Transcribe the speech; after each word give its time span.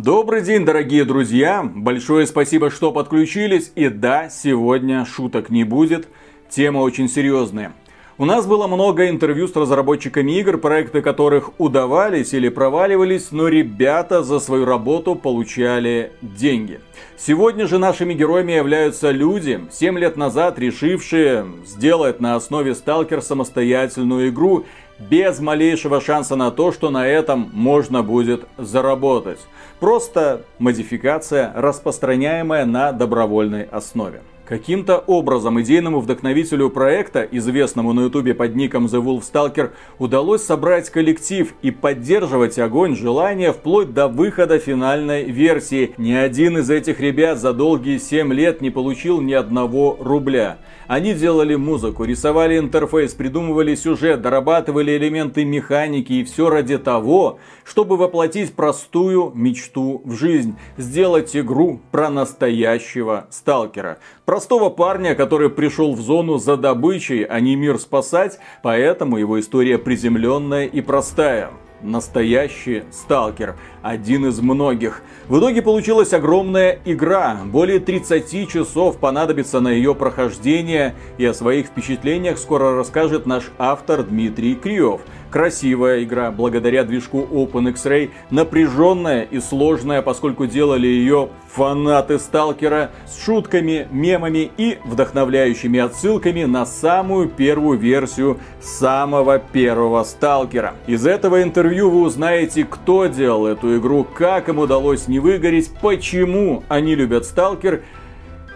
Добрый 0.00 0.42
день, 0.42 0.64
дорогие 0.64 1.04
друзья! 1.04 1.68
Большое 1.74 2.24
спасибо, 2.28 2.70
что 2.70 2.92
подключились. 2.92 3.72
И 3.74 3.88
да, 3.88 4.30
сегодня 4.30 5.04
шуток 5.04 5.50
не 5.50 5.64
будет. 5.64 6.06
Тема 6.48 6.78
очень 6.78 7.08
серьезная. 7.08 7.72
У 8.16 8.24
нас 8.24 8.46
было 8.46 8.68
много 8.68 9.08
интервью 9.08 9.48
с 9.48 9.56
разработчиками 9.56 10.38
игр, 10.38 10.58
проекты 10.58 11.02
которых 11.02 11.50
удавались 11.58 12.32
или 12.32 12.48
проваливались, 12.48 13.32
но 13.32 13.48
ребята 13.48 14.22
за 14.22 14.38
свою 14.38 14.66
работу 14.66 15.16
получали 15.16 16.12
деньги. 16.22 16.78
Сегодня 17.16 17.66
же 17.66 17.78
нашими 17.78 18.14
героями 18.14 18.52
являются 18.52 19.10
люди, 19.10 19.60
7 19.72 19.98
лет 19.98 20.16
назад 20.16 20.60
решившие 20.60 21.44
сделать 21.66 22.20
на 22.20 22.36
основе 22.36 22.76
Сталкер 22.76 23.20
самостоятельную 23.20 24.28
игру, 24.28 24.64
без 24.98 25.38
малейшего 25.38 26.00
шанса 26.00 26.34
на 26.34 26.50
то, 26.50 26.72
что 26.72 26.90
на 26.90 27.06
этом 27.06 27.50
можно 27.52 28.02
будет 28.02 28.46
заработать. 28.56 29.38
Просто 29.80 30.42
модификация, 30.58 31.52
распространяемая 31.54 32.66
на 32.66 32.90
добровольной 32.92 33.62
основе. 33.62 34.22
Каким-то 34.48 34.96
образом 35.06 35.60
идейному 35.60 36.00
вдохновителю 36.00 36.70
проекта, 36.70 37.20
известному 37.20 37.92
на 37.92 38.04
ютубе 38.04 38.32
под 38.32 38.56
ником 38.56 38.86
The 38.86 39.04
Wolf 39.04 39.22
Stalker, 39.30 39.72
удалось 39.98 40.42
собрать 40.42 40.88
коллектив 40.88 41.52
и 41.60 41.70
поддерживать 41.70 42.58
огонь 42.58 42.96
желания 42.96 43.52
вплоть 43.52 43.92
до 43.92 44.08
выхода 44.08 44.58
финальной 44.58 45.24
версии. 45.24 45.92
Ни 45.98 46.12
один 46.12 46.56
из 46.56 46.70
этих 46.70 46.98
ребят 46.98 47.38
за 47.38 47.52
долгие 47.52 47.98
7 47.98 48.32
лет 48.32 48.62
не 48.62 48.70
получил 48.70 49.20
ни 49.20 49.34
одного 49.34 49.98
рубля. 50.00 50.56
Они 50.86 51.12
делали 51.12 51.54
музыку, 51.54 52.04
рисовали 52.04 52.58
интерфейс, 52.58 53.12
придумывали 53.12 53.74
сюжет, 53.74 54.22
дорабатывали 54.22 54.96
элементы 54.96 55.44
механики 55.44 56.14
и 56.14 56.24
все 56.24 56.48
ради 56.48 56.78
того, 56.78 57.38
чтобы 57.64 57.98
воплотить 57.98 58.54
простую 58.54 59.30
мечту 59.34 60.00
в 60.06 60.14
жизнь. 60.14 60.56
Сделать 60.78 61.36
игру 61.36 61.82
про 61.90 62.08
настоящего 62.08 63.26
сталкера. 63.28 63.98
Простого 64.28 64.68
парня, 64.68 65.14
который 65.14 65.48
пришел 65.48 65.94
в 65.94 66.02
зону 66.02 66.36
за 66.36 66.58
добычей, 66.58 67.24
а 67.24 67.40
не 67.40 67.56
мир 67.56 67.78
спасать, 67.78 68.38
поэтому 68.62 69.16
его 69.16 69.40
история 69.40 69.78
приземленная 69.78 70.66
и 70.66 70.82
простая. 70.82 71.50
Настоящий 71.80 72.82
сталкер, 72.90 73.56
один 73.88 74.26
из 74.26 74.40
многих. 74.40 75.02
В 75.28 75.38
итоге 75.38 75.62
получилась 75.62 76.12
огромная 76.12 76.78
игра, 76.84 77.38
более 77.44 77.80
30 77.80 78.48
часов 78.48 78.98
понадобится 78.98 79.60
на 79.60 79.68
ее 79.68 79.94
прохождение, 79.94 80.94
и 81.16 81.24
о 81.24 81.32
своих 81.32 81.66
впечатлениях 81.66 82.38
скоро 82.38 82.76
расскажет 82.76 83.26
наш 83.26 83.44
автор 83.58 84.02
Дмитрий 84.02 84.54
Криев– 84.54 85.00
Красивая 85.30 86.04
игра, 86.04 86.30
благодаря 86.30 86.84
движку 86.84 87.20
OpenX-Ray, 87.20 88.10
напряженная 88.30 89.22
и 89.22 89.40
сложная, 89.40 90.00
поскольку 90.00 90.46
делали 90.46 90.86
ее 90.86 91.28
фанаты 91.52 92.18
Сталкера 92.18 92.90
с 93.06 93.22
шутками, 93.24 93.88
мемами 93.90 94.50
и 94.56 94.78
вдохновляющими 94.84 95.80
отсылками 95.80 96.44
на 96.44 96.64
самую 96.64 97.28
первую 97.28 97.78
версию 97.78 98.38
самого 98.60 99.38
первого 99.38 100.02
Сталкера. 100.04 100.74
Из 100.86 101.06
этого 101.06 101.42
интервью 101.42 101.90
вы 101.90 102.02
узнаете, 102.02 102.64
кто 102.64 103.06
делал 103.06 103.46
эту 103.46 103.76
игру, 103.76 103.77
как 104.04 104.48
им 104.48 104.58
удалось 104.58 105.08
не 105.08 105.18
выгореть, 105.18 105.70
почему 105.80 106.64
они 106.68 106.94
любят 106.94 107.24
Сталкер 107.24 107.82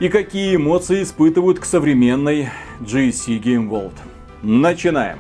и 0.01 0.09
какие 0.09 0.57
эмоции 0.57 1.03
испытывают 1.03 1.59
к 1.59 1.65
современной 1.65 2.49
GC 2.81 3.41
Game 3.41 3.69
World. 3.69 3.95
Начинаем! 4.43 5.19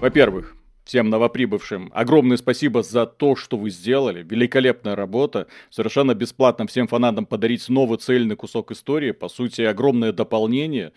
Во-первых, 0.00 0.54
всем 0.84 1.10
новоприбывшим. 1.10 1.90
Огромное 1.92 2.38
спасибо 2.38 2.82
за 2.82 3.04
то, 3.04 3.36
что 3.36 3.56
вы 3.56 3.70
сделали. 3.70 4.22
Великолепная 4.22 4.96
работа. 4.96 5.46
Совершенно 5.70 6.14
бесплатно 6.14 6.66
всем 6.66 6.88
фанатам 6.88 7.26
подарить 7.26 7.68
новый 7.68 7.98
цельный 7.98 8.36
кусок 8.36 8.70
истории. 8.70 9.12
По 9.12 9.28
сути, 9.28 9.62
огромное 9.62 10.12
дополнение 10.12 10.92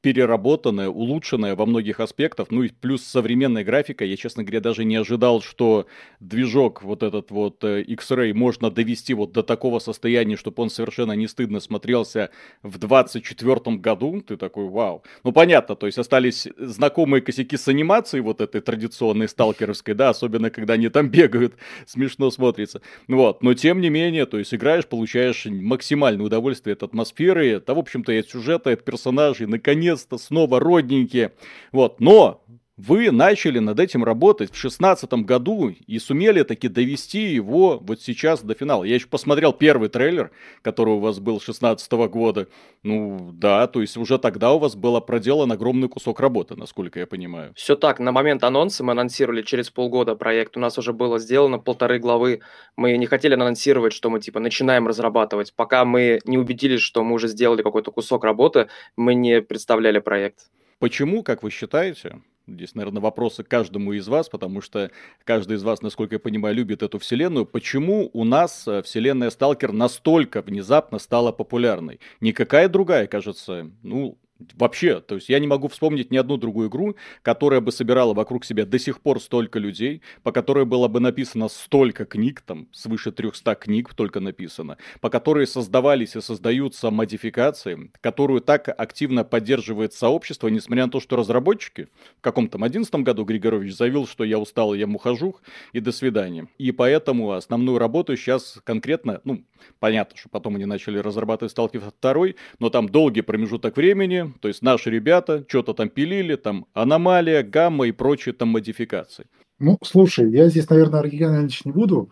переработанная, 0.00 0.88
улучшенная 0.88 1.56
во 1.56 1.66
многих 1.66 1.98
аспектах, 1.98 2.48
ну 2.50 2.62
и 2.62 2.68
плюс 2.68 3.02
современная 3.02 3.64
графика. 3.64 4.04
Я, 4.04 4.16
честно 4.16 4.44
говоря, 4.44 4.60
даже 4.60 4.84
не 4.84 4.94
ожидал, 4.94 5.42
что 5.42 5.86
движок 6.20 6.82
вот 6.84 7.02
этот 7.02 7.32
вот 7.32 7.64
э, 7.64 7.82
X-Ray 7.82 8.32
можно 8.32 8.70
довести 8.70 9.12
вот 9.14 9.32
до 9.32 9.42
такого 9.42 9.80
состояния, 9.80 10.36
чтобы 10.36 10.62
он 10.62 10.70
совершенно 10.70 11.12
не 11.12 11.26
стыдно 11.26 11.58
смотрелся 11.58 12.30
в 12.62 12.78
24 12.78 13.76
году. 13.76 14.20
Ты 14.20 14.36
такой, 14.36 14.68
вау. 14.68 15.02
Ну, 15.24 15.32
понятно, 15.32 15.74
то 15.74 15.86
есть 15.86 15.98
остались 15.98 16.46
знакомые 16.56 17.20
косяки 17.20 17.56
с 17.56 17.66
анимацией 17.66 18.22
вот 18.22 18.40
этой 18.40 18.60
традиционной 18.60 19.28
сталкеровской, 19.28 19.94
да, 19.94 20.10
особенно 20.10 20.50
когда 20.50 20.74
они 20.74 20.90
там 20.90 21.08
бегают, 21.08 21.54
смешно 21.86 22.30
смотрится. 22.30 22.82
Вот, 23.08 23.42
но 23.42 23.54
тем 23.54 23.80
не 23.80 23.90
менее, 23.90 24.26
то 24.26 24.38
есть 24.38 24.54
играешь, 24.54 24.86
получаешь 24.86 25.46
максимальное 25.46 26.24
удовольствие 26.24 26.74
от 26.74 26.84
атмосферы, 26.84 27.60
да, 27.66 27.74
в 27.74 27.78
общем-то, 27.80 28.12
и 28.12 28.18
от 28.18 28.28
сюжета, 28.28 28.70
и 28.70 28.74
от 28.74 28.84
персонажей, 28.84 29.48
наконец 29.48 29.87
наконец-то 29.88 30.18
снова 30.18 30.60
родненькие. 30.60 31.32
Вот, 31.72 32.00
но 32.00 32.42
вы 32.78 33.10
начали 33.10 33.58
над 33.58 33.80
этим 33.80 34.04
работать 34.04 34.52
в 34.52 34.56
шестнадцатом 34.56 35.24
году 35.24 35.74
и 35.86 35.98
сумели 35.98 36.44
таки 36.44 36.68
довести 36.68 37.24
его 37.24 37.78
вот 37.78 38.00
сейчас 38.00 38.42
до 38.42 38.54
финала. 38.54 38.84
Я 38.84 38.94
еще 38.94 39.08
посмотрел 39.08 39.52
первый 39.52 39.88
трейлер, 39.88 40.30
который 40.62 40.94
у 40.94 41.00
вас 41.00 41.18
был 41.18 41.40
шестнадцатого 41.40 42.06
года. 42.06 42.46
Ну 42.84 43.32
да, 43.34 43.66
то 43.66 43.80
есть 43.80 43.96
уже 43.96 44.18
тогда 44.18 44.52
у 44.52 44.60
вас 44.60 44.76
было 44.76 45.00
проделан 45.00 45.50
огромный 45.50 45.88
кусок 45.88 46.20
работы, 46.20 46.54
насколько 46.54 47.00
я 47.00 47.06
понимаю. 47.08 47.52
Все 47.56 47.74
так, 47.74 47.98
на 47.98 48.12
момент 48.12 48.44
анонса 48.44 48.84
мы 48.84 48.92
анонсировали 48.92 49.42
через 49.42 49.70
полгода 49.70 50.14
проект, 50.14 50.56
у 50.56 50.60
нас 50.60 50.78
уже 50.78 50.92
было 50.92 51.18
сделано 51.18 51.58
полторы 51.58 51.98
главы. 51.98 52.42
Мы 52.76 52.96
не 52.96 53.06
хотели 53.06 53.34
анонсировать, 53.34 53.92
что 53.92 54.08
мы 54.08 54.20
типа 54.20 54.38
начинаем 54.38 54.86
разрабатывать. 54.86 55.52
Пока 55.52 55.84
мы 55.84 56.20
не 56.24 56.38
убедились, 56.38 56.80
что 56.80 57.02
мы 57.02 57.14
уже 57.14 57.26
сделали 57.26 57.62
какой-то 57.62 57.90
кусок 57.90 58.22
работы, 58.22 58.68
мы 58.96 59.14
не 59.14 59.42
представляли 59.42 59.98
проект. 59.98 60.48
Почему, 60.78 61.24
как 61.24 61.42
вы 61.42 61.50
считаете, 61.50 62.20
Здесь, 62.48 62.74
наверное, 62.74 63.02
вопросы 63.02 63.44
каждому 63.44 63.92
из 63.92 64.08
вас, 64.08 64.28
потому 64.28 64.60
что 64.60 64.90
каждый 65.24 65.56
из 65.56 65.62
вас, 65.62 65.82
насколько 65.82 66.14
я 66.14 66.18
понимаю, 66.18 66.54
любит 66.54 66.82
эту 66.82 66.98
вселенную. 66.98 67.44
Почему 67.44 68.08
у 68.12 68.24
нас 68.24 68.66
э, 68.66 68.82
вселенная 68.82 69.30
Сталкер 69.30 69.72
настолько 69.72 70.40
внезапно 70.40 70.98
стала 70.98 71.30
популярной? 71.30 72.00
Никакая 72.20 72.68
другая, 72.68 73.06
кажется, 73.06 73.70
ну, 73.82 74.18
Вообще, 74.54 75.00
то 75.00 75.16
есть 75.16 75.28
я 75.28 75.40
не 75.40 75.48
могу 75.48 75.66
вспомнить 75.66 76.12
ни 76.12 76.16
одну 76.16 76.36
другую 76.36 76.68
игру, 76.68 76.94
которая 77.22 77.60
бы 77.60 77.72
собирала 77.72 78.14
вокруг 78.14 78.44
себя 78.44 78.64
до 78.64 78.78
сих 78.78 79.00
пор 79.00 79.20
столько 79.20 79.58
людей, 79.58 80.00
по 80.22 80.30
которой 80.30 80.64
было 80.64 80.86
бы 80.86 81.00
написано 81.00 81.48
столько 81.48 82.04
книг, 82.04 82.40
там 82.42 82.68
свыше 82.72 83.10
300 83.10 83.56
книг 83.56 83.94
только 83.94 84.20
написано, 84.20 84.76
по 85.00 85.10
которой 85.10 85.44
создавались 85.48 86.14
и 86.14 86.20
создаются 86.20 86.92
модификации, 86.92 87.90
которую 88.00 88.40
так 88.40 88.68
активно 88.68 89.24
поддерживает 89.24 89.92
сообщество, 89.92 90.46
несмотря 90.46 90.86
на 90.86 90.92
то, 90.92 91.00
что 91.00 91.16
разработчики 91.16 91.88
в 92.18 92.20
каком-то 92.20 92.58
11 92.62 92.94
году 92.94 93.24
Григорович 93.24 93.74
заявил, 93.74 94.06
что 94.06 94.22
я 94.22 94.38
устал, 94.38 94.72
я 94.74 94.86
ухожу 94.86 95.36
и 95.72 95.80
до 95.80 95.90
свидания. 95.90 96.46
И 96.58 96.70
поэтому 96.70 97.32
основную 97.32 97.78
работу 97.78 98.16
сейчас 98.16 98.60
конкретно, 98.62 99.20
ну, 99.24 99.42
понятно, 99.80 100.16
что 100.16 100.28
потом 100.28 100.54
они 100.56 100.64
начали 100.64 100.98
разрабатывать 100.98 101.52
Stalker 101.52 101.92
2, 102.00 102.34
но 102.60 102.70
там 102.70 102.88
долгий 102.88 103.22
промежуток 103.22 103.76
времени, 103.76 104.27
то 104.40 104.48
есть 104.48 104.62
наши 104.62 104.90
ребята 104.90 105.44
что-то 105.48 105.74
там 105.74 105.88
пилили, 105.88 106.36
там 106.36 106.66
аномалия, 106.72 107.42
гамма 107.42 107.86
и 107.86 107.92
прочие 107.92 108.32
там 108.32 108.48
модификации. 108.48 109.26
Ну, 109.58 109.78
слушай, 109.82 110.30
я 110.30 110.48
здесь, 110.48 110.68
наверное, 110.70 111.00
оригинальничать 111.00 111.66
не 111.66 111.72
буду. 111.72 112.10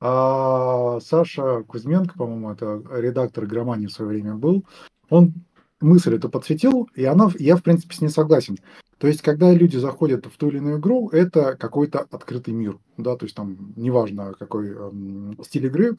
А 0.00 1.00
Саша 1.00 1.62
Кузьменко, 1.64 2.16
по-моему, 2.16 2.52
это 2.52 2.82
редактор 2.92 3.46
Громании 3.46 3.86
в 3.86 3.92
свое 3.92 4.10
время 4.10 4.34
был, 4.34 4.64
он 5.10 5.34
мысль 5.80 6.14
эту 6.14 6.28
подсветил, 6.28 6.88
и 6.94 7.04
она, 7.04 7.30
я, 7.38 7.56
в 7.56 7.62
принципе, 7.62 7.94
с 7.94 8.00
ней 8.00 8.08
согласен. 8.08 8.58
То 8.98 9.06
есть, 9.06 9.22
когда 9.22 9.52
люди 9.52 9.76
заходят 9.76 10.26
в 10.26 10.36
ту 10.36 10.48
или 10.48 10.58
иную 10.58 10.78
игру, 10.78 11.08
это 11.10 11.56
какой-то 11.56 12.00
открытый 12.00 12.54
мир, 12.54 12.78
да, 12.96 13.16
то 13.16 13.26
есть 13.26 13.36
там 13.36 13.72
неважно 13.76 14.34
какой 14.38 14.70
эм, 14.70 15.38
стиль 15.44 15.66
игры, 15.66 15.96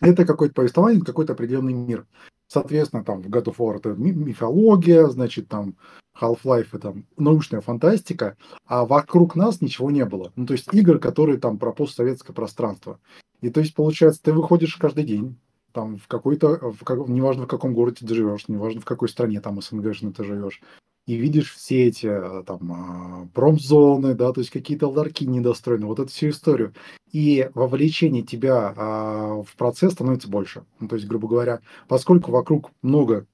это 0.00 0.26
какое-то 0.26 0.54
повествование, 0.54 1.02
какой-то 1.02 1.32
определенный 1.32 1.72
мир. 1.72 2.06
Соответственно, 2.48 3.04
там 3.04 3.22
в 3.22 3.28
God 3.28 3.44
of 3.46 3.56
War 3.56 3.76
это 3.76 3.90
мифология, 3.90 5.06
значит, 5.08 5.48
там 5.48 5.76
Half-Life 6.20 6.68
это 6.72 6.94
научная 7.16 7.60
фантастика, 7.60 8.36
а 8.66 8.84
вокруг 8.84 9.34
нас 9.34 9.60
ничего 9.60 9.90
не 9.90 10.04
было. 10.04 10.32
Ну, 10.36 10.46
то 10.46 10.52
есть 10.52 10.72
игр, 10.72 10.98
которые 10.98 11.38
там 11.38 11.58
про 11.58 11.72
постсоветское 11.72 12.32
пространство. 12.32 13.00
И 13.40 13.50
то 13.50 13.60
есть, 13.60 13.74
получается, 13.74 14.22
ты 14.22 14.32
выходишь 14.32 14.76
каждый 14.76 15.04
день, 15.04 15.36
там 15.72 15.98
в 15.98 16.08
какой-то, 16.08 16.70
в 16.72 16.84
как, 16.84 17.06
неважно 17.08 17.44
в 17.44 17.48
каком 17.48 17.74
городе 17.74 18.06
ты 18.06 18.14
живешь, 18.14 18.48
неважно 18.48 18.80
в 18.80 18.86
какой 18.86 19.08
стране 19.08 19.40
там 19.40 19.60
СНГ 19.60 19.94
ты 20.14 20.24
живешь, 20.24 20.62
и 21.06 21.14
видишь 21.14 21.54
все 21.54 21.86
эти 21.86 22.06
э, 22.06 22.42
там 22.44 22.72
а, 22.72 23.28
промзоны, 23.32 24.14
да, 24.14 24.32
то 24.32 24.40
есть 24.40 24.50
какие-то 24.50 24.88
ларки 24.88 25.24
недостроены, 25.24 25.86
вот 25.86 26.00
эту 26.00 26.08
всю 26.08 26.30
историю. 26.30 26.74
И 27.12 27.48
вовлечение 27.54 28.22
тебя 28.22 28.74
а, 28.76 29.42
в 29.42 29.54
процесс 29.56 29.92
становится 29.92 30.28
больше. 30.28 30.64
Ну, 30.80 30.88
то 30.88 30.96
есть, 30.96 31.06
грубо 31.06 31.28
говоря, 31.28 31.60
поскольку 31.86 32.32
вокруг 32.32 32.72
много 32.82 33.26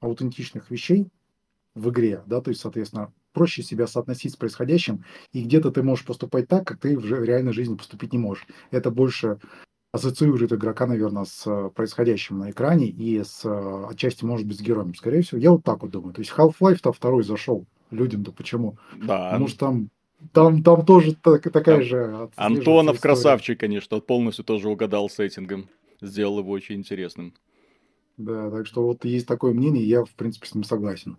аутентичных 0.00 0.70
вещей 0.70 1.08
в 1.74 1.90
игре, 1.90 2.22
да, 2.26 2.40
то 2.40 2.50
есть, 2.50 2.60
соответственно, 2.60 3.12
проще 3.32 3.62
себя 3.62 3.88
соотносить 3.88 4.32
с 4.32 4.36
происходящим, 4.36 5.04
и 5.32 5.42
где-то 5.42 5.72
ты 5.72 5.82
можешь 5.82 6.04
поступать 6.04 6.48
так, 6.48 6.66
как 6.66 6.78
ты 6.78 6.96
в 6.96 7.04
реальной 7.04 7.52
жизни 7.52 7.74
поступить 7.74 8.12
не 8.12 8.18
можешь. 8.18 8.46
Это 8.70 8.90
больше 8.90 9.38
ассоциирует 9.92 10.52
игрока, 10.52 10.86
наверное, 10.86 11.24
с 11.24 11.46
э, 11.46 11.70
происходящим 11.74 12.38
на 12.38 12.50
экране 12.50 12.86
и 12.86 13.22
с 13.22 13.44
э, 13.44 13.84
отчасти, 13.90 14.24
может 14.24 14.46
быть, 14.46 14.58
с 14.58 14.60
героем. 14.60 14.94
Скорее 14.94 15.22
всего, 15.22 15.40
я 15.40 15.50
вот 15.50 15.64
так 15.64 15.82
вот 15.82 15.90
думаю. 15.90 16.14
То 16.14 16.20
есть 16.20 16.32
Half-Life-то 16.36 16.92
второй 16.92 17.22
зашел 17.22 17.66
людям-то 17.90 18.32
почему? 18.32 18.76
Да. 18.96 19.30
Потому 19.30 19.48
что 19.48 19.58
там 19.58 19.90
там, 20.32 20.62
там 20.64 20.84
тоже 20.84 21.14
так, 21.14 21.42
такая 21.44 21.76
там 21.76 21.84
же... 21.84 22.28
Антонов 22.36 23.00
красавчик, 23.00 23.60
конечно, 23.60 24.00
полностью 24.00 24.44
тоже 24.44 24.68
угадал 24.68 25.08
сеттингом. 25.08 25.68
Сделал 26.00 26.40
его 26.40 26.50
очень 26.50 26.76
интересным. 26.76 27.34
Да, 28.16 28.50
так 28.50 28.66
что 28.66 28.82
вот 28.82 29.04
есть 29.04 29.26
такое 29.26 29.54
мнение, 29.54 29.84
я, 29.84 30.04
в 30.04 30.10
принципе, 30.10 30.48
с 30.48 30.54
ним 30.54 30.64
согласен. 30.64 31.16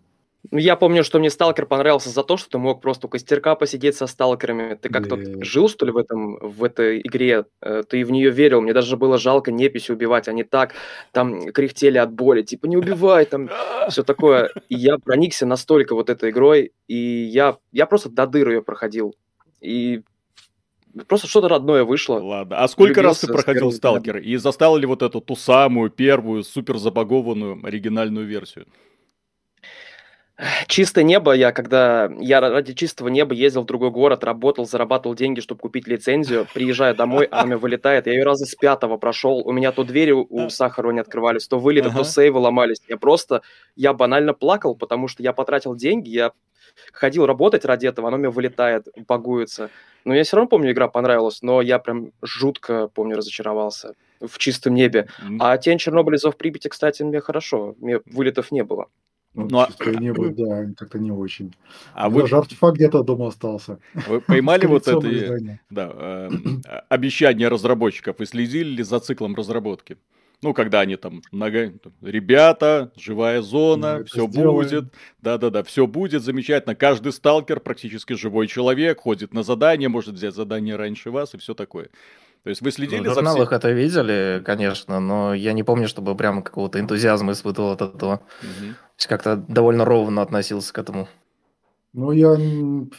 Я 0.52 0.76
помню, 0.78 1.04
что 1.04 1.20
мне 1.20 1.30
Сталкер 1.30 1.66
понравился 1.66 2.10
за 2.10 2.24
то, 2.24 2.38
что 2.38 2.50
ты 2.50 2.58
мог 2.58 2.82
просто 2.82 3.08
у 3.08 3.10
костерка 3.10 3.56
посидеть 3.56 3.96
со 3.98 4.08
сталкерами. 4.08 4.76
Ты 4.76 4.90
как-то 4.90 5.16
yeah. 5.16 5.44
жил, 5.44 5.68
что 5.68 5.86
ли, 5.86 5.92
в, 5.92 5.98
этом, 5.98 6.38
в 6.42 6.64
этой 6.64 7.02
игре? 7.02 7.46
Э, 7.62 7.84
ты 7.88 8.06
в 8.06 8.12
нее 8.12 8.32
верил. 8.32 8.62
Мне 8.62 8.74
даже 8.74 8.96
было 8.96 9.18
жалко 9.18 9.52
неписи 9.52 9.92
убивать. 9.92 10.28
Они 10.28 10.44
так 10.44 10.74
там 11.12 11.52
кряхтели 11.52 11.98
от 11.98 12.14
боли. 12.14 12.42
Типа, 12.42 12.68
не 12.68 12.78
убивай, 12.78 13.26
там 13.26 13.50
все 13.90 14.04
такое. 14.04 14.50
И 14.70 14.76
я 14.76 14.98
проникся 14.98 15.46
настолько 15.46 15.94
вот 15.94 16.10
этой 16.10 16.30
игрой, 16.30 16.72
и 16.88 16.96
я, 16.96 17.58
я 17.72 17.86
просто 17.86 18.10
до 18.10 18.26
дыр 18.26 18.50
ее 18.50 18.62
проходил. 18.62 19.16
И 19.62 20.02
Просто 21.08 21.28
что-то 21.28 21.50
родное 21.50 21.84
вышло. 21.84 22.20
Ладно. 22.20 22.58
А 22.58 22.68
сколько 22.68 23.04
раз 23.04 23.20
ты 23.20 23.28
проходил 23.28 23.72
Сталкер? 23.72 24.18
И 24.18 24.36
застал 24.38 24.76
ли 24.76 24.88
вот 24.88 25.04
эту 25.04 25.22
ту 25.22 25.36
самую 25.36 25.92
первую 25.92 26.44
супер 26.44 26.78
забагованную 26.78 27.64
оригинальную 27.64 28.26
версию? 28.26 28.66
Чистое 30.68 31.04
небо, 31.04 31.34
я 31.34 31.52
когда 31.52 32.10
я 32.20 32.40
ради 32.40 32.74
чистого 32.74 33.10
неба 33.10 33.34
ездил 33.34 33.64
в 33.64 33.66
другой 33.66 33.92
город, 33.92 34.24
работал, 34.24 34.66
зарабатывал 34.66 35.16
деньги, 35.16 35.42
чтобы 35.42 35.60
купить 35.60 35.88
лицензию, 35.88 36.48
приезжаю 36.54 36.96
домой, 36.96 37.30
мне 37.44 37.58
вылетает, 37.58 38.08
я 38.08 38.14
ее 38.14 38.24
раза 38.24 38.46
с 38.46 38.56
пятого 38.56 38.98
прошел, 38.98 39.40
у 39.46 39.52
меня 39.52 39.72
то 39.72 39.84
двери 39.84 40.12
у 40.12 40.50
Сахарова 40.50 40.92
не 40.94 41.02
открывались, 41.02 41.48
то 41.48 41.60
вылеты, 41.60 41.90
то 41.90 42.04
сейвы 42.04 42.40
ломались, 42.40 42.82
я 42.88 42.98
просто, 42.98 43.42
я 43.76 43.94
банально 43.94 44.34
плакал, 44.34 44.76
потому 44.76 45.10
что 45.10 45.24
я 45.24 45.34
потратил 45.34 45.76
деньги, 45.76 46.10
я 46.10 46.32
ходил 46.94 47.26
работать 47.26 47.66
ради 47.66 47.88
этого, 47.88 48.08
оно 48.08 48.18
мне 48.18 48.30
вылетает, 48.30 48.88
багуется. 49.08 49.70
Но 50.06 50.16
я 50.16 50.24
все 50.24 50.38
равно 50.38 50.48
помню, 50.48 50.72
игра 50.72 50.88
понравилась, 50.88 51.42
но 51.42 51.62
я 51.62 51.78
прям 51.80 52.12
жутко, 52.22 52.88
помню, 52.88 53.18
разочаровался 53.18 53.96
в 54.22 54.38
чистом 54.38 54.74
небе. 54.74 55.08
А 55.40 55.58
Тень 55.58 55.78
Чернобыля 55.78 56.18
в 56.18 56.38
Припяти, 56.38 56.70
кстати, 56.70 57.04
мне 57.04 57.20
хорошо, 57.20 57.76
мне 57.80 58.00
вылетов 58.06 58.52
не 58.52 58.64
было. 58.64 58.88
Ну, 59.36 59.48
ну, 59.50 59.60
а... 59.60 59.70
небо, 60.00 60.30
да, 60.30 60.66
как-то 60.76 60.98
не 60.98 61.12
очень. 61.12 61.54
А 61.94 62.10
вы... 62.10 62.22
Даже 62.22 62.38
артефакт 62.38 62.76
где-то 62.76 63.04
дома 63.04 63.28
остался. 63.28 63.80
Вы 64.08 64.22
поймали 64.22 64.66
вот 64.66 64.88
это 64.88 65.38
да, 65.70 65.92
э, 65.94 66.30
обещание 66.90 67.48
разработчиков 67.48 68.20
и 68.22 68.26
следили 68.26 68.70
ли 68.70 68.84
за 68.84 69.00
циклом 69.00 69.36
разработки? 69.36 69.98
Ну, 70.42 70.54
когда 70.54 70.80
они 70.80 70.96
там, 70.96 71.22
нога... 71.32 71.72
ребята, 72.02 72.92
живая 72.96 73.42
зона, 73.42 74.06
все 74.06 74.26
будет, 74.26 74.86
да-да-да, 75.22 75.64
все 75.64 75.86
будет 75.86 76.24
замечательно. 76.24 76.76
Каждый 76.76 77.12
сталкер 77.12 77.60
практически 77.60 78.14
живой 78.14 78.48
человек, 78.48 79.02
ходит 79.02 79.34
на 79.34 79.44
задание, 79.44 79.90
может 79.90 80.16
взять 80.16 80.34
задание 80.34 80.78
раньше 80.78 81.12
вас 81.12 81.34
и 81.34 81.38
все 81.38 81.54
такое. 81.54 81.90
То 82.44 82.50
есть 82.50 82.62
вы 82.62 82.72
следили 82.72 83.02
ну, 83.02 83.12
в 83.12 83.14
журналах 83.14 83.52
это 83.52 83.72
видели, 83.72 84.42
конечно, 84.46 85.00
но 85.00 85.34
я 85.34 85.54
не 85.54 85.64
помню, 85.64 85.88
чтобы 85.88 86.16
прям 86.16 86.42
какого-то 86.42 86.80
энтузиазма 86.80 87.34
испытывал 87.34 87.72
от 87.72 87.82
этого. 87.82 88.22
Угу. 88.42 88.70
То 88.70 88.98
есть 88.98 89.08
как-то 89.08 89.36
довольно 89.36 89.86
ровно 89.86 90.22
относился 90.22 90.74
к 90.74 90.78
этому. 90.78 91.08
Ну, 91.94 92.12
я 92.12 92.36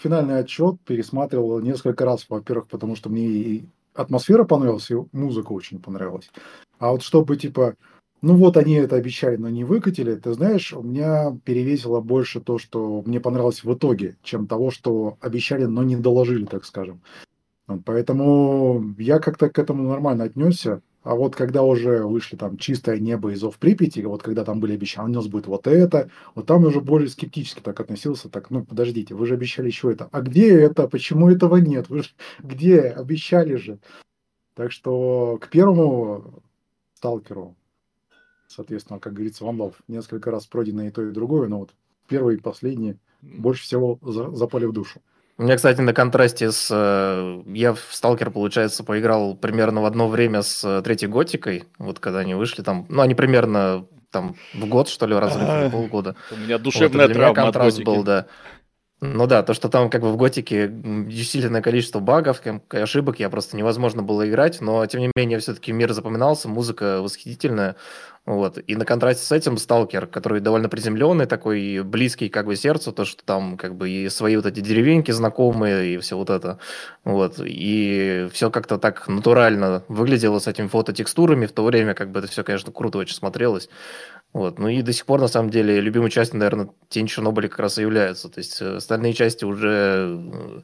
финальный 0.03 0.41
отчет 0.41 0.81
пересматривал 0.85 1.61
несколько 1.61 2.05
раз, 2.05 2.27
во-первых, 2.29 2.69
потому 2.69 2.97
что 2.97 3.09
мне 3.09 3.27
и 3.27 3.65
атмосфера 3.95 4.45
понравилась, 4.45 4.91
и 4.91 4.97
музыка 5.13 5.53
очень 5.53 5.81
понравилась. 5.81 6.31
А 6.79 6.91
вот 6.91 7.03
чтобы, 7.03 7.37
типа, 7.37 7.77
ну 8.23 8.35
вот 8.37 8.57
они 8.57 8.75
это 8.75 8.97
обещали, 8.97 9.37
но 9.37 9.49
не 9.49 9.65
выкатили, 9.65 10.15
ты 10.17 10.35
знаешь, 10.35 10.73
у 10.73 10.83
меня 10.83 11.37
перевесило 11.45 12.01
больше 12.01 12.41
то, 12.41 12.59
что 12.59 13.03
мне 13.07 13.21
понравилось 13.21 13.65
в 13.65 13.73
итоге, 13.73 14.17
чем 14.23 14.47
того, 14.47 14.71
что 14.71 15.17
обещали, 15.21 15.65
но 15.65 15.83
не 15.83 15.97
доложили, 15.97 16.45
так 16.45 16.65
скажем. 16.65 17.01
Поэтому 17.79 18.95
я 18.99 19.19
как-то 19.19 19.49
к 19.49 19.59
этому 19.59 19.89
нормально 19.89 20.25
отнесся. 20.25 20.83
А 21.03 21.15
вот 21.15 21.35
когда 21.35 21.63
уже 21.63 22.03
вышли 22.05 22.37
там 22.37 22.59
«Чистое 22.59 22.99
небо» 22.99 23.31
и 23.31 23.35
«Зов 23.35 23.59
Припяти», 23.59 24.01
вот 24.01 24.23
когда 24.23 24.45
там 24.45 24.61
были 24.61 24.75
обещания, 24.75 25.13
у 25.13 25.15
нас 25.15 25.29
будет 25.29 25.47
вот 25.47 25.67
это, 25.67 26.11
вот 26.35 26.47
там 26.47 26.65
уже 26.65 26.83
более 26.83 27.09
скептически 27.09 27.61
так 27.61 27.81
относился, 27.81 28.29
так, 28.29 28.51
ну, 28.51 28.65
подождите, 28.65 29.15
вы 29.15 29.27
же 29.27 29.35
обещали 29.35 29.69
еще 29.69 29.91
это. 29.91 30.11
А 30.13 30.21
где 30.21 30.55
это? 30.61 30.89
Почему 30.89 31.31
этого 31.31 31.57
нет? 31.57 31.89
Вы 31.89 32.03
же 32.03 32.11
где? 32.41 32.81
Обещали 32.81 33.55
же. 33.55 33.79
Так 34.55 34.73
что 34.73 35.39
к 35.41 35.49
первому 35.49 36.43
«Сталкеру», 36.95 37.57
соответственно, 38.47 38.99
как 38.99 39.15
говорится, 39.15 39.45
вам 39.45 39.57
был 39.57 39.75
несколько 39.89 40.31
раз 40.31 40.47
пройдено 40.47 40.83
и 40.83 40.91
то, 40.91 41.03
и 41.03 41.13
другое, 41.13 41.49
но 41.49 41.61
вот 41.61 41.71
первый 42.09 42.37
и 42.37 42.41
последний 42.41 42.97
больше 43.23 43.63
всего 43.63 43.99
запали 44.03 44.67
в 44.67 44.73
душу. 44.73 45.01
У 45.41 45.43
меня, 45.43 45.57
кстати, 45.57 45.81
на 45.81 45.95
контрасте 45.95 46.53
с... 46.53 46.69
Э, 46.71 47.43
я 47.47 47.73
в 47.73 47.87
Сталкер, 47.91 48.31
получается, 48.31 48.85
поиграл 48.85 49.35
примерно 49.35 49.81
в 49.81 49.87
одно 49.87 50.07
время 50.07 50.43
с 50.43 50.63
э, 50.63 50.83
Третьей 50.83 51.09
Готикой, 51.09 51.65
вот 51.79 51.99
когда 51.99 52.19
они 52.19 52.35
вышли 52.35 52.61
там... 52.61 52.85
Ну, 52.91 53.01
они 53.01 53.15
примерно 53.15 53.87
там 54.11 54.37
в 54.53 54.67
год, 54.67 54.91
что 54.91 55.07
ли, 55.07 55.15
разрыв, 55.15 55.49
а, 55.49 55.71
полгода. 55.71 56.15
У 56.31 56.37
меня 56.37 56.59
душевная 56.59 57.07
вот, 57.07 57.15
травма 57.15 57.33
меня 57.33 57.43
контраст 57.43 57.83
был, 57.83 58.05
да. 58.05 58.27
Ну 59.03 59.27
да, 59.27 59.43
то, 59.43 59.55
что 59.55 59.71
там 59.71 59.89
как 59.89 60.03
бы 60.03 60.13
в 60.13 60.19
Готике 60.19 60.67
усиленное 60.69 61.63
количество 61.63 62.01
багов, 62.01 62.43
ошибок, 62.69 63.19
я 63.19 63.31
просто 63.31 63.57
невозможно 63.57 64.03
было 64.03 64.29
играть, 64.29 64.61
но 64.61 64.85
тем 64.85 65.01
не 65.01 65.11
менее 65.17 65.39
все-таки 65.39 65.73
мир 65.73 65.93
запоминался, 65.95 66.51
музыка 66.51 67.01
восхитительная, 67.01 67.77
вот. 68.27 68.59
И 68.67 68.77
на 68.77 68.85
контрасте 68.85 69.25
с 69.25 69.33
этим 69.33 69.57
Сталкер, 69.57 70.07
который 70.07 70.41
довольно 70.41 70.69
приземленный, 70.69 71.25
такой 71.25 71.83
близкий 71.83 72.29
как 72.29 72.45
бы 72.45 72.57
сердцу, 72.57 72.93
то, 72.93 73.07
что 73.07 73.25
там 73.25 73.57
как 73.57 73.75
бы 73.75 73.89
и 73.89 74.09
свои 74.11 74.37
вот 74.37 74.45
эти 74.45 74.61
деревеньки 74.61 75.11
знакомые, 75.13 75.95
и 75.95 75.99
все 75.99 76.19
вот 76.19 76.29
это. 76.29 76.59
Вот. 77.03 77.37
И 77.43 78.29
все 78.33 78.51
как-то 78.51 78.77
так 78.77 79.09
натурально 79.09 79.83
выглядело 79.89 80.39
с 80.39 80.47
этими 80.47 80.67
фототекстурами, 80.67 81.47
в 81.47 81.53
то 81.53 81.65
время 81.65 81.95
как 81.95 82.11
бы 82.11 82.19
это 82.19 82.29
все, 82.29 82.45
конечно, 82.45 82.71
круто 82.71 82.99
очень 82.99 83.17
смотрелось. 83.17 83.71
Вот. 84.33 84.59
Ну 84.59 84.69
и 84.69 84.83
до 84.83 84.93
сих 84.93 85.07
пор, 85.07 85.21
на 85.21 85.29
самом 85.29 85.51
деле, 85.51 85.81
любимой 85.81 86.11
частью, 86.11 86.39
наверное, 86.39 86.71
Тень 86.89 87.09
Чернобыля 87.09 87.49
как 87.49 87.59
раз 87.59 87.79
и 87.79 87.83
является. 87.83 88.29
То 88.29 88.39
есть 88.39 88.63
э, 88.63 88.77
остальные 88.77 89.13
части 89.15 89.45
уже 89.45 90.21
э, 90.21 90.61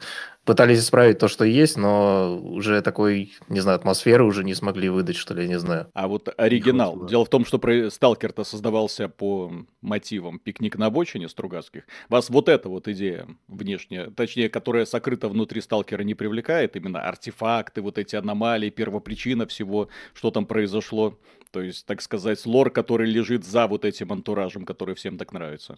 пытались 0.46 0.78
исправить 0.78 1.18
то, 1.18 1.28
что 1.28 1.44
есть, 1.44 1.76
но 1.76 2.40
уже 2.40 2.80
такой, 2.80 3.32
не 3.48 3.60
знаю, 3.60 3.76
атмосферы 3.76 4.24
уже 4.24 4.44
не 4.44 4.54
смогли 4.54 4.88
выдать, 4.88 5.16
что 5.16 5.34
ли, 5.34 5.42
я 5.42 5.48
не 5.48 5.58
знаю. 5.58 5.90
А 5.92 6.06
вот 6.06 6.32
оригинал. 6.38 7.04
Дело 7.06 7.24
в 7.24 7.28
том, 7.28 7.44
что 7.44 7.60
Сталкер-то 7.90 8.44
создавался 8.44 9.08
по 9.08 9.52
мотивам 9.82 10.38
«Пикник 10.38 10.76
на 10.76 10.86
обочине» 10.86 11.28
Стругацких. 11.28 11.82
Вас 12.08 12.30
вот 12.30 12.48
эта 12.48 12.68
вот 12.68 12.86
идея 12.88 13.26
внешняя, 13.48 14.10
точнее, 14.10 14.48
которая 14.48 14.86
сокрыта 14.86 15.28
внутри 15.28 15.60
Сталкера, 15.60 16.02
не 16.02 16.14
привлекает? 16.14 16.76
Именно 16.76 17.02
артефакты, 17.02 17.82
вот 17.82 17.98
эти 17.98 18.14
аномалии, 18.14 18.70
первопричина 18.70 19.46
всего, 19.46 19.88
что 20.14 20.30
там 20.30 20.46
произошло? 20.46 21.18
То 21.50 21.60
есть, 21.60 21.86
так 21.86 22.00
сказать, 22.00 22.46
лор, 22.46 22.70
который 22.70 23.10
лежит 23.10 23.44
за 23.44 23.66
вот 23.66 23.84
этим 23.84 24.12
антуражем, 24.12 24.64
который 24.64 24.94
всем 24.94 25.18
так 25.18 25.32
нравится. 25.32 25.76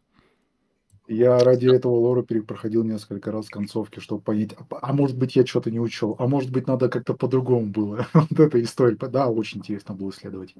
Я 1.08 1.38
ради 1.38 1.74
этого 1.74 1.94
лора 1.94 2.22
перепроходил 2.22 2.84
несколько 2.84 3.32
раз 3.32 3.48
концовки, 3.48 3.98
чтобы 3.98 4.20
понять, 4.20 4.50
а, 4.58 4.78
а 4.82 4.92
может 4.92 5.16
быть 5.16 5.36
я 5.36 5.46
что-то 5.46 5.70
не 5.70 5.80
учел, 5.80 6.14
а 6.18 6.26
может 6.26 6.50
быть 6.50 6.66
надо 6.66 6.90
как-то 6.90 7.14
по-другому 7.14 7.66
было. 7.66 8.06
вот 8.12 8.38
эта 8.38 8.62
история, 8.62 8.94
да, 8.96 9.28
очень 9.28 9.60
интересно 9.60 9.94
было 9.94 10.10
исследовать. 10.10 10.54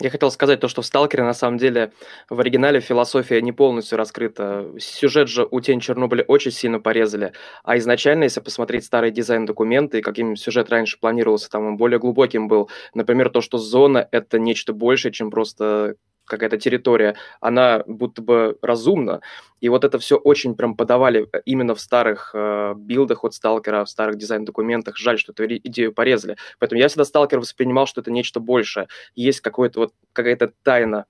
Я 0.00 0.10
хотел 0.10 0.30
сказать 0.30 0.60
то, 0.60 0.68
что 0.68 0.80
в 0.80 0.86
«Сталкере» 0.86 1.24
на 1.24 1.34
самом 1.34 1.58
деле 1.58 1.92
в 2.30 2.38
оригинале 2.40 2.80
философия 2.80 3.42
не 3.42 3.50
полностью 3.50 3.98
раскрыта. 3.98 4.70
Сюжет 4.78 5.28
же 5.28 5.46
у 5.50 5.60
«Тень 5.60 5.80
Чернобыля» 5.80 6.22
очень 6.22 6.52
сильно 6.52 6.78
порезали. 6.78 7.32
А 7.64 7.76
изначально, 7.78 8.24
если 8.24 8.40
посмотреть 8.40 8.84
старые 8.84 9.10
дизайн-документы, 9.10 10.00
каким 10.00 10.36
сюжет 10.36 10.70
раньше 10.70 11.00
планировался, 11.00 11.50
там 11.50 11.66
он 11.66 11.76
более 11.76 11.98
глубоким 11.98 12.46
был. 12.46 12.70
Например, 12.94 13.28
то, 13.28 13.40
что 13.40 13.58
зона— 13.58 14.08
это 14.12 14.38
нечто 14.38 14.72
большее, 14.72 15.10
чем 15.10 15.32
просто 15.32 15.96
какая-то 16.28 16.58
территория, 16.58 17.16
она 17.40 17.82
будто 17.86 18.22
бы 18.22 18.58
разумна. 18.62 19.20
И 19.60 19.68
вот 19.68 19.84
это 19.84 19.98
все 19.98 20.16
очень 20.16 20.54
прям 20.54 20.76
подавали 20.76 21.28
э, 21.32 21.42
именно 21.44 21.74
в 21.74 21.80
старых 21.80 22.30
э, 22.34 22.74
билдах 22.76 23.24
от 23.24 23.34
сталкера, 23.34 23.84
в 23.84 23.90
старых 23.90 24.16
дизайн-документах. 24.16 24.96
Жаль, 24.96 25.18
что 25.18 25.32
эту 25.32 25.46
идею 25.46 25.92
порезали. 25.92 26.36
Поэтому 26.58 26.80
я 26.80 26.88
всегда 26.88 27.04
сталкер 27.04 27.40
воспринимал, 27.40 27.86
что 27.86 28.00
это 28.00 28.10
нечто 28.10 28.40
большее. 28.40 28.88
Есть 29.16 29.40
какое-то 29.40 29.80
вот 29.80 29.94
какая-то 30.12 30.52
тайна 30.62 31.06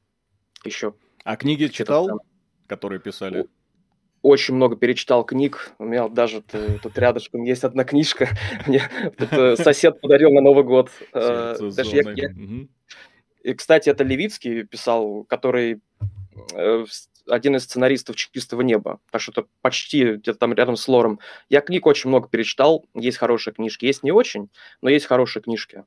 еще. 0.65 0.95
А 1.25 1.37
книги 1.37 1.67
читал, 1.67 2.07
там. 2.07 2.19
которые 2.67 3.01
писали? 3.01 3.47
очень 4.23 4.55
много 4.55 4.77
перечитал 4.77 5.25
книг. 5.25 5.73
У 5.79 5.85
меня 5.85 6.09
даже 6.09 6.43
тут 6.83 6.99
рядышком 6.99 7.43
есть 7.45 7.65
одна 7.65 7.85
книжка. 7.85 8.29
Мне 8.67 8.83
э, 9.19 9.57
сосед 9.57 10.01
подарил 10.01 10.33
на 10.33 10.41
Новый 10.41 10.65
год. 10.65 10.91
Даже 11.13 11.97
я, 11.97 12.37
и, 13.49 13.55
кстати, 13.55 13.89
это 13.89 14.05
Левицкий 14.05 14.65
писал, 14.65 15.25
который 15.25 15.81
э, 16.53 16.85
один 17.27 17.57
из 17.57 17.65
сценаристов 17.65 18.17
«Чистого 18.17 18.61
неба», 18.61 19.01
так 19.11 19.23
что 19.23 19.33
это 19.33 19.47
почти 19.63 20.17
где-то 20.17 20.39
там 20.39 20.53
рядом 20.53 20.77
с 20.77 20.87
лором. 20.87 21.19
Я 21.49 21.63
книг 21.63 21.87
очень 21.87 22.11
много 22.11 22.29
перечитал, 22.29 22.85
есть 22.93 23.17
хорошие 23.17 23.55
книжки, 23.55 23.87
есть 23.87 24.03
не 24.03 24.13
очень, 24.13 24.51
но 24.83 24.91
есть 24.91 25.07
хорошие 25.07 25.43
книжки. 25.43 25.85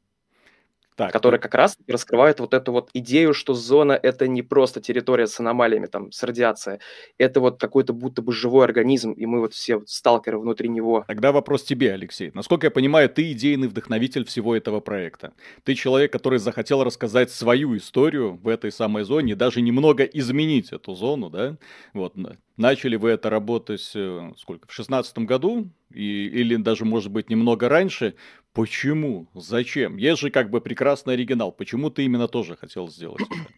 Так, 0.96 1.12
которая 1.12 1.40
ну 1.40 1.44
как 1.44 1.56
раз 1.56 1.78
раскрывает 1.88 2.40
вот 2.40 2.54
эту 2.54 2.72
вот 2.72 2.90
идею, 2.94 3.34
что 3.34 3.54
зона— 3.54 3.94
это 4.04 4.28
не 4.28 4.42
просто 4.42 4.82
территория 4.82 5.28
с 5.28 5.40
аномалиями, 5.40 5.86
там, 5.86 6.12
с 6.12 6.22
радиацией. 6.24 6.80
Это 7.18 7.40
вот 7.40 7.60
какой-то 7.60 7.94
будто 7.94 8.22
бы 8.22 8.34
живой 8.34 8.66
организм, 8.66 9.12
и 9.12 9.26
мы 9.26 9.40
вот 9.40 9.54
все 9.54 9.82
сталкеры 9.86 10.40
внутри 10.40 10.70
него. 10.70 11.06
Тогда 11.08 11.32
вопрос 11.32 11.64
тебе, 11.64 11.94
Алексей. 11.94 12.32
Насколько 12.34 12.68
я 12.68 12.72
понимаю, 12.72 13.10
ты 13.10 13.32
идейный 13.32 13.68
вдохновитель 13.68 14.26
всего 14.26 14.56
этого 14.56 14.80
проекта. 14.80 15.34
Ты 15.64 15.76
человек, 15.76 16.12
который 16.12 16.40
захотел 16.40 16.84
рассказать 16.84 17.32
свою 17.32 17.78
историю 17.78 18.36
в 18.36 18.48
этой 18.48 18.72
самой 18.72 19.04
зоне, 19.04 19.36
даже 19.36 19.62
немного 19.62 20.04
изменить 20.04 20.72
эту 20.72 20.94
зону, 20.96 21.30
да? 21.30 21.58
Вот, 21.94 22.16
Начали 22.58 22.96
вы 22.96 23.10
это 23.10 23.32
работать 23.32 23.92
э, 23.96 24.32
сколько, 24.38 24.68
в 24.68 24.74
шестнадцатом 24.74 25.26
году? 25.26 25.72
И, 25.92 26.26
или 26.26 26.58
даже, 26.58 26.86
может 26.86 27.12
быть, 27.12 27.30
немного 27.30 27.68
раньше. 27.68 28.14
Почему? 28.54 29.28
Зачем? 29.34 29.98
Есть 29.98 30.22
же 30.22 30.30
как 30.30 30.50
бы 30.50 30.60
прекрасный 30.60 31.14
оригинал. 31.14 31.52
Почему 31.52 31.90
ты 31.90 32.04
именно 32.04 32.28
тоже 32.28 32.56
хотел 32.58 32.90
сделать 32.90 33.22
это? 33.22 33.54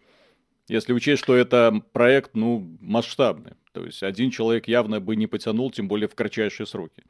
Если 0.67 0.93
учесть, 0.93 1.23
что 1.23 1.35
это 1.35 1.83
проект, 1.91 2.35
ну, 2.35 2.77
масштабный. 2.79 3.53
То 3.73 3.85
есть 3.85 4.03
один 4.03 4.31
человек 4.31 4.67
явно 4.67 5.01
бы 5.01 5.15
не 5.15 5.27
потянул, 5.27 5.71
тем 5.71 5.87
более 5.87 6.07
в 6.07 6.15
кратчайшие 6.15 6.67
сроки. 6.67 7.03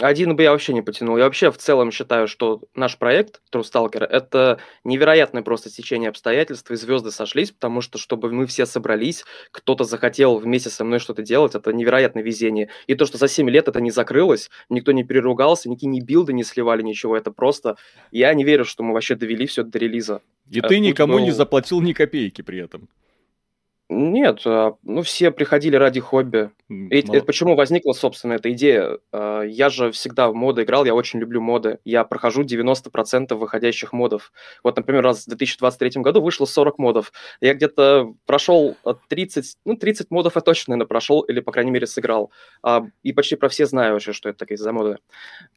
Один 0.00 0.34
бы 0.34 0.42
я 0.42 0.50
вообще 0.50 0.72
не 0.72 0.82
потянул. 0.82 1.18
Я 1.18 1.24
вообще 1.24 1.50
в 1.50 1.58
целом 1.58 1.90
считаю, 1.92 2.26
что 2.26 2.62
наш 2.74 2.96
проект 2.98 3.42
Stalker– 3.52 4.04
это 4.10 4.58
невероятное 4.82 5.42
просто 5.42 5.70
течение 5.70 6.08
обстоятельств, 6.08 6.70
и 6.70 6.76
звезды 6.76 7.10
сошлись, 7.10 7.52
потому 7.52 7.80
что, 7.80 7.98
чтобы 7.98 8.32
мы 8.32 8.46
все 8.46 8.66
собрались, 8.66 9.24
кто-то 9.50 9.84
захотел 9.84 10.38
вместе 10.38 10.70
со 10.70 10.84
мной 10.84 10.98
что-то 10.98 11.22
делать, 11.22 11.54
это 11.54 11.72
невероятное 11.72 12.22
везение. 12.22 12.70
И 12.86 12.94
то, 12.94 13.06
что 13.06 13.18
за 13.18 13.28
7 13.28 13.48
лет 13.50 13.68
это 13.68 13.80
не 13.80 13.90
закрылось, 13.90 14.50
никто 14.68 14.90
не 14.92 15.04
переругался, 15.04 15.68
никакие 15.68 15.90
ни 15.90 16.00
билды 16.00 16.32
не 16.32 16.44
сливали, 16.44 16.82
ничего, 16.82 17.16
это 17.16 17.30
просто... 17.30 17.76
Я 18.10 18.32
не 18.34 18.42
верю, 18.42 18.64
что 18.64 18.82
мы 18.82 18.94
вообще 18.94 19.14
довели 19.14 19.46
все 19.46 19.62
до 19.62 19.78
релиза. 19.78 20.22
И 20.50 20.60
ты 20.60 20.78
никому 20.80 21.18
не 21.18 21.30
заплатил 21.30 21.80
ни 21.80 21.92
копейки 21.92 22.42
при 22.42 22.58
этом. 22.58 22.88
Нет, 23.90 24.40
а, 24.46 24.76
ну 24.82 25.02
все 25.02 25.30
приходили 25.30 25.76
ради 25.76 26.00
хобби. 26.00 26.50
И 26.70 27.00
это 27.00 27.24
почему 27.26 27.54
возникла, 27.54 27.92
собственно, 27.92 28.32
эта 28.32 28.50
идея? 28.52 28.98
А, 29.12 29.42
я 29.42 29.68
же 29.68 29.92
всегда 29.92 30.28
в 30.30 30.34
моды 30.34 30.62
играл, 30.62 30.86
я 30.86 30.94
очень 30.94 31.18
люблю 31.20 31.42
моды. 31.42 31.78
Я 31.84 32.04
прохожу 32.04 32.44
90% 32.44 33.34
выходящих 33.34 33.92
модов. 33.92 34.32
Вот, 34.62 34.76
например, 34.76 35.02
раз 35.02 35.24
в 35.24 35.28
2023 35.28 36.00
году 36.00 36.22
вышло 36.22 36.46
40 36.46 36.78
модов. 36.78 37.12
Я 37.42 37.52
где-то 37.52 38.14
прошел 38.24 38.74
30, 39.08 39.58
ну 39.66 39.76
30 39.76 40.10
модов 40.10 40.36
я 40.36 40.40
точно, 40.40 40.72
наверное, 40.72 40.88
прошел, 40.88 41.20
или, 41.20 41.40
по 41.40 41.52
крайней 41.52 41.70
мере, 41.70 41.86
сыграл. 41.86 42.30
А, 42.62 42.86
и 43.02 43.12
почти 43.12 43.36
про 43.36 43.50
все 43.50 43.66
знаю 43.66 43.92
вообще, 43.92 44.14
что 44.14 44.30
это 44.30 44.38
такие 44.38 44.56
за 44.56 44.72
моды. 44.72 44.96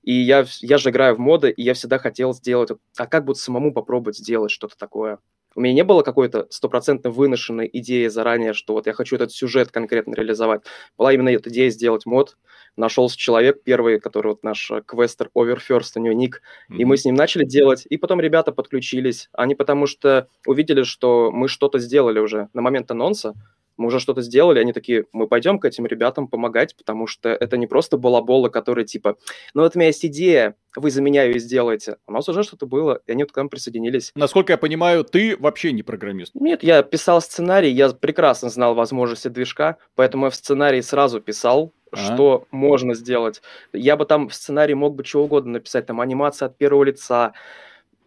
И 0.03 0.11
я, 0.13 0.45
я 0.59 0.77
же 0.77 0.89
играю 0.89 1.15
в 1.15 1.19
моды, 1.19 1.49
и 1.49 1.63
я 1.63 1.73
всегда 1.73 1.97
хотел 1.97 2.33
сделать... 2.33 2.71
А 2.97 3.07
как 3.07 3.23
будет 3.23 3.37
самому 3.37 3.71
попробовать 3.71 4.17
сделать 4.17 4.51
что-то 4.51 4.77
такое? 4.77 5.19
У 5.57 5.59
меня 5.59 5.73
не 5.73 5.83
было 5.83 6.03
какой-то 6.03 6.45
стопроцентно 6.51 7.09
выношенной 7.09 7.67
идеи 7.73 8.05
заранее, 8.09 8.53
что 8.53 8.73
вот 8.73 8.85
я 8.85 8.93
хочу 8.93 9.15
этот 9.15 9.31
сюжет 9.31 9.71
конкретно 9.71 10.13
реализовать. 10.13 10.61
Была 10.99 11.11
именно 11.11 11.29
эта 11.29 11.49
идея 11.49 11.71
сделать 11.71 12.05
мод. 12.05 12.37
Нашелся 12.75 13.17
человек 13.17 13.63
первый, 13.63 13.99
который 13.99 14.27
вот 14.27 14.43
наш 14.43 14.69
э, 14.69 14.83
квестер 14.85 15.31
Overfirst, 15.35 15.93
у 15.95 15.99
него 15.99 16.13
ник, 16.13 16.43
mm-hmm. 16.69 16.77
и 16.77 16.85
мы 16.85 16.95
с 16.95 17.05
ним 17.05 17.15
начали 17.15 17.43
делать, 17.43 17.87
и 17.89 17.97
потом 17.97 18.21
ребята 18.21 18.51
подключились. 18.51 19.29
Они 19.33 19.55
потому 19.55 19.87
что 19.87 20.27
увидели, 20.45 20.83
что 20.83 21.31
мы 21.31 21.47
что-то 21.47 21.79
сделали 21.79 22.19
уже 22.19 22.49
на 22.53 22.61
момент 22.61 22.91
анонса, 22.91 23.33
мы 23.77 23.87
уже 23.87 23.99
что-то 23.99 24.21
сделали, 24.21 24.59
они 24.59 24.73
такие, 24.73 25.05
мы 25.11 25.27
пойдем 25.27 25.59
к 25.59 25.65
этим 25.65 25.85
ребятам 25.85 26.27
помогать, 26.27 26.75
потому 26.75 27.07
что 27.07 27.29
это 27.29 27.57
не 27.57 27.67
просто 27.67 27.97
балаболы, 27.97 28.49
которые 28.49 28.85
типа, 28.85 29.17
ну 29.53 29.61
вот 29.63 29.75
у 29.75 29.79
меня 29.79 29.87
есть 29.87 30.05
идея, 30.05 30.55
вы 30.75 30.91
за 30.91 31.01
меня 31.01 31.23
ее 31.23 31.39
сделаете. 31.39 31.97
У 32.07 32.11
нас 32.11 32.27
уже 32.29 32.43
что-то 32.43 32.65
было, 32.65 33.01
и 33.05 33.11
они 33.11 33.23
вот 33.23 33.31
к 33.31 33.37
нам 33.37 33.49
присоединились. 33.49 34.11
Насколько 34.15 34.53
я 34.53 34.57
понимаю, 34.57 35.03
ты 35.03 35.37
вообще 35.37 35.71
не 35.71 35.83
программист? 35.83 36.33
Нет, 36.35 36.63
я 36.63 36.83
писал 36.83 37.21
сценарий, 37.21 37.71
я 37.71 37.89
прекрасно 37.89 38.49
знал 38.49 38.75
возможности 38.75 39.27
движка, 39.27 39.77
поэтому 39.95 40.25
я 40.25 40.29
в 40.29 40.35
сценарии 40.35 40.81
сразу 40.81 41.19
писал, 41.19 41.73
а? 41.91 41.97
что 41.97 42.47
можно 42.51 42.93
сделать. 42.93 43.41
Я 43.73 43.95
бы 43.95 44.05
там 44.05 44.29
в 44.29 44.33
сценарии 44.33 44.73
мог 44.73 44.95
бы 44.95 45.03
чего 45.03 45.23
угодно 45.23 45.53
написать, 45.53 45.85
там 45.85 46.01
анимация 46.01 46.47
от 46.47 46.57
первого 46.57 46.83
лица, 46.83 47.33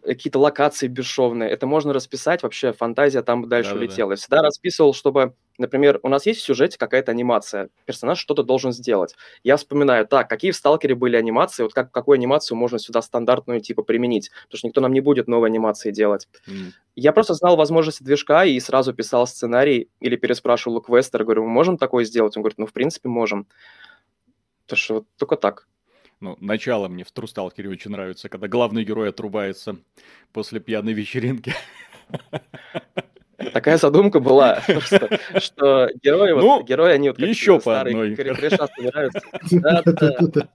какие-то 0.03 0.39
локации 0.39 0.87
бесшовные. 0.87 1.49
Это 1.49 1.67
можно 1.67 1.93
расписать, 1.93 2.43
вообще 2.43 2.73
фантазия 2.73 3.21
там 3.21 3.47
дальше 3.47 3.71
Да-да-да. 3.71 3.85
улетела. 3.85 4.11
Я 4.11 4.15
всегда 4.17 4.41
расписывал, 4.41 4.93
чтобы, 4.93 5.35
например, 5.57 5.99
у 6.03 6.09
нас 6.09 6.25
есть 6.25 6.41
в 6.41 6.43
сюжете 6.43 6.77
какая-то 6.77 7.11
анимация, 7.11 7.69
персонаж 7.85 8.19
что-то 8.19 8.43
должен 8.43 8.71
сделать. 8.71 9.15
Я 9.43 9.57
вспоминаю, 9.57 10.07
так, 10.07 10.29
какие 10.29 10.51
в 10.51 10.55
Сталкере 10.55 10.95
были 10.95 11.15
анимации, 11.15 11.63
вот 11.63 11.73
как, 11.73 11.91
какую 11.91 12.15
анимацию 12.15 12.57
можно 12.57 12.79
сюда 12.79 13.01
стандартную 13.01 13.61
типа 13.61 13.83
применить, 13.83 14.31
потому 14.45 14.57
что 14.57 14.67
никто 14.67 14.81
нам 14.81 14.93
не 14.93 15.01
будет 15.01 15.27
новой 15.27 15.49
анимации 15.49 15.91
делать. 15.91 16.27
Mm. 16.47 16.71
Я 16.95 17.13
просто 17.13 17.33
знал 17.33 17.55
возможности 17.55 18.03
движка 18.03 18.43
и 18.45 18.59
сразу 18.59 18.93
писал 18.93 19.25
сценарий 19.27 19.89
или 19.99 20.15
переспрашивал 20.15 20.77
у 20.77 20.81
квестера, 20.81 21.23
говорю, 21.23 21.43
мы 21.43 21.49
можем 21.49 21.77
такое 21.77 22.03
сделать? 22.03 22.35
Он 22.35 22.43
говорит, 22.43 22.57
ну, 22.57 22.65
в 22.65 22.73
принципе, 22.73 23.07
можем. 23.07 23.47
То 24.65 24.75
что 24.75 24.95
вот 24.95 25.05
только 25.17 25.35
так. 25.37 25.67
Ну, 26.21 26.37
начало 26.39 26.87
мне 26.87 27.03
в 27.03 27.11
Трусталкере 27.11 27.67
очень 27.67 27.89
нравится, 27.89 28.29
когда 28.29 28.47
главный 28.47 28.83
герой 28.83 29.09
отрубается 29.09 29.77
после 30.31 30.59
пьяной 30.59 30.93
вечеринки. 30.93 31.55
Такая 33.53 33.77
задумка 33.77 34.19
была, 34.19 34.61
что, 34.81 35.09
что 35.39 35.89
герои, 36.03 36.33
ну, 36.33 36.41
вот, 36.57 36.67
герои, 36.67 36.93
они 36.93 37.09
вот 37.09 37.17
как 37.17 37.27
еще 37.27 37.59
по 37.59 37.81
одной. 37.81 38.15
кореша 38.15 38.67
собираются. 38.75 39.21
Да, 39.51 39.81
да. 39.83 40.47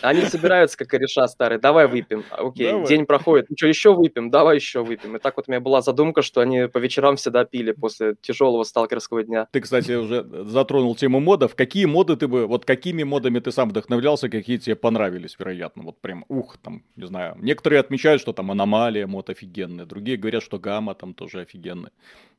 Они 0.00 0.22
собираются, 0.22 0.78
как 0.78 0.88
кореша 0.88 1.26
старые, 1.28 1.58
давай 1.58 1.86
выпьем. 1.86 2.24
Окей, 2.30 2.70
давай. 2.70 2.86
день 2.86 3.06
проходит, 3.06 3.50
ну 3.50 3.56
что, 3.56 3.66
еще 3.66 3.94
выпьем, 3.94 4.30
давай 4.30 4.56
еще 4.56 4.82
выпьем. 4.82 5.16
И 5.16 5.18
так 5.18 5.36
вот 5.36 5.48
у 5.48 5.50
меня 5.50 5.60
была 5.60 5.82
задумка, 5.82 6.22
что 6.22 6.40
они 6.40 6.68
по 6.68 6.78
вечерам 6.78 7.16
всегда 7.16 7.44
пили 7.44 7.72
после 7.72 8.14
тяжелого 8.20 8.64
сталкерского 8.64 9.22
дня. 9.24 9.48
Ты, 9.52 9.60
кстати, 9.60 9.92
уже 9.92 10.24
затронул 10.44 10.94
тему 10.94 11.20
модов. 11.20 11.54
Какие 11.54 11.86
моды 11.86 12.16
ты 12.16 12.28
бы, 12.28 12.46
вот 12.46 12.64
какими 12.64 13.02
модами 13.02 13.40
ты 13.40 13.52
сам 13.52 13.70
вдохновлялся, 13.70 14.28
какие 14.28 14.58
тебе 14.58 14.76
понравились, 14.76 15.36
вероятно? 15.38 15.82
Вот 15.82 16.00
прям, 16.00 16.24
ух, 16.28 16.58
там, 16.58 16.82
не 16.96 17.06
знаю. 17.06 17.36
Некоторые 17.38 17.80
отмечают, 17.80 18.20
что 18.20 18.32
там 18.32 18.50
аномалия 18.50 19.06
мод 19.06 19.30
офигенная, 19.30 19.86
другие 19.86 20.16
говорят, 20.16 20.42
что 20.42 20.58
гамма 20.58 20.94
там 20.94 21.14
тоже 21.14 21.40
офигенная. 21.40 21.92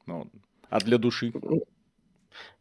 Ну, 0.06 0.28
а 0.70 0.80
для 0.80 0.98
души? 0.98 1.34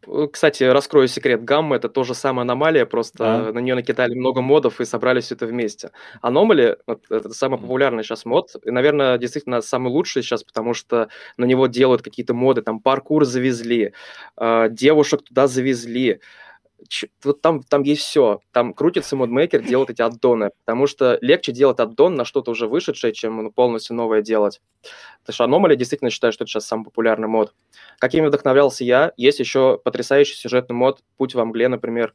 Э, 0.06 0.26
кстати, 0.32 0.64
раскрою 0.64 1.08
секрет. 1.08 1.44
Гамма 1.44 1.76
это 1.76 1.88
тоже 1.88 2.14
самая 2.14 2.42
аномалия, 2.42 2.86
просто 2.86 3.48
а? 3.48 3.52
на 3.52 3.58
нее 3.58 3.74
накидали 3.74 4.14
много 4.14 4.40
модов 4.40 4.80
и 4.80 4.84
собрали 4.84 5.20
все 5.20 5.34
это 5.34 5.46
вместе. 5.46 5.90
Аномали 6.22 6.78
вот, 6.86 7.04
это 7.10 7.30
самый 7.30 7.58
популярный 7.58 8.02
сейчас 8.04 8.24
мод, 8.24 8.50
и, 8.64 8.70
наверное, 8.70 9.18
действительно 9.18 9.60
самый 9.60 9.88
лучший 9.90 10.22
сейчас, 10.22 10.44
потому 10.44 10.74
что 10.74 11.08
на 11.36 11.44
него 11.44 11.66
делают 11.66 12.02
какие-то 12.02 12.34
моды, 12.34 12.62
там 12.62 12.80
паркур 12.80 13.24
завезли, 13.24 13.92
э, 14.36 14.68
девушек 14.70 15.22
туда 15.22 15.46
завезли, 15.46 16.20
вот 17.24 17.40
там, 17.40 17.62
там 17.62 17.82
есть 17.82 18.02
все. 18.02 18.40
Там 18.52 18.72
крутится 18.72 19.16
модмейкер, 19.16 19.62
делает 19.62 19.90
эти 19.90 20.02
аддоны, 20.02 20.50
потому 20.64 20.86
что 20.86 21.18
легче 21.20 21.52
делать 21.52 21.80
аддон 21.80 22.14
на 22.14 22.24
что-то 22.24 22.52
уже 22.52 22.66
вышедшее, 22.66 23.12
чем 23.12 23.42
ну, 23.42 23.50
полностью 23.50 23.96
новое 23.96 24.22
делать. 24.22 24.60
Потому 25.24 25.34
что 25.34 25.44
Anomaly 25.44 25.76
действительно 25.76 26.10
считаю, 26.10 26.32
что 26.32 26.44
это 26.44 26.50
сейчас 26.50 26.66
самый 26.66 26.84
популярный 26.84 27.28
мод. 27.28 27.54
Какими 27.98 28.26
вдохновлялся 28.26 28.84
я? 28.84 29.12
Есть 29.16 29.40
еще 29.40 29.80
потрясающий 29.82 30.36
сюжетный 30.36 30.76
мод 30.76 31.00
«Путь 31.16 31.34
во 31.34 31.44
мгле», 31.44 31.68
например. 31.68 32.14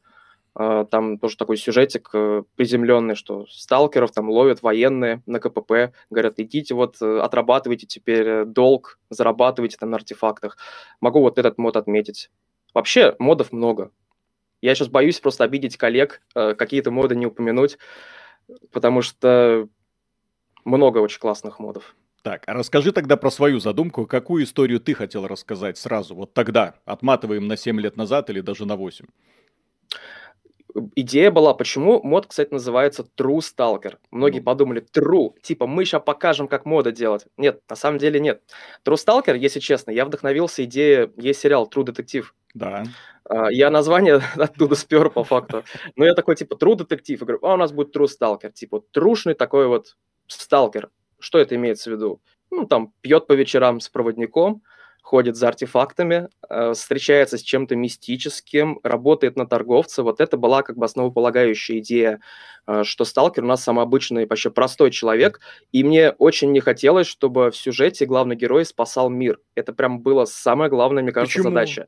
А, 0.56 0.84
там 0.84 1.18
тоже 1.18 1.36
такой 1.36 1.56
сюжетик 1.56 2.10
э, 2.14 2.44
приземленный, 2.54 3.16
что 3.16 3.46
сталкеров 3.48 4.12
там 4.12 4.30
ловят 4.30 4.62
военные 4.62 5.20
на 5.26 5.40
КПП, 5.40 5.92
говорят, 6.10 6.38
идите 6.38 6.74
вот, 6.74 7.02
э, 7.02 7.18
отрабатывайте 7.18 7.86
теперь 7.86 8.26
э, 8.26 8.44
долг, 8.44 9.00
зарабатывайте 9.10 9.76
там 9.76 9.90
на 9.90 9.96
артефактах. 9.96 10.56
Могу 11.00 11.20
вот 11.20 11.38
этот 11.38 11.58
мод 11.58 11.76
отметить. 11.76 12.30
Вообще 12.72 13.16
модов 13.18 13.50
много. 13.52 13.90
Я 14.64 14.74
сейчас 14.74 14.88
боюсь 14.88 15.20
просто 15.20 15.44
обидеть 15.44 15.76
коллег, 15.76 16.22
э, 16.34 16.54
какие-то 16.54 16.90
моды 16.90 17.14
не 17.14 17.26
упомянуть, 17.26 17.76
потому 18.72 19.02
что 19.02 19.68
много 20.64 21.00
очень 21.00 21.20
классных 21.20 21.58
модов. 21.58 21.94
Так, 22.22 22.44
а 22.46 22.54
расскажи 22.54 22.90
тогда 22.92 23.18
про 23.18 23.30
свою 23.30 23.60
задумку. 23.60 24.06
Какую 24.06 24.44
историю 24.44 24.80
ты 24.80 24.94
хотел 24.94 25.26
рассказать 25.26 25.76
сразу, 25.76 26.14
вот 26.14 26.32
тогда? 26.32 26.76
Отматываем 26.86 27.46
на 27.46 27.58
7 27.58 27.78
лет 27.78 27.98
назад 27.98 28.30
или 28.30 28.40
даже 28.40 28.64
на 28.64 28.76
8? 28.76 29.04
идея 30.96 31.30
была, 31.30 31.54
почему 31.54 32.02
мод, 32.02 32.26
кстати, 32.26 32.52
называется 32.52 33.06
True 33.16 33.40
Stalker. 33.40 33.98
Многие 34.10 34.40
mm. 34.40 34.44
подумали, 34.44 34.84
True, 34.92 35.34
типа 35.40 35.66
мы 35.66 35.84
сейчас 35.84 36.02
покажем, 36.02 36.48
как 36.48 36.64
мода 36.64 36.90
делать. 36.90 37.26
Нет, 37.36 37.60
на 37.68 37.76
самом 37.76 37.98
деле 37.98 38.18
нет. 38.18 38.42
True 38.84 38.96
Stalker, 38.96 39.36
если 39.38 39.60
честно, 39.60 39.90
я 39.90 40.04
вдохновился 40.04 40.64
идеей, 40.64 41.10
есть 41.16 41.40
сериал 41.40 41.70
True 41.72 41.84
Detective. 41.84 42.24
Да. 42.54 42.84
Uh, 43.28 43.52
я 43.52 43.70
название 43.70 44.20
оттуда 44.36 44.74
спер 44.74 45.10
по 45.10 45.24
факту. 45.24 45.64
Но 45.96 46.04
я 46.04 46.14
такой, 46.14 46.36
типа, 46.36 46.54
True 46.54 46.76
Detective. 46.76 47.16
Я 47.16 47.18
говорю, 47.18 47.38
а 47.42 47.54
у 47.54 47.56
нас 47.56 47.72
будет 47.72 47.94
True 47.94 48.06
Stalker. 48.06 48.52
Типа, 48.52 48.82
трушный 48.92 49.34
такой 49.34 49.66
вот 49.66 49.96
сталкер. 50.26 50.90
Что 51.18 51.38
это 51.38 51.54
имеется 51.56 51.90
в 51.90 51.94
виду? 51.94 52.20
Ну, 52.50 52.66
там, 52.66 52.92
пьет 53.00 53.26
по 53.26 53.32
вечерам 53.32 53.80
с 53.80 53.88
проводником, 53.88 54.62
ходит 55.02 55.36
за 55.36 55.48
артефактами, 55.48 56.28
э, 56.48 56.72
встречается 56.72 57.36
с 57.36 57.42
чем-то 57.42 57.76
мистическим, 57.76 58.80
работает 58.82 59.36
на 59.36 59.46
торговца. 59.46 60.02
Вот 60.02 60.20
это 60.20 60.36
была 60.36 60.62
как 60.62 60.78
бы 60.78 60.86
основополагающая 60.86 61.78
идея, 61.80 62.20
э, 62.66 62.84
что 62.84 63.04
сталкер 63.04 63.44
у 63.44 63.46
нас 63.46 63.62
самый 63.62 63.82
обычный, 63.82 64.26
вообще 64.26 64.50
простой 64.50 64.90
человек, 64.90 65.40
и 65.72 65.84
мне 65.84 66.10
очень 66.12 66.52
не 66.52 66.60
хотелось, 66.60 67.06
чтобы 67.06 67.50
в 67.50 67.56
сюжете 67.56 68.06
главный 68.06 68.34
герой 68.34 68.64
спасал 68.64 69.10
мир. 69.10 69.40
Это 69.54 69.72
прям 69.72 70.00
было 70.00 70.24
самая 70.24 70.70
главная, 70.70 71.02
мне 71.02 71.12
кажется, 71.12 71.38
Почему? 71.38 71.50
задача. 71.50 71.86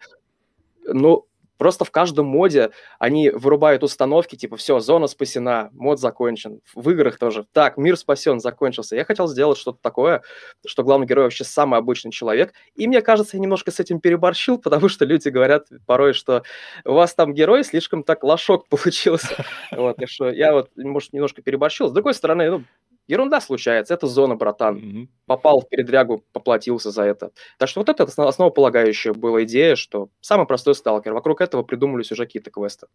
Ну, 0.86 1.26
Просто 1.58 1.84
в 1.84 1.90
каждом 1.90 2.26
моде 2.26 2.70
они 2.98 3.30
вырубают 3.30 3.82
установки, 3.82 4.36
типа, 4.36 4.56
все, 4.56 4.78
зона 4.80 5.06
спасена, 5.06 5.70
мод 5.72 5.98
закончен. 6.00 6.60
В 6.74 6.90
играх 6.90 7.18
тоже. 7.18 7.46
Так, 7.52 7.78
мир 7.78 7.96
спасен, 7.96 8.40
закончился. 8.40 8.96
Я 8.96 9.04
хотел 9.04 9.26
сделать 9.26 9.58
что-то 9.58 9.78
такое, 9.80 10.22
что 10.66 10.84
главный 10.84 11.06
герой 11.06 11.24
вообще 11.24 11.44
самый 11.44 11.78
обычный 11.78 12.10
человек. 12.10 12.52
И 12.74 12.86
мне 12.86 13.00
кажется, 13.00 13.36
я 13.36 13.42
немножко 13.42 13.70
с 13.70 13.80
этим 13.80 14.00
переборщил, 14.00 14.58
потому 14.62 14.88
что 14.88 15.04
люди 15.04 15.28
говорят 15.28 15.66
порой, 15.86 16.12
что 16.12 16.42
у 16.84 16.92
вас 16.92 17.14
там 17.14 17.32
герой 17.32 17.64
слишком 17.64 18.02
так 18.02 18.22
лошок 18.22 18.66
получился. 18.68 19.44
Вот, 19.72 19.96
что 20.06 20.30
я 20.30 20.52
вот, 20.52 20.70
может, 20.76 21.12
немножко 21.12 21.42
переборщил. 21.42 21.88
С 21.88 21.92
другой 21.92 22.14
стороны, 22.14 22.50
ну, 22.50 22.64
Ерунда 23.08 23.40
случается, 23.40 23.94
это 23.94 24.06
зона, 24.06 24.34
братан. 24.34 24.76
Мгм. 24.76 25.08
Попал 25.26 25.60
в 25.60 25.68
передрягу, 25.68 26.24
поплатился 26.32 26.90
за 26.90 27.02
это. 27.02 27.30
Так 27.58 27.68
что 27.68 27.80
вот 27.80 27.88
это 27.88 28.04
основ- 28.04 28.28
основополагающая 28.28 29.12
была 29.12 29.44
идея, 29.44 29.76
что 29.76 30.08
самый 30.20 30.46
простой 30.46 30.74
сталкер. 30.74 31.12
Вокруг 31.12 31.40
этого 31.40 31.62
придумались 31.62 32.12
уже 32.12 32.24
какие-то 32.26 32.50
квесты. 32.50 32.86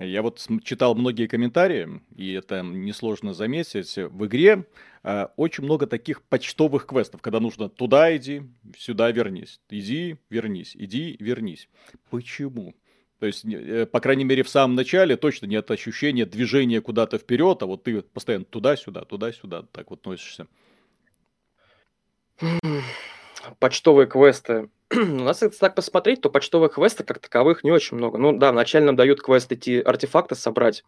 Я 0.00 0.22
вот 0.22 0.44
читал 0.64 0.96
многие 0.96 1.28
комментарии, 1.28 2.00
и 2.16 2.32
это 2.32 2.62
несложно 2.62 3.32
заметить. 3.32 3.96
В 3.96 4.26
игре 4.26 4.66
э, 5.04 5.26
очень 5.36 5.62
много 5.62 5.86
таких 5.86 6.22
почтовых 6.22 6.86
квестов, 6.86 7.22
когда 7.22 7.38
нужно 7.38 7.68
туда 7.68 8.16
иди, 8.16 8.42
сюда 8.76 9.12
вернись, 9.12 9.60
иди, 9.70 10.16
вернись, 10.30 10.74
иди, 10.76 11.16
вернись. 11.20 11.68
Почему? 12.10 12.74
То 13.24 13.28
есть, 13.28 13.42
э, 13.46 13.86
по 13.86 14.00
крайней 14.00 14.24
мере, 14.24 14.42
в 14.42 14.50
самом 14.50 14.74
начале 14.74 15.16
точно 15.16 15.46
нет 15.46 15.70
ощущения 15.70 16.26
движения 16.26 16.82
куда-то 16.82 17.16
вперед, 17.16 17.62
а 17.62 17.64
вот 17.64 17.82
ты 17.82 18.02
постоянно 18.02 18.44
туда-сюда, 18.44 19.06
туда-сюда 19.06 19.64
так 19.72 19.88
вот 19.88 20.04
носишься. 20.04 20.46
Почтовые 23.58 24.06
квесты. 24.08 24.68
У 24.94 24.98
нас, 24.98 25.40
если 25.40 25.56
так 25.56 25.74
посмотреть, 25.74 26.20
то 26.20 26.28
почтовых 26.28 26.74
квестов 26.74 27.06
как 27.06 27.18
таковых 27.18 27.64
не 27.64 27.70
очень 27.72 27.96
много. 27.96 28.18
Ну 28.18 28.36
да, 28.36 28.52
вначале 28.52 28.84
нам 28.84 28.94
дают 28.94 29.22
квест 29.22 29.50
идти 29.50 29.80
артефакты 29.80 30.34
собрать, 30.34 30.84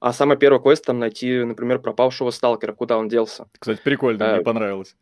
а 0.00 0.14
самый 0.14 0.38
первый 0.38 0.62
квест 0.62 0.86
там 0.86 1.00
найти, 1.00 1.44
например, 1.44 1.80
пропавшего 1.80 2.30
сталкера, 2.30 2.72
куда 2.72 2.96
он 2.96 3.10
делся. 3.10 3.46
Кстати, 3.58 3.82
прикольно, 3.84 4.18
Да. 4.20 4.34
мне 4.36 4.42
понравилось. 4.42 4.96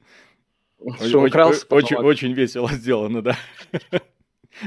Что 0.96 1.20
Очень- 1.20 1.30
крался, 1.30 1.64
потом 1.64 1.84
очень, 1.84 1.96
очень 1.98 2.32
весело 2.32 2.72
сделано, 2.72 3.22
да. 3.22 3.36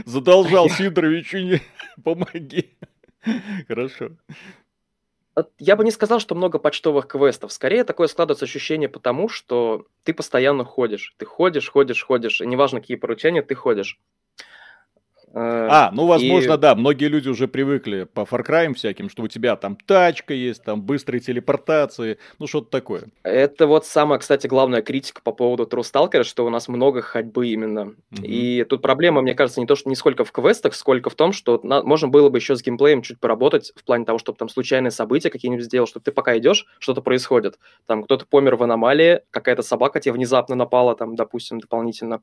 Задолжал 0.06 0.70
Сидоровичу, 0.70 1.40
не 1.40 1.62
помоги. 2.04 2.76
Хорошо. 3.68 4.12
Я 5.58 5.76
бы 5.76 5.84
не 5.84 5.92
сказал, 5.92 6.20
что 6.20 6.36
много 6.36 6.60
почтовых 6.60 7.08
квестов. 7.08 7.52
Скорее, 7.52 7.84
такое 7.84 8.08
складывается 8.08 8.46
ощущение 8.46 8.88
потому, 8.88 9.30
что 9.30 9.88
ты 10.04 10.14
постоянно 10.14 10.64
ходишь. 10.64 11.16
Ты 11.18 11.26
ходишь, 11.26 11.70
ходишь, 11.70 12.04
ходишь. 12.04 12.42
И 12.42 12.46
неважно, 12.46 12.82
какие 12.82 12.98
поручения, 12.98 13.42
ты 13.42 13.56
ходишь. 13.56 14.00
Э, 15.36 15.68
А, 15.72 15.92
ну, 15.92 16.06
возможно, 16.06 16.54
и- 16.54 16.58
да, 16.58 16.76
многие 16.76 17.06
люди 17.08 17.28
уже 17.28 17.48
привыкли 17.48 18.04
по 18.04 18.22
Far 18.22 18.46
Cry 18.46 18.72
всяким, 18.76 19.10
что 19.10 19.24
у 19.24 19.28
тебя 19.28 19.56
там 19.56 19.76
тачка 19.76 20.34
есть, 20.36 20.64
там 20.64 20.82
быстрые 20.84 21.22
телепортации, 21.22 22.20
ну, 22.38 22.46
что-то 22.46 22.70
такое. 22.70 23.06
Это 23.24 23.66
вот 23.66 23.86
самая, 23.88 24.20
кстати, 24.20 24.46
главная 24.46 24.84
критика 24.84 25.22
по 25.24 25.32
поводу 25.32 25.64
True 25.64 25.82
Stalker, 25.82 26.24
что 26.24 26.46
у 26.46 26.50
нас 26.52 26.68
много 26.68 27.02
ходьбы 27.02 27.48
именно. 27.48 27.86
Мгм. 28.12 28.24
И 28.24 28.64
тут 28.64 28.84
проблема, 28.84 29.22
мне 29.24 29.34
кажется, 29.34 29.60
не 29.60 29.66
то, 29.66 29.76
что 29.76 29.90
не 29.90 29.96
сколько 29.96 30.24
в 30.24 30.32
квестах, 30.32 30.76
сколько 30.76 31.10
в 31.10 31.16
том, 31.16 31.34
что 31.34 31.60
на- 31.64 31.82
можно 31.82 32.08
было 32.10 32.30
бы 32.30 32.38
еще 32.38 32.56
с 32.56 32.62
геймплеем 32.62 33.02
чуть 33.02 33.20
поработать 33.20 33.74
в 33.76 33.84
плане 33.84 34.06
того, 34.06 34.20
чтобы 34.20 34.38
там 34.38 34.50
случайные 34.50 34.92
события 34.92 35.32
какие-нибудь 35.32 35.66
сделать, 35.66 35.90
чтобы 35.90 36.04
ты 36.04 36.12
пока 36.12 36.38
идешь, 36.38 36.68
что-то 36.78 37.02
происходит. 37.02 37.58
Там 37.88 38.04
кто-то 38.04 38.26
помер 38.30 38.56
в 38.56 38.64
аномалии, 38.64 39.22
какая-то 39.32 39.64
собака 39.64 40.00
тебе 40.00 40.14
внезапно 40.14 40.54
напала, 40.56 40.96
там, 40.96 41.16
допустим, 41.16 41.60
дополнительно. 41.60 42.22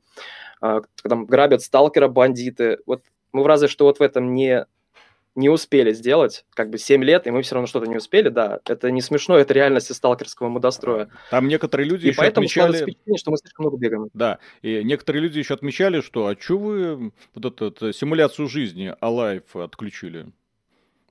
А, 0.61 0.81
там 1.03 1.25
грабят 1.25 1.61
сталкера, 1.61 2.07
бандиты. 2.07 2.77
Вот 2.85 3.00
мы 3.33 3.45
разве 3.47 3.67
что 3.67 3.85
вот 3.85 3.99
в 3.99 4.01
этом 4.01 4.33
не 4.33 4.65
не 5.33 5.49
успели 5.49 5.93
сделать, 5.93 6.45
как 6.53 6.69
бы 6.69 6.77
7 6.77 7.03
лет, 7.03 7.25
и 7.25 7.31
мы 7.31 7.41
все 7.41 7.55
равно 7.55 7.65
что-то 7.65 7.85
не 7.85 7.95
успели, 7.95 8.27
да, 8.27 8.59
это 8.65 8.91
не 8.91 9.01
смешно, 9.01 9.37
это 9.37 9.53
реальность 9.53 9.89
из 9.89 9.95
сталкерского 9.95 10.49
модостроя. 10.49 11.09
Там 11.29 11.47
некоторые 11.47 11.87
люди 11.87 12.05
И 12.05 12.09
еще 12.09 12.17
поэтому 12.17 12.45
отмечали... 12.45 12.83
впечатление, 12.83 13.17
что 13.17 13.31
мы 13.31 13.37
слишком 13.37 13.63
много 13.63 13.77
бегаем. 13.77 14.09
Да, 14.13 14.39
и 14.61 14.83
некоторые 14.83 15.23
люди 15.23 15.39
еще 15.39 15.53
отмечали, 15.53 16.01
что 16.01 16.27
а 16.27 16.35
что 16.37 16.57
вы 16.57 17.13
вот 17.33 17.61
эту 17.61 17.93
симуляцию 17.93 18.49
жизни 18.49 18.93
Alive 19.01 19.63
отключили? 19.63 20.33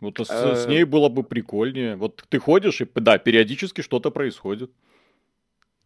Вот 0.00 0.18
с, 0.18 0.26
с 0.26 0.66
Э. 0.66 0.68
ней 0.68 0.84
было 0.84 1.08
бы 1.08 1.22
прикольнее. 1.22 1.96
Вот 1.96 2.24
ты 2.28 2.38
ходишь, 2.38 2.80
и 2.80 2.88
да, 2.94 3.18
периодически 3.18 3.80
что-то 3.80 4.10
происходит. 4.10 4.70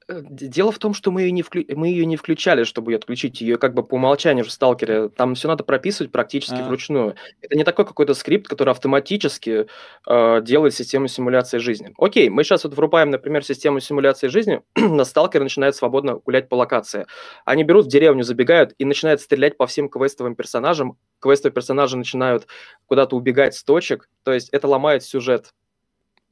Э, 0.09 0.21
Дело 0.29 0.71
в 0.73 0.79
том, 0.79 0.95
что 0.95 1.11
мы 1.11 1.23
ее 1.23 1.31
не, 1.33 1.43
вклю- 1.43 1.67
мы 1.75 1.89
ее 1.89 2.07
не 2.07 2.17
включали, 2.17 2.65
чтобы 2.65 2.93
ее 2.93 2.97
отключить. 2.97 3.41
Ее 3.41 3.57
как 3.59 3.75
бы 3.75 3.83
по 3.83 3.95
умолчанию 3.95 4.45
в 4.45 4.51
сталкере. 4.51 5.09
Там 5.09 5.35
все 5.35 5.49
надо 5.49 5.65
прописывать 5.65 6.13
практически 6.13 6.61
А. 6.61 6.65
вручную. 6.65 7.15
Это 7.41 7.57
не 7.57 7.65
такой 7.65 7.85
какой-то 7.87 8.15
скрипт, 8.15 8.49
который 8.49 8.71
автоматически 8.71 9.67
э, 10.07 10.41
делает 10.43 10.75
систему 10.75 11.09
симуляции 11.09 11.59
жизни. 11.59 11.95
Окей, 11.99 12.29
мы 12.29 12.45
сейчас 12.45 12.65
вот 12.65 12.75
врубаем, 12.75 13.11
например, 13.11 13.45
систему 13.45 13.81
симуляции 13.81 14.29
жизни, 14.29 14.63
на 14.77 15.05
сталкер 15.05 15.43
начинает 15.43 15.75
свободно 15.77 16.15
гулять 16.17 16.49
по 16.49 16.55
локации. 16.57 17.07
Они 17.45 17.65
берут 17.65 17.87
в 17.87 17.89
деревню, 17.89 18.25
забегают 18.25 18.75
и 18.79 18.85
начинают 18.85 19.21
стрелять 19.21 19.57
по 19.57 19.67
всем 19.67 19.89
квестовым 19.89 20.35
персонажам. 20.37 20.99
Квестовые 21.21 21.55
персонажи 21.55 21.97
начинают 21.97 22.47
куда-то 22.87 23.17
убегать 23.17 23.55
с 23.55 23.65
точек. 23.65 24.09
То 24.25 24.33
есть 24.33 24.51
это 24.51 24.69
ломает 24.69 25.03
сюжет 25.03 25.53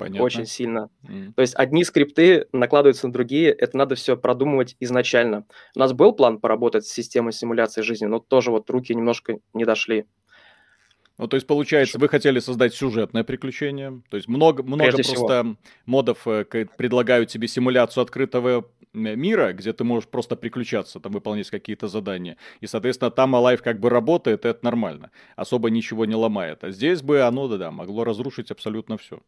Понятно. 0.03 0.25
очень 0.25 0.47
сильно. 0.47 0.91
М. 1.09 1.33
То 1.35 1.43
есть 1.43 1.55
одни 1.55 1.85
скрипты 1.85 2.47
накладываются 2.53 3.07
на 3.07 3.13
другие, 3.13 3.51
это 3.51 3.77
надо 3.77 3.95
все 3.95 4.17
продумывать 4.17 4.77
изначально. 4.81 5.45
У 5.75 5.79
нас 5.81 5.93
был 5.93 6.13
план 6.13 6.39
поработать 6.39 6.87
с 6.87 6.93
системой 6.93 7.33
симуляции 7.33 7.83
жизни, 7.83 8.07
но 8.07 8.19
тоже 8.19 8.51
вот 8.51 8.69
руки 8.71 8.95
немножко 8.95 9.39
не 9.55 9.65
дошли. 9.65 10.07
Ну, 11.19 11.29
то 11.29 11.37
есть, 11.37 11.47
получается, 11.47 11.99
вы 11.99 12.09
хотели 12.09 12.39
создать 12.39 12.75
сюжетное 12.75 13.23
приключение. 13.23 14.03
То 14.11 14.17
есть, 14.17 14.29
много, 14.29 14.63
много 14.63 14.85
Прежде 14.85 15.03
всего. 15.03 15.27
просто 15.27 15.57
модов 15.87 16.27
э, 16.27 16.45
предлагают 16.45 17.29
тебе 17.29 17.49
симуляцию 17.49 18.03
открытого 18.03 18.67
м, 18.95 19.21
мира, 19.21 19.53
где 19.53 19.73
ты 19.73 19.85
можешь 19.85 20.09
просто 20.09 20.37
приключаться, 20.37 21.01
там 21.01 21.13
выполнять 21.13 21.51
какие-то 21.51 21.89
задания. 21.89 22.39
И, 22.61 22.67
соответственно, 22.67 23.11
там 23.11 23.37
Alive 23.37 23.59
как 23.59 23.79
бы 23.79 23.91
работает, 23.91 24.45
и 24.45 24.49
это 24.49 24.65
нормально. 24.65 25.11
Особо 25.37 25.71
ничего 25.71 26.07
не 26.07 26.15
ломает. 26.15 26.65
А 26.65 26.71
здесь 26.71 27.03
бы 27.03 27.21
оно, 27.21 27.47
да-да, 27.47 27.71
могло 27.71 28.05
разрушить 28.05 28.51
абсолютно 28.51 28.97
все. 28.97 29.21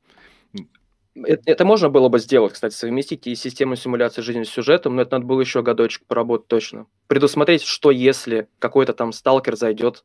Это, 1.15 1.43
это 1.47 1.65
можно 1.65 1.91
было 1.91 2.09
бы 2.09 2.19
сделать, 2.19 2.55
кстати, 2.55 2.75
совместить 2.75 3.27
и 3.27 3.35
систему 3.37 3.77
симуляции 3.77 4.21
жизни 4.21 4.43
с 4.43 4.49
сюжетом, 4.49 4.97
но 4.97 5.03
это 5.03 5.13
надо 5.17 5.27
было 5.27 5.41
еще 5.41 5.63
годочек 5.63 6.05
поработать 6.07 6.49
точно. 6.49 6.87
Предусмотреть, 7.07 7.63
что 7.63 7.93
если 7.93 8.49
какой-то 8.59 8.93
там 8.95 9.13
сталкер 9.13 9.57
зайдет, 9.57 10.05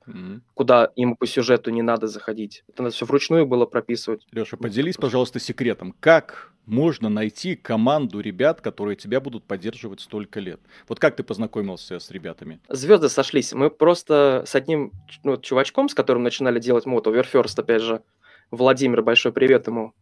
куда 0.53 0.91
ему 0.95 1.15
по 1.15 1.25
сюжету 1.25 1.71
не 1.71 1.81
надо 1.81 2.07
заходить. 2.07 2.63
Это 2.67 2.83
надо 2.83 2.93
все 2.93 3.05
вручную 3.05 3.47
было 3.47 3.65
прописывать. 3.65 4.27
Леша, 4.31 4.57
поделись, 4.57 4.97
пожалуйста, 4.97 5.39
секретом. 5.39 5.95
Как 5.99 6.51
можно 6.67 7.09
найти 7.09 7.55
команду 7.55 8.19
ребят, 8.19 8.61
которые 8.61 8.95
тебя 8.95 9.19
будут 9.19 9.43
поддерживать 9.45 10.01
столько 10.01 10.39
лет? 10.39 10.59
Вот 10.87 10.99
как 10.99 11.15
ты 11.15 11.23
познакомился 11.23 11.97
с 11.97 12.11
ребятами? 12.11 12.59
Звезды 12.69 13.09
сошлись. 13.09 13.53
Мы 13.53 13.71
просто 13.71 14.43
с 14.45 14.53
одним 14.53 14.91
ну, 15.23 15.31
вот 15.31 15.43
чувачком, 15.43 15.89
с 15.89 15.95
которым 15.95 16.21
начинали 16.21 16.59
делать 16.59 16.85
мод, 16.85 17.07
Overfirst, 17.07 17.59
опять 17.59 17.81
же, 17.81 18.03
Владимир, 18.51 19.01
большой 19.01 19.31
привет 19.31 19.67
ему. 19.67 19.93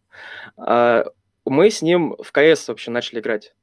А, 0.58 1.06
Мы 1.46 1.70
с 1.70 1.82
ним 1.82 2.16
в 2.22 2.32
КС 2.32 2.68
вообще 2.68 2.92
начали 2.92 3.20
играть. 3.20 3.54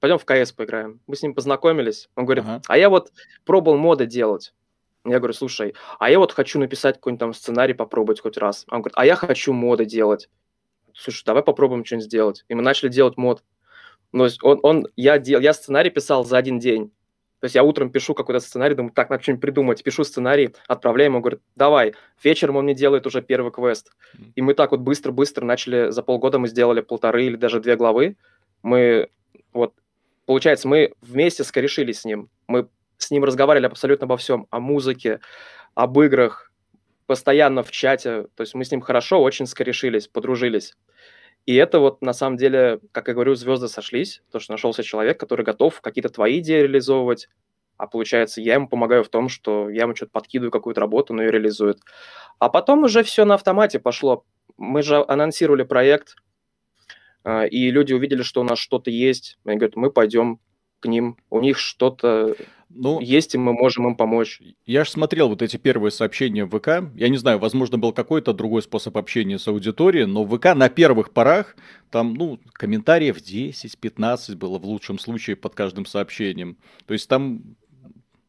Пойдем 0.00 0.18
в 0.18 0.24
КС 0.24 0.52
поиграем. 0.52 1.00
Мы 1.06 1.16
с 1.16 1.22
ним 1.22 1.34
познакомились. 1.34 2.10
Он 2.16 2.24
говорит, 2.26 2.44
Ага. 2.44 2.62
а 2.68 2.76
я 2.76 2.90
вот 2.90 3.12
пробовал 3.44 3.78
моды 3.78 4.06
делать. 4.06 4.52
Я 5.06 5.18
говорю, 5.18 5.34
слушай, 5.34 5.74
а 5.98 6.10
я 6.10 6.18
вот 6.18 6.32
хочу 6.32 6.58
написать 6.58 6.96
какой-нибудь 6.96 7.20
там 7.20 7.34
сценарий, 7.34 7.74
попробовать 7.74 8.20
хоть 8.20 8.38
раз. 8.38 8.64
Он 8.70 8.80
говорит, 8.80 8.94
а 8.96 9.04
я 9.04 9.16
хочу 9.16 9.52
моды 9.52 9.84
делать. 9.84 10.30
Слушай, 10.94 11.24
давай 11.26 11.42
попробуем 11.42 11.84
что-нибудь 11.84 12.06
сделать. 12.06 12.44
И 12.48 12.54
мы 12.54 12.62
начали 12.62 12.88
делать 12.88 13.16
мод. 13.16 13.42
Ну, 14.12 14.20
то 14.20 14.24
есть 14.26 14.42
он, 14.42 14.60
он, 14.62 14.86
я, 14.96 15.18
дел, 15.18 15.40
я 15.40 15.52
сценарий 15.52 15.90
писал 15.90 16.24
за 16.24 16.38
один 16.38 16.58
день. 16.58 16.92
То 17.44 17.46
есть 17.46 17.56
я 17.56 17.62
утром 17.62 17.90
пишу 17.90 18.14
какой-то 18.14 18.40
сценарий, 18.40 18.74
думаю, 18.74 18.94
так, 18.94 19.10
надо 19.10 19.22
что-нибудь 19.22 19.42
придумать. 19.42 19.82
Пишу 19.82 20.02
сценарий, 20.04 20.54
отправляю 20.66 21.10
ему, 21.10 21.20
говорит, 21.20 21.42
давай. 21.56 21.92
Вечером 22.22 22.56
он 22.56 22.64
мне 22.64 22.72
делает 22.72 23.06
уже 23.06 23.20
первый 23.20 23.52
квест. 23.52 23.92
И 24.34 24.40
мы 24.40 24.54
так 24.54 24.70
вот 24.70 24.80
быстро-быстро 24.80 25.44
начали, 25.44 25.90
за 25.90 26.02
полгода 26.02 26.38
мы 26.38 26.48
сделали 26.48 26.80
полторы 26.80 27.26
или 27.26 27.36
даже 27.36 27.60
две 27.60 27.76
главы. 27.76 28.16
Мы, 28.62 29.10
вот, 29.52 29.74
получается, 30.24 30.68
мы 30.68 30.94
вместе 31.02 31.44
скорешились 31.44 32.00
с 32.00 32.04
ним. 32.06 32.30
Мы 32.46 32.66
с 32.96 33.10
ним 33.10 33.24
разговаривали 33.24 33.66
абсолютно 33.66 34.06
обо 34.06 34.16
всем. 34.16 34.46
О 34.48 34.58
музыке, 34.58 35.20
об 35.74 36.00
играх, 36.00 36.50
постоянно 37.04 37.62
в 37.62 37.70
чате. 37.70 38.26
То 38.36 38.40
есть 38.40 38.54
мы 38.54 38.64
с 38.64 38.70
ним 38.70 38.80
хорошо 38.80 39.20
очень 39.20 39.46
скорешились, 39.46 40.08
подружились. 40.08 40.78
И 41.46 41.54
это 41.54 41.78
вот 41.78 42.00
на 42.00 42.12
самом 42.14 42.36
деле, 42.36 42.80
как 42.92 43.08
я 43.08 43.14
говорю, 43.14 43.34
звезды 43.34 43.68
сошлись, 43.68 44.22
то, 44.30 44.38
что 44.38 44.52
нашелся 44.52 44.82
человек, 44.82 45.20
который 45.20 45.44
готов 45.44 45.80
какие-то 45.80 46.08
твои 46.08 46.40
идеи 46.40 46.62
реализовывать, 46.62 47.28
а 47.76 47.86
получается, 47.86 48.40
я 48.40 48.54
ему 48.54 48.68
помогаю 48.68 49.04
в 49.04 49.08
том, 49.08 49.28
что 49.28 49.68
я 49.68 49.82
ему 49.82 49.94
что-то 49.94 50.12
подкидываю, 50.12 50.50
какую-то 50.50 50.80
работу, 50.80 51.12
но 51.12 51.22
ее 51.22 51.30
реализует. 51.30 51.80
А 52.38 52.48
потом 52.48 52.84
уже 52.84 53.02
все 53.02 53.24
на 53.24 53.34
автомате 53.34 53.78
пошло. 53.78 54.24
Мы 54.56 54.82
же 54.82 55.04
анонсировали 55.06 55.64
проект, 55.64 56.16
а, 57.24 57.44
и 57.44 57.70
люди 57.70 57.92
увидели, 57.92 58.22
что 58.22 58.42
у 58.42 58.44
нас 58.44 58.58
что-то 58.58 58.90
есть. 58.90 59.38
Они 59.44 59.56
говорят, 59.56 59.76
мы 59.76 59.90
пойдем 59.90 60.40
к 60.80 60.86
ним, 60.86 61.16
у 61.30 61.40
них 61.40 61.58
что-то 61.58 62.36
ну, 62.74 63.00
есть, 63.00 63.34
и 63.34 63.38
мы 63.38 63.52
можем 63.52 63.86
им 63.86 63.96
помочь. 63.96 64.40
Я 64.66 64.84
же 64.84 64.90
смотрел 64.90 65.28
вот 65.28 65.42
эти 65.42 65.56
первые 65.56 65.90
сообщения 65.90 66.44
в 66.44 66.58
ВК. 66.58 66.68
Я 66.94 67.08
не 67.08 67.16
знаю, 67.16 67.38
возможно, 67.38 67.78
был 67.78 67.92
какой-то 67.92 68.32
другой 68.32 68.62
способ 68.62 68.96
общения 68.96 69.38
с 69.38 69.46
аудиторией, 69.48 70.06
но 70.06 70.24
в 70.24 70.36
ВК 70.36 70.54
на 70.54 70.68
первых 70.68 71.12
порах 71.12 71.56
там, 71.90 72.14
ну, 72.14 72.40
комментариев 72.52 73.18
10-15 73.18 74.36
было 74.36 74.58
в 74.58 74.64
лучшем 74.64 74.98
случае 74.98 75.36
под 75.36 75.54
каждым 75.54 75.86
сообщением. 75.86 76.56
То 76.86 76.94
есть 76.94 77.08
там 77.08 77.56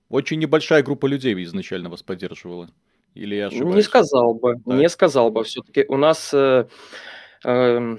очень 0.09 0.39
небольшая 0.39 0.83
группа 0.83 1.07
людей 1.07 1.33
изначально 1.43 1.89
вас 1.89 2.03
поддерживала. 2.03 2.69
Или 3.15 3.35
я 3.35 3.47
ошибаюсь? 3.47 3.75
Не 3.75 3.81
сказал 3.81 4.33
бы, 4.35 4.61
да. 4.65 4.75
не 4.75 4.89
сказал 4.89 5.31
бы. 5.31 5.43
Все-таки 5.43 5.85
у 5.87 5.97
нас... 5.97 6.33
Э, 6.33 6.67
э, 7.43 7.97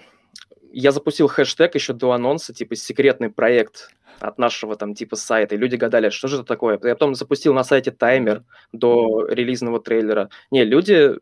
я 0.80 0.92
запустил 0.92 1.26
хэштег 1.28 1.74
еще 1.74 1.92
до 1.92 2.12
анонса, 2.12 2.52
типа 2.52 2.76
секретный 2.76 3.30
проект 3.30 3.90
от 4.20 4.38
нашего 4.38 4.76
там 4.76 4.94
типа 4.94 5.16
сайта, 5.16 5.54
и 5.54 5.58
люди 5.58 5.76
гадали, 5.76 6.10
что 6.10 6.28
же 6.28 6.36
это 6.36 6.44
такое. 6.44 6.78
Я 6.82 6.94
потом 6.94 7.14
запустил 7.14 7.54
на 7.54 7.64
сайте 7.64 7.90
таймер 7.90 8.44
до 8.72 9.26
релизного 9.26 9.80
трейлера. 9.80 10.28
Не, 10.50 10.64
люди, 10.64 11.12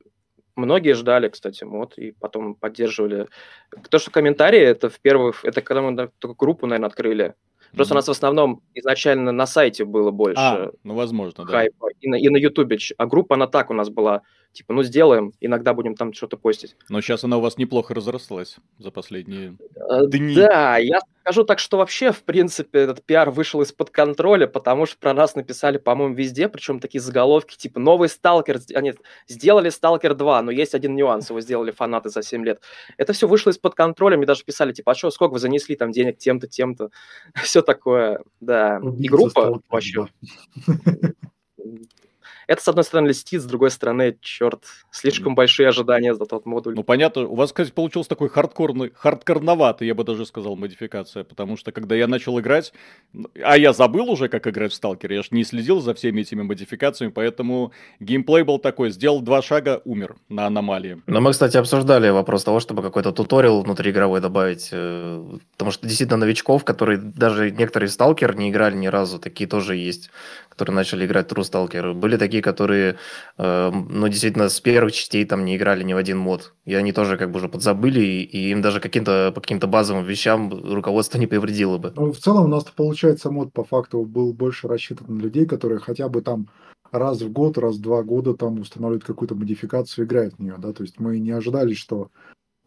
многие 0.57 0.95
ждали, 0.95 1.29
кстати, 1.29 1.65
вот, 1.65 1.99
и 1.99 2.13
потом 2.13 2.55
поддерживали. 2.55 3.29
То, 3.91 3.99
что 3.99 4.11
комментарии, 4.11 4.61
это 4.61 4.89
в 4.89 4.99
первых, 5.01 5.45
это 5.45 5.61
когда 5.61 5.83
мы 5.83 6.11
только 6.19 6.37
группу, 6.37 6.67
наверное, 6.67 6.89
открыли, 6.89 7.35
Просто 7.75 7.93
mm-hmm. 7.93 7.97
у 7.97 7.99
нас 7.99 8.09
в 8.09 8.11
основном 8.11 8.63
изначально 8.75 9.33
на 9.33 9.47
сайте 9.47 9.85
было 9.85 10.13
больше 10.13 10.41
а, 10.41 10.71
ну, 10.85 10.95
возможно, 10.95 11.45
хайпа. 11.45 11.89
Да. 11.89 11.97
И 12.01 12.09
на, 12.09 12.15
и 12.15 12.29
на 12.29 12.37
Ютубе. 12.37 12.79
А 12.99 13.07
группа, 13.07 13.35
она 13.35 13.49
так 13.49 13.71
у 13.71 13.75
нас 13.75 13.89
была. 13.91 14.23
Типа, 14.55 14.73
ну 14.73 14.85
сделаем, 14.85 15.33
иногда 15.41 15.75
будем 15.75 15.97
там 15.97 16.13
что-то 16.13 16.37
постить. 16.37 16.77
Но 16.89 17.01
сейчас 17.01 17.25
она 17.25 17.39
у 17.39 17.41
вас 17.41 17.59
неплохо 17.59 17.93
разрослась 17.93 18.59
за 18.79 18.93
последние 18.93 19.57
э, 19.75 20.07
дни. 20.07 20.37
Да, 20.37 20.79
я 20.79 21.01
скажу 21.23 21.43
так, 21.43 21.59
что 21.59 21.77
вообще, 21.77 22.13
в 22.13 22.23
принципе, 22.23 22.79
этот 22.79 23.03
пиар 23.03 23.31
вышел 23.31 23.63
из-под 23.63 23.91
контроля, 23.91 24.47
потому 24.47 24.87
что 24.87 24.97
про 24.99 25.13
нас 25.13 25.35
написали, 25.35 25.79
по-моему, 25.79 26.15
везде, 26.15 26.49
причем 26.49 26.79
такие 26.79 27.01
заголовки, 27.01 27.57
типа, 27.57 27.81
новый 27.81 28.09
Сталкер, 28.09 28.61
а 28.77 28.81
нет, 28.81 28.99
сделали 29.27 29.71
Сталкер 29.71 30.15
2, 30.15 30.43
но 30.43 30.53
есть 30.53 30.77
один 30.77 30.95
нюанс, 30.95 31.31
его 31.31 31.41
сделали 31.41 31.73
фанаты 31.73 32.11
за 32.11 32.23
7 32.23 32.45
лет. 32.45 32.61
Это 32.97 33.13
все 33.13 33.27
вышло 33.27 33.51
из-под 33.51 33.75
контроля, 33.75 34.17
мне 34.17 34.27
даже 34.27 34.45
писали, 34.45 34.73
типа, 34.73 34.93
а 34.93 34.95
что, 34.95 35.11
сколько 35.11 35.33
вы 35.33 35.41
занесли 35.41 35.75
там 35.75 35.91
денег 35.91 36.19
тем-то, 36.19 36.47
тем-то, 36.47 36.91
все 37.43 37.61
такое, 37.61 38.21
да. 38.39 38.81
И 39.01 39.09
группа 39.09 39.61
вообще... 39.69 40.07
Это, 42.47 42.63
с 42.63 42.69
одной 42.69 42.85
стороны, 42.85 43.09
льстит, 43.09 43.43
с 43.43 43.45
другой 43.45 43.71
стороны, 43.71 44.17
черт, 44.21 44.65
слишком 44.91 45.35
большие 45.35 45.69
ожидания 45.69 46.15
за 46.15 46.27
тот 46.27 46.47
модуль. 46.47 46.75
Ну, 46.75 46.83
понятно, 46.83 47.23
у 47.23 47.35
вас, 47.35 47.53
кстати, 47.53 47.71
получился 47.71 48.11
такой 48.11 48.29
хардкорный, 48.29 48.93
хардкорноватый, 48.95 49.87
я 49.87 49.95
бы 49.95 50.05
даже 50.05 50.27
сказал, 50.27 50.57
модификация, 50.57 51.25
потому 51.25 51.57
что, 51.57 51.73
когда 51.73 51.95
я 51.95 52.07
начал 52.07 52.39
играть, 52.41 52.73
а 53.43 53.57
я 53.57 53.73
забыл 53.73 54.11
уже, 54.11 54.29
как 54.29 54.47
играть 54.47 54.73
в 54.73 54.75
Сталкер, 54.75 55.13
я 55.13 55.23
же 55.23 55.29
не 55.31 55.45
следил 55.45 55.81
за 55.81 55.95
всеми 55.95 56.21
этими 56.21 56.43
модификациями, 56.43 57.13
поэтому 57.13 57.73
геймплей 58.01 58.43
был 58.43 58.59
такой, 58.59 58.91
сделал 58.91 59.21
два 59.21 59.43
шага, 59.43 59.81
умер 59.85 60.17
на 60.29 60.47
аномалии. 60.47 61.03
Но 61.07 61.21
мы, 61.21 61.33
кстати, 61.33 61.57
обсуждали 61.57 62.11
вопрос 62.11 62.45
того, 62.45 62.61
чтобы 62.61 62.83
какой-то 62.83 63.13
туториал 63.13 63.63
внутриигровой 63.63 64.21
добавить, 64.21 64.69
э, 64.73 65.39
потому 65.53 65.71
что 65.71 65.87
действительно 65.87 66.19
новичков, 66.19 66.65
которые 66.65 66.99
даже 66.99 67.51
некоторые 67.51 67.89
Сталкер 67.89 68.37
не 68.37 68.51
играли 68.51 68.77
ни 68.77 68.87
разу, 68.87 69.19
такие 69.19 69.49
тоже 69.49 69.77
есть, 69.77 70.11
которые 70.55 70.77
начали 70.77 71.05
играть 71.05 71.31
True 71.31 71.43
Stalker. 71.43 71.93
Были 71.93 72.17
такие, 72.17 72.43
которые, 72.43 72.97
э, 73.39 73.71
ну, 73.71 74.09
действительно, 74.09 74.49
с 74.49 74.61
первых 74.61 74.93
частей 74.93 75.25
там 75.25 75.45
не 75.45 75.57
играли 75.57 75.83
ни 75.83 75.93
в 75.93 75.97
один 75.97 76.19
мод. 76.19 76.55
И 76.65 76.75
они 76.75 76.93
тоже 76.93 77.17
как 77.17 77.31
бы 77.31 77.39
уже 77.39 77.49
подзабыли, 77.49 78.01
и 78.01 78.51
им 78.51 78.63
даже 78.63 78.81
каким-то, 78.81 79.33
по 79.35 79.41
каким-то 79.41 79.67
базовым 79.67 80.05
вещам 80.05 80.51
руководство 80.51 81.19
не 81.19 81.27
повредило 81.27 81.79
бы. 81.79 81.93
Ну, 81.97 82.13
в 82.13 82.19
целом 82.19 82.45
у 82.45 82.49
нас, 82.49 82.65
получается, 82.65 83.31
мод 83.31 83.53
по 83.53 83.65
факту 83.65 84.05
был 84.05 84.33
больше 84.33 84.69
рассчитан 84.69 85.17
на 85.17 85.21
людей, 85.21 85.47
которые 85.47 85.81
хотя 85.81 86.09
бы 86.09 86.23
там 86.23 86.49
раз 86.93 87.23
в 87.23 87.33
год, 87.33 87.59
раз 87.59 87.77
в 87.77 87.81
два 87.81 88.03
года 88.03 88.35
там 88.35 88.61
устанавливают 88.61 89.05
какую-то 89.05 89.35
модификацию, 89.35 90.07
играют 90.07 90.35
в 90.35 90.39
нее, 90.39 90.55
да, 90.59 90.73
то 90.73 90.85
есть 90.85 91.01
мы 91.01 91.19
не 91.19 91.33
ожидали, 91.33 91.75
что 91.75 92.11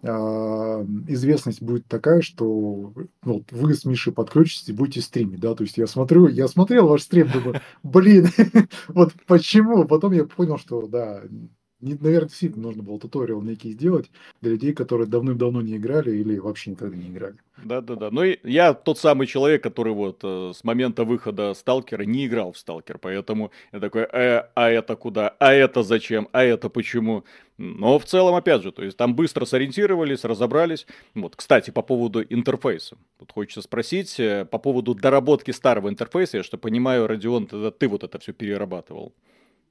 известность 0.03 1.61
будет 1.61 1.87
такая, 1.87 2.21
что 2.21 2.93
ну, 3.23 3.43
вы 3.51 3.73
с 3.73 3.83
Мишей 3.83 4.13
подключитесь 4.13 4.69
и 4.69 4.73
будете 4.73 5.01
стримить, 5.01 5.39
да, 5.39 5.55
то 5.55 5.63
есть 5.63 5.77
я 5.77 5.87
смотрю, 5.87 6.27
я 6.27 6.47
смотрел 6.47 6.87
ваш 6.87 7.01
стрим, 7.01 7.29
думаю, 7.31 7.61
блин, 7.81 8.27
вот 8.87 9.13
почему, 9.25 9.85
потом 9.85 10.13
я 10.13 10.25
понял, 10.25 10.57
что, 10.57 10.87
да, 10.87 11.23
наверное, 11.79 12.29
действительно 12.29 12.67
нужно 12.67 12.83
было 12.83 12.99
туториал 12.99 13.41
некий 13.41 13.71
сделать 13.71 14.09
для 14.41 14.51
людей, 14.51 14.73
которые 14.73 15.07
давным-давно 15.07 15.61
не 15.61 15.77
играли 15.77 16.15
или 16.15 16.37
вообще 16.37 16.71
никогда 16.71 16.95
не 16.95 17.09
играли. 17.09 17.35
Да-да-да. 17.63 18.09
Ну, 18.11 18.23
и 18.23 18.39
я 18.43 18.73
тот 18.73 18.99
самый 18.99 19.27
человек, 19.27 19.63
который 19.63 19.93
вот 19.93 20.19
э, 20.23 20.53
с 20.55 20.63
момента 20.63 21.03
выхода 21.03 21.53
Сталкера 21.53 22.03
не 22.03 22.27
играл 22.27 22.51
в 22.51 22.57
Сталкер, 22.57 22.97
поэтому 22.99 23.51
я 23.71 23.79
такой, 23.79 24.03
э, 24.03 24.43
а 24.55 24.69
это 24.69 24.95
куда, 24.95 25.29
а 25.39 25.53
это 25.53 25.83
зачем, 25.83 26.29
а 26.31 26.43
это 26.43 26.69
почему? 26.69 27.25
Но 27.57 27.97
в 27.97 28.05
целом, 28.05 28.35
опять 28.35 28.61
же, 28.61 28.71
то 28.71 28.83
есть 28.83 28.97
там 28.97 29.15
быстро 29.15 29.45
сориентировались, 29.45 30.23
разобрались. 30.23 30.85
Вот, 31.15 31.35
кстати, 31.35 31.71
по 31.71 31.81
поводу 31.81 32.21
интерфейса. 32.21 32.97
Тут 33.19 33.31
хочется 33.31 33.61
спросить, 33.61 34.19
э, 34.19 34.45
по 34.45 34.59
поводу 34.59 34.93
доработки 34.93 35.51
старого 35.51 35.89
интерфейса, 35.89 36.37
я 36.37 36.43
что 36.43 36.57
понимаю, 36.57 37.07
Родион, 37.07 37.47
ты 37.47 37.87
вот 37.87 38.03
это 38.03 38.19
все 38.19 38.33
перерабатывал. 38.33 39.13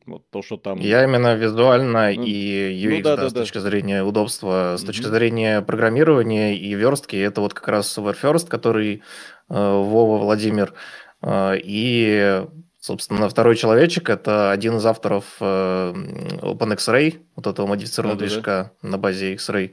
Вот 0.07 0.31
то, 0.31 0.41
что 0.41 0.57
там... 0.57 0.79
Я 0.79 1.03
именно 1.03 1.35
визуально 1.35 2.13
ну, 2.15 2.23
и 2.23 2.87
UX, 2.87 2.97
ну, 2.97 3.03
да, 3.03 3.17
да, 3.17 3.23
да, 3.23 3.31
с 3.31 3.33
да. 3.33 3.41
точки 3.41 3.59
зрения 3.59 4.05
удобства, 4.05 4.77
с 4.77 4.83
mm-hmm. 4.83 4.87
точки 4.87 5.07
зрения 5.07 5.63
программирования 5.63 6.57
и 6.57 6.75
верстки, 6.75 7.17
это 7.17 7.41
вот 7.41 7.55
как 7.55 7.67
раз 7.69 7.99
Warfirst, 7.99 8.47
который 8.47 9.03
э, 9.49 9.55
Вова 9.55 10.19
Владимир, 10.19 10.75
э, 11.23 11.55
и, 11.59 12.45
собственно, 12.79 13.29
второй 13.29 13.57
человечек, 13.57 14.09
это 14.09 14.53
один 14.53 14.77
из 14.77 14.87
авторов 14.87 15.25
э, 15.41 15.93
OpenX-Ray, 16.43 17.23
вот 17.35 17.49
этого 17.49 17.67
модифицированного 17.67 18.21
да, 18.21 18.27
движка 18.27 18.73
да. 18.83 18.89
на 18.89 18.99
базе 18.99 19.33
X-Ray. 19.33 19.73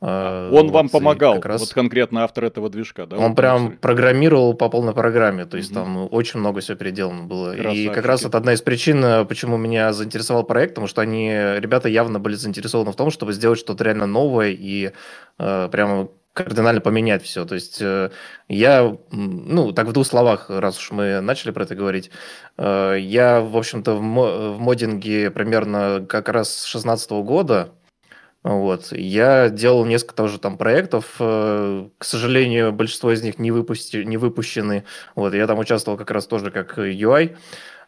А, 0.00 0.50
он 0.50 0.66
вот, 0.66 0.72
вам 0.72 0.88
помогал, 0.88 1.36
как 1.36 1.46
раз... 1.46 1.60
вот 1.60 1.72
конкретно 1.72 2.24
автор 2.24 2.44
этого 2.44 2.68
движка, 2.68 3.06
да? 3.06 3.16
Он 3.16 3.34
прям 3.34 3.76
программировал 3.78 4.52
по 4.54 4.68
полной 4.68 4.92
программе, 4.92 5.46
то 5.46 5.56
есть 5.56 5.70
угу. 5.70 5.80
там 5.80 6.08
очень 6.10 6.40
много 6.40 6.60
всего 6.60 6.76
переделано 6.76 7.22
было. 7.22 7.54
Красавчики. 7.54 7.78
И 7.78 7.88
как 7.88 8.04
раз 8.04 8.24
это 8.24 8.36
одна 8.36 8.52
из 8.52 8.60
причин, 8.60 9.02
э, 9.04 9.24
почему 9.24 9.56
меня 9.56 9.92
заинтересовал 9.92 10.44
проект, 10.44 10.72
потому 10.72 10.86
что 10.86 11.00
они, 11.00 11.30
ребята 11.30 11.88
явно 11.88 12.18
были 12.18 12.34
заинтересованы 12.34 12.92
в 12.92 12.96
том, 12.96 13.10
чтобы 13.10 13.32
сделать 13.32 13.58
что-то 13.58 13.84
реально 13.84 14.06
новое 14.06 14.50
и 14.50 14.92
э, 15.38 15.68
прямо 15.72 16.08
кардинально 16.36 16.82
поменять 16.82 17.22
все. 17.22 17.46
То 17.46 17.54
есть 17.54 17.78
э, 17.80 18.10
я, 18.48 18.94
ну, 19.10 19.72
так 19.72 19.86
в 19.86 19.92
двух 19.92 20.06
словах, 20.06 20.50
раз 20.50 20.78
уж 20.78 20.90
мы 20.90 21.20
начали 21.20 21.50
про 21.50 21.64
это 21.64 21.74
говорить, 21.74 22.10
э, 22.58 22.96
я, 23.00 23.40
в 23.40 23.56
общем-то, 23.56 23.94
в, 23.94 24.00
в 24.00 24.60
моддинге 24.60 25.30
примерно 25.30 26.04
как 26.06 26.28
раз 26.28 26.50
с 26.50 26.72
2016 26.72 27.10
года, 27.24 27.70
вот. 28.54 28.92
Я 28.92 29.48
делал 29.48 29.84
несколько 29.84 30.14
тоже 30.14 30.38
там 30.38 30.56
проектов. 30.56 31.16
Э, 31.18 31.88
к 31.98 32.04
сожалению, 32.04 32.72
большинство 32.72 33.10
из 33.10 33.20
них 33.22 33.40
не, 33.40 33.50
выпусти, 33.50 33.96
не 33.98 34.18
выпущены. 34.18 34.84
Вот. 35.16 35.34
Я 35.34 35.48
там 35.48 35.58
участвовал 35.58 35.98
как 35.98 36.12
раз 36.12 36.28
тоже 36.28 36.52
как 36.52 36.78
UI. 36.78 37.36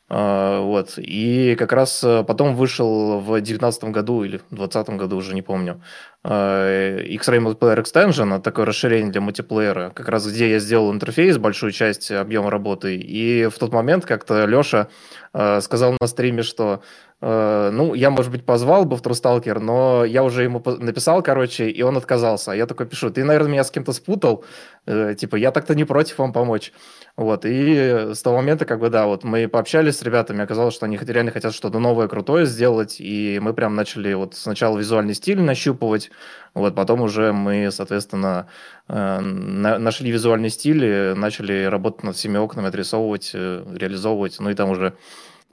А, 0.09 0.61
вот. 0.61 0.95
И 0.97 1.55
как 1.57 1.73
раз 1.73 2.03
э, 2.03 2.25
потом 2.25 2.57
вышел 2.57 3.21
в 3.21 3.27
2019 3.27 3.85
году 3.85 4.25
или 4.25 4.39
в 4.39 4.57
2020 4.57 4.91
году, 4.97 5.17
уже 5.17 5.33
не 5.35 5.43
помню, 5.43 5.81
э, 6.18 6.18
X-Ray 6.29 7.41
Multiplayer 7.41 7.83
Extension, 7.83 8.41
такое 8.41 8.67
расширение 8.67 9.11
для 9.11 9.21
мультиплеера, 9.21 9.93
как 9.95 10.09
раз 10.09 10.27
где 10.27 10.51
я 10.51 10.59
сделал 10.59 10.93
интерфейс, 10.93 11.39
большую 11.39 11.73
часть 11.73 12.11
объема 12.11 12.51
работы. 12.51 12.97
И 12.97 13.47
в 13.47 13.59
тот 13.59 13.73
момент 13.73 14.05
как-то 14.05 14.45
Леша 14.45 14.89
сказал 15.33 15.97
на 16.01 16.07
стриме, 16.07 16.43
что 16.43 16.83
Э, 17.21 17.71
ну, 17.73 17.95
я, 17.95 18.11
может 18.11 18.31
быть, 18.31 18.45
позвал 18.45 18.85
бы 18.85 18.97
в 18.97 19.03
Трусталкер, 19.03 19.59
но 19.59 20.05
я 20.05 20.23
уже 20.23 20.45
ему 20.45 20.63
написал, 20.65 21.23
короче, 21.23 21.69
и 21.69 21.83
он 21.83 21.97
отказался. 21.97 22.53
А 22.53 22.55
я 22.55 22.67
такой 22.67 22.87
пишу, 22.87 23.11
ты, 23.11 23.25
наверное, 23.25 23.53
меня 23.53 23.65
с 23.65 23.71
кем-то 23.71 23.93
спутал, 23.93 24.45
э, 24.87 25.15
типа, 25.19 25.37
я 25.37 25.51
так-то 25.51 25.75
не 25.75 25.85
против 25.85 26.19
вам 26.19 26.33
помочь. 26.33 26.73
Вот, 27.17 27.45
и 27.45 28.13
с 28.15 28.23
того 28.23 28.37
момента, 28.37 28.65
как 28.65 28.79
бы, 28.79 28.91
да, 28.91 29.07
вот 29.07 29.25
мы 29.25 29.49
пообщались 29.49 29.97
с 29.97 30.03
ребятами, 30.03 30.45
оказалось, 30.45 30.75
что 30.75 30.87
они 30.87 30.97
реально 30.97 31.33
хотят 31.33 31.53
что-то 31.53 31.81
новое, 31.81 32.07
крутое 32.07 32.47
сделать, 32.47 33.01
и 33.01 33.41
мы 33.43 33.53
прям 33.53 33.75
начали 33.75 34.15
вот 34.15 34.37
сначала 34.37 34.79
визуальный 34.79 35.15
стиль 35.15 35.41
нащупывать, 35.41 36.13
вот, 36.55 36.75
потом 36.75 37.03
уже 37.03 37.33
мы, 37.33 37.71
соответственно, 37.71 38.49
э, 38.89 39.21
нашли 39.21 40.11
визуальный 40.11 40.51
стиль, 40.51 41.15
начали 41.15 41.65
работать 41.65 42.05
над 42.05 42.17
всеми 42.17 42.39
окнами, 42.39 42.69
отрисовывать, 42.69 43.35
реализовывать, 43.35 44.37
ну 44.41 44.51
и 44.51 44.55
там 44.55 44.71
уже 44.71 44.97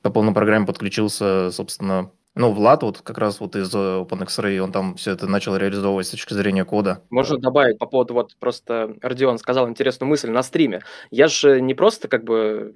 по 0.02 0.10
полной 0.10 0.34
программе 0.34 0.66
подключился, 0.66 1.52
собственно, 1.52 2.12
ну, 2.36 2.52
Влад 2.52 2.84
вот 2.84 3.00
как 3.02 3.18
раз 3.18 3.40
вот 3.40 3.56
из 3.56 3.74
OpenX-Ray, 3.74 4.60
он 4.60 4.74
там 4.74 4.96
все 4.96 5.12
это 5.12 5.26
начал 5.26 5.56
реализовывать 5.56 6.08
с 6.08 6.12
точки 6.12 6.34
зрения 6.34 6.66
кода. 6.66 7.02
Можно 7.10 7.38
добавить 7.38 7.78
по 7.78 7.86
поводу, 7.86 8.14
вот 8.14 8.36
просто 8.38 8.94
Родион 9.02 9.38
сказал 9.38 9.70
интересную 9.70 10.10
мысль 10.10 10.30
на 10.30 10.44
стриме. 10.44 10.82
Я 11.12 11.28
же 11.28 11.62
не 11.62 11.74
просто 11.74 12.10
как 12.10 12.26
бы 12.26 12.76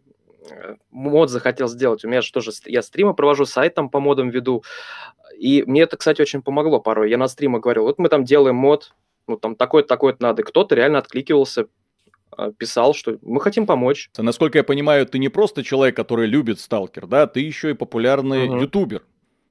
мод 0.92 1.30
захотел 1.30 1.68
сделать. 1.68 2.04
У 2.06 2.08
меня 2.08 2.22
же 2.22 2.32
тоже, 2.32 2.52
я 2.66 2.82
стримы 2.82 3.14
провожу, 3.14 3.46
сайт 3.46 3.76
там 3.76 3.90
по 3.90 4.00
модам 4.00 4.30
веду. 4.30 4.64
И 5.40 5.64
мне 5.66 5.84
это, 5.84 5.96
кстати, 5.96 6.22
очень 6.22 6.42
помогло 6.42 6.82
порой. 6.82 7.10
Я 7.10 7.18
на 7.18 7.30
стримах 7.30 7.62
говорил, 7.62 7.84
вот 7.84 7.98
мы 7.98 8.10
там 8.10 8.26
делаем 8.26 8.56
мод, 8.56 8.94
ну 9.26 9.38
там 9.38 9.56
такой-то, 9.56 9.88
такой-то 9.88 10.22
надо. 10.22 10.44
Кто-то 10.44 10.76
реально 10.76 11.00
откликивался, 11.00 11.68
а, 12.32 12.52
писал, 12.52 12.94
что 12.94 13.18
мы 13.22 13.40
хотим 13.40 13.66
помочь. 13.66 14.10
Насколько 14.18 14.58
я 14.58 14.64
понимаю, 14.66 15.06
ты 15.06 15.18
не 15.18 15.30
просто 15.30 15.64
человек, 15.64 15.96
который 15.96 16.28
любит 16.28 16.60
сталкер, 16.60 17.08
да, 17.08 17.26
ты 17.26 17.40
еще 17.40 17.72
и 17.72 17.74
популярный 17.74 18.50
угу. 18.50 18.62
ютубер 18.62 19.04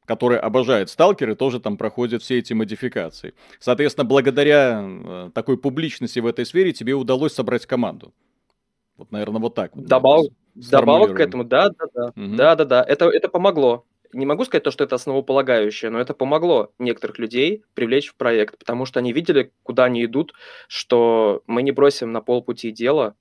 который 0.04 0.38
обожает 0.38 0.88
сталкеры, 0.88 1.34
тоже 1.34 1.60
там 1.60 1.76
проходит 1.76 2.22
все 2.22 2.38
эти 2.38 2.54
модификации. 2.54 3.34
Соответственно, 3.60 4.06
благодаря 4.06 4.82
э, 4.82 5.30
такой 5.34 5.58
публичности 5.58 6.18
в 6.18 6.24
этой 6.24 6.46
сфере 6.46 6.72
тебе 6.72 6.94
удалось 6.94 7.34
собрать 7.34 7.66
команду. 7.66 8.14
Вот, 8.96 9.12
наверное, 9.12 9.38
вот 9.38 9.54
так. 9.54 9.72
Добав... 9.74 10.24
Добавок 10.54 11.14
к 11.14 11.20
этому, 11.20 11.44
да, 11.44 11.68
да, 11.68 11.84
да. 11.94 12.04
Угу. 12.16 12.36
Да, 12.36 12.56
да, 12.56 12.64
да. 12.64 12.82
Это, 12.82 13.10
это 13.10 13.28
помогло. 13.28 13.84
Не 14.12 14.24
могу 14.26 14.44
сказать 14.44 14.64
то, 14.64 14.70
что 14.70 14.84
это 14.84 14.96
основополагающее, 14.96 15.90
но 15.90 16.00
это 16.00 16.14
помогло 16.14 16.72
некоторых 16.78 17.18
людей 17.18 17.64
привлечь 17.74 18.08
в 18.08 18.16
проект, 18.16 18.58
потому 18.58 18.86
что 18.86 19.00
они 19.00 19.12
видели, 19.12 19.52
куда 19.62 19.84
они 19.84 20.04
идут, 20.04 20.32
что 20.66 21.42
мы 21.46 21.62
не 21.62 21.72
бросим 21.72 22.12
на 22.12 22.22
полпути 22.22 22.70
дело, 22.70 23.16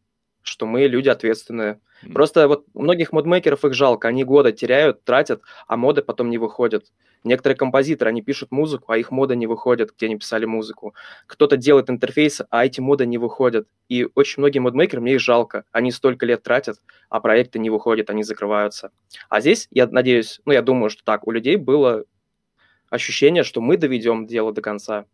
что 0.48 0.66
мы 0.66 0.88
люди 0.88 1.10
ответственные. 1.10 1.80
Mm. 2.04 2.14
Просто 2.14 2.48
вот 2.48 2.66
многих 2.74 3.12
модмейкеров 3.12 3.66
их 3.66 3.74
жалко, 3.74 4.08
они 4.08 4.24
года 4.24 4.52
теряют, 4.52 5.04
тратят, 5.04 5.42
а 5.68 5.78
моды 5.78 6.02
потом 6.02 6.30
не 6.30 6.38
выходят. 6.38 6.86
Некоторые 7.24 7.58
композиторы, 7.58 8.10
они 8.10 8.22
пишут 8.22 8.52
музыку, 8.52 8.92
а 8.92 8.98
их 8.98 9.12
моды 9.12 9.36
не 9.36 9.48
выходят, 9.48 9.92
где 9.96 10.06
они 10.06 10.18
писали 10.18 10.46
музыку. 10.46 10.94
Кто-то 11.26 11.58
делает 11.58 11.90
интерфейсы, 11.90 12.48
а 12.50 12.66
эти 12.66 12.80
моды 12.80 13.06
не 13.06 13.18
выходят. 13.18 13.68
И 13.90 14.08
очень 14.16 14.42
многие 14.42 14.60
модмейкеры, 14.60 15.02
мне 15.02 15.16
их 15.16 15.20
жалко. 15.20 15.66
Они 15.72 15.92
столько 15.92 16.26
лет 16.26 16.44
тратят, 16.44 16.78
а 17.10 17.20
проекты 17.20 17.60
не 17.60 17.70
выходят, 17.70 18.10
они 18.10 18.24
закрываются. 18.24 18.92
А 19.30 19.42
здесь, 19.42 19.68
я 19.72 19.88
надеюсь, 19.88 20.40
ну, 20.46 20.54
я 20.54 20.62
думаю, 20.62 20.90
что 20.90 21.04
так, 21.04 21.28
у 21.28 21.32
людей 21.32 21.58
было 21.58 22.06
ощущение, 22.90 23.44
что 23.44 23.62
мы 23.62 23.78
доведем 23.78 24.26
дело 24.26 24.54
до 24.54 24.62
конца. 24.62 25.06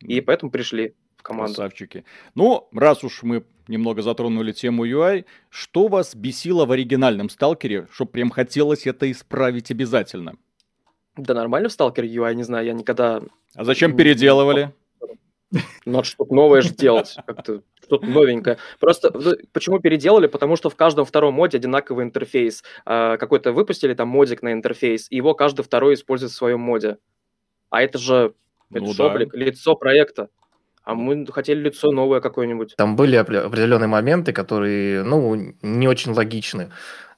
И 0.00 0.20
поэтому 0.20 0.50
пришли 0.50 0.94
команду. 1.24 1.54
Красавчики. 1.54 2.04
Ну, 2.36 2.68
раз 2.72 3.02
уж 3.02 3.24
мы 3.24 3.44
немного 3.66 4.02
затронули 4.02 4.52
тему 4.52 4.86
UI. 4.86 5.24
Что 5.50 5.88
вас 5.88 6.14
бесило 6.14 6.66
в 6.66 6.70
оригинальном 6.70 7.28
сталкере, 7.28 7.88
что 7.90 8.04
прям 8.04 8.30
хотелось 8.30 8.86
это 8.86 9.10
исправить 9.10 9.70
обязательно? 9.72 10.36
Да 11.16 11.34
нормально 11.34 11.68
в 11.68 11.72
сталкере 11.72 12.08
UI, 12.08 12.34
не 12.34 12.42
знаю, 12.42 12.66
я 12.66 12.72
никогда... 12.72 13.22
А 13.54 13.64
зачем 13.64 13.96
переделывали? 13.96 14.72
Надо 15.84 16.04
что-то 16.04 16.34
новое 16.34 16.62
же 16.62 16.70
делать, 16.70 17.16
как-то 17.26 17.62
что-то 17.80 18.06
новенькое. 18.06 18.58
Просто 18.80 19.12
ну, 19.14 19.32
почему 19.52 19.78
переделали? 19.78 20.26
Потому 20.26 20.56
что 20.56 20.68
в 20.68 20.74
каждом 20.74 21.04
втором 21.04 21.34
моде 21.34 21.58
одинаковый 21.58 22.04
интерфейс. 22.04 22.64
А, 22.84 23.16
какой-то 23.18 23.52
выпустили 23.52 23.94
там 23.94 24.08
модик 24.08 24.42
на 24.42 24.52
интерфейс, 24.52 25.06
и 25.10 25.16
его 25.16 25.34
каждый 25.34 25.62
второй 25.62 25.94
использует 25.94 26.32
в 26.32 26.34
своем 26.34 26.60
моде. 26.60 26.98
А 27.70 27.82
это 27.82 27.98
же 27.98 28.34
это 28.72 28.84
ну, 28.84 28.94
да. 28.94 29.18
лицо 29.32 29.76
проекта 29.76 30.28
а 30.84 30.94
мы 30.94 31.26
хотели 31.26 31.60
лицо 31.60 31.90
новое 31.90 32.20
какое-нибудь. 32.20 32.74
Там 32.76 32.94
были 32.96 33.16
определенные 33.16 33.88
моменты, 33.88 34.32
которые, 34.32 35.02
ну, 35.02 35.54
не 35.62 35.88
очень 35.88 36.12
логичны. 36.12 36.70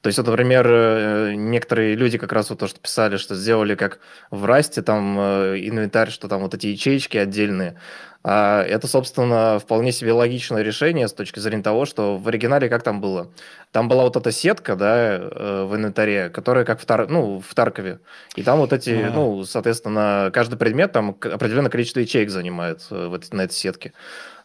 То 0.07 0.09
есть, 0.09 0.19
вот, 0.19 0.29
например, 0.29 0.69
э, 0.71 1.35
некоторые 1.35 1.97
люди 1.97 2.17
как 2.17 2.33
раз 2.33 2.49
вот 2.51 2.61
то, 2.61 2.69
что 2.69 2.79
писали, 2.79 3.17
что 3.17 3.35
сделали 3.35 3.75
как 3.75 3.99
в 4.31 4.45
Расте, 4.45 4.81
там 4.81 5.19
э, 5.19 5.57
инвентарь, 5.59 6.11
что 6.11 6.29
там 6.29 6.43
вот 6.43 6.55
эти 6.55 6.69
ячейки 6.69 7.17
отдельные. 7.17 7.75
А 8.23 8.63
это, 8.63 8.87
собственно, 8.87 9.59
вполне 9.59 9.91
себе 9.91 10.13
логичное 10.13 10.63
решение 10.63 11.09
с 11.09 11.13
точки 11.13 11.41
зрения 11.41 11.65
того, 11.65 11.87
что 11.87 12.19
в 12.19 12.29
оригинале 12.29 12.69
как 12.69 12.85
там 12.85 13.01
было? 13.01 13.33
Там 13.73 13.89
была 13.89 14.05
вот 14.05 14.15
эта 14.15 14.31
сетка, 14.31 14.77
да, 14.77 15.17
э, 15.17 15.67
в 15.69 15.75
инвентаре, 15.75 16.29
которая 16.29 16.65
как 16.65 16.81
в, 16.81 16.87
Тар... 16.87 17.09
ну, 17.09 17.43
в 17.45 17.53
Таркове. 17.57 17.99
И 18.37 18.45
там 18.45 18.61
вот 18.61 18.73
эти, 18.73 18.91
а. 18.91 19.11
ну, 19.11 19.43
соответственно, 19.43 20.31
каждый 20.33 20.57
предмет 20.57 20.93
там 20.93 21.17
определенное 21.21 21.69
количество 21.69 21.99
ячеек 21.99 22.31
занимает 22.31 22.87
вот 22.91 23.33
на 23.33 23.41
этой 23.41 23.55
сетке. 23.55 23.93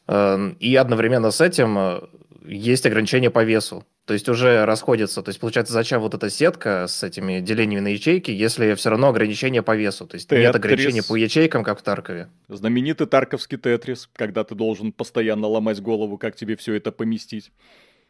Эм, 0.08 0.58
и 0.60 0.76
одновременно 0.76 1.30
с 1.30 1.40
этим 1.40 2.10
есть 2.46 2.86
ограничения 2.86 3.30
по 3.30 3.44
весу. 3.44 3.86
То 4.06 4.14
есть 4.14 4.28
уже 4.28 4.66
расходятся. 4.66 5.22
То 5.22 5.30
есть 5.30 5.40
получается, 5.40 5.74
зачем 5.74 6.02
вот 6.02 6.14
эта 6.14 6.30
сетка 6.30 6.88
с 6.88 7.04
этими 7.04 7.40
делениями 7.40 7.82
на 7.82 7.88
ячейки, 7.90 8.32
если 8.32 8.74
все 8.74 8.90
равно 8.90 9.10
ограничения 9.10 9.62
по 9.62 9.76
весу? 9.76 10.08
То 10.08 10.16
есть 10.16 10.28
Тетрис. 10.28 10.48
нет 10.48 10.56
ограничения 10.56 11.04
по 11.04 11.16
ячейкам, 11.16 11.64
как 11.64 11.80
в 11.80 11.84
Таркове. 11.84 12.30
Знаменитый 12.48 13.08
тарковский 13.08 13.58
тетрис, 13.58 14.10
когда 14.14 14.44
ты 14.44 14.56
должен 14.56 14.92
постоянно 14.92 15.48
ломать 15.48 15.82
голову, 15.82 16.18
как 16.18 16.36
тебе 16.36 16.56
все 16.56 16.74
это 16.74 16.92
поместить. 16.92 17.52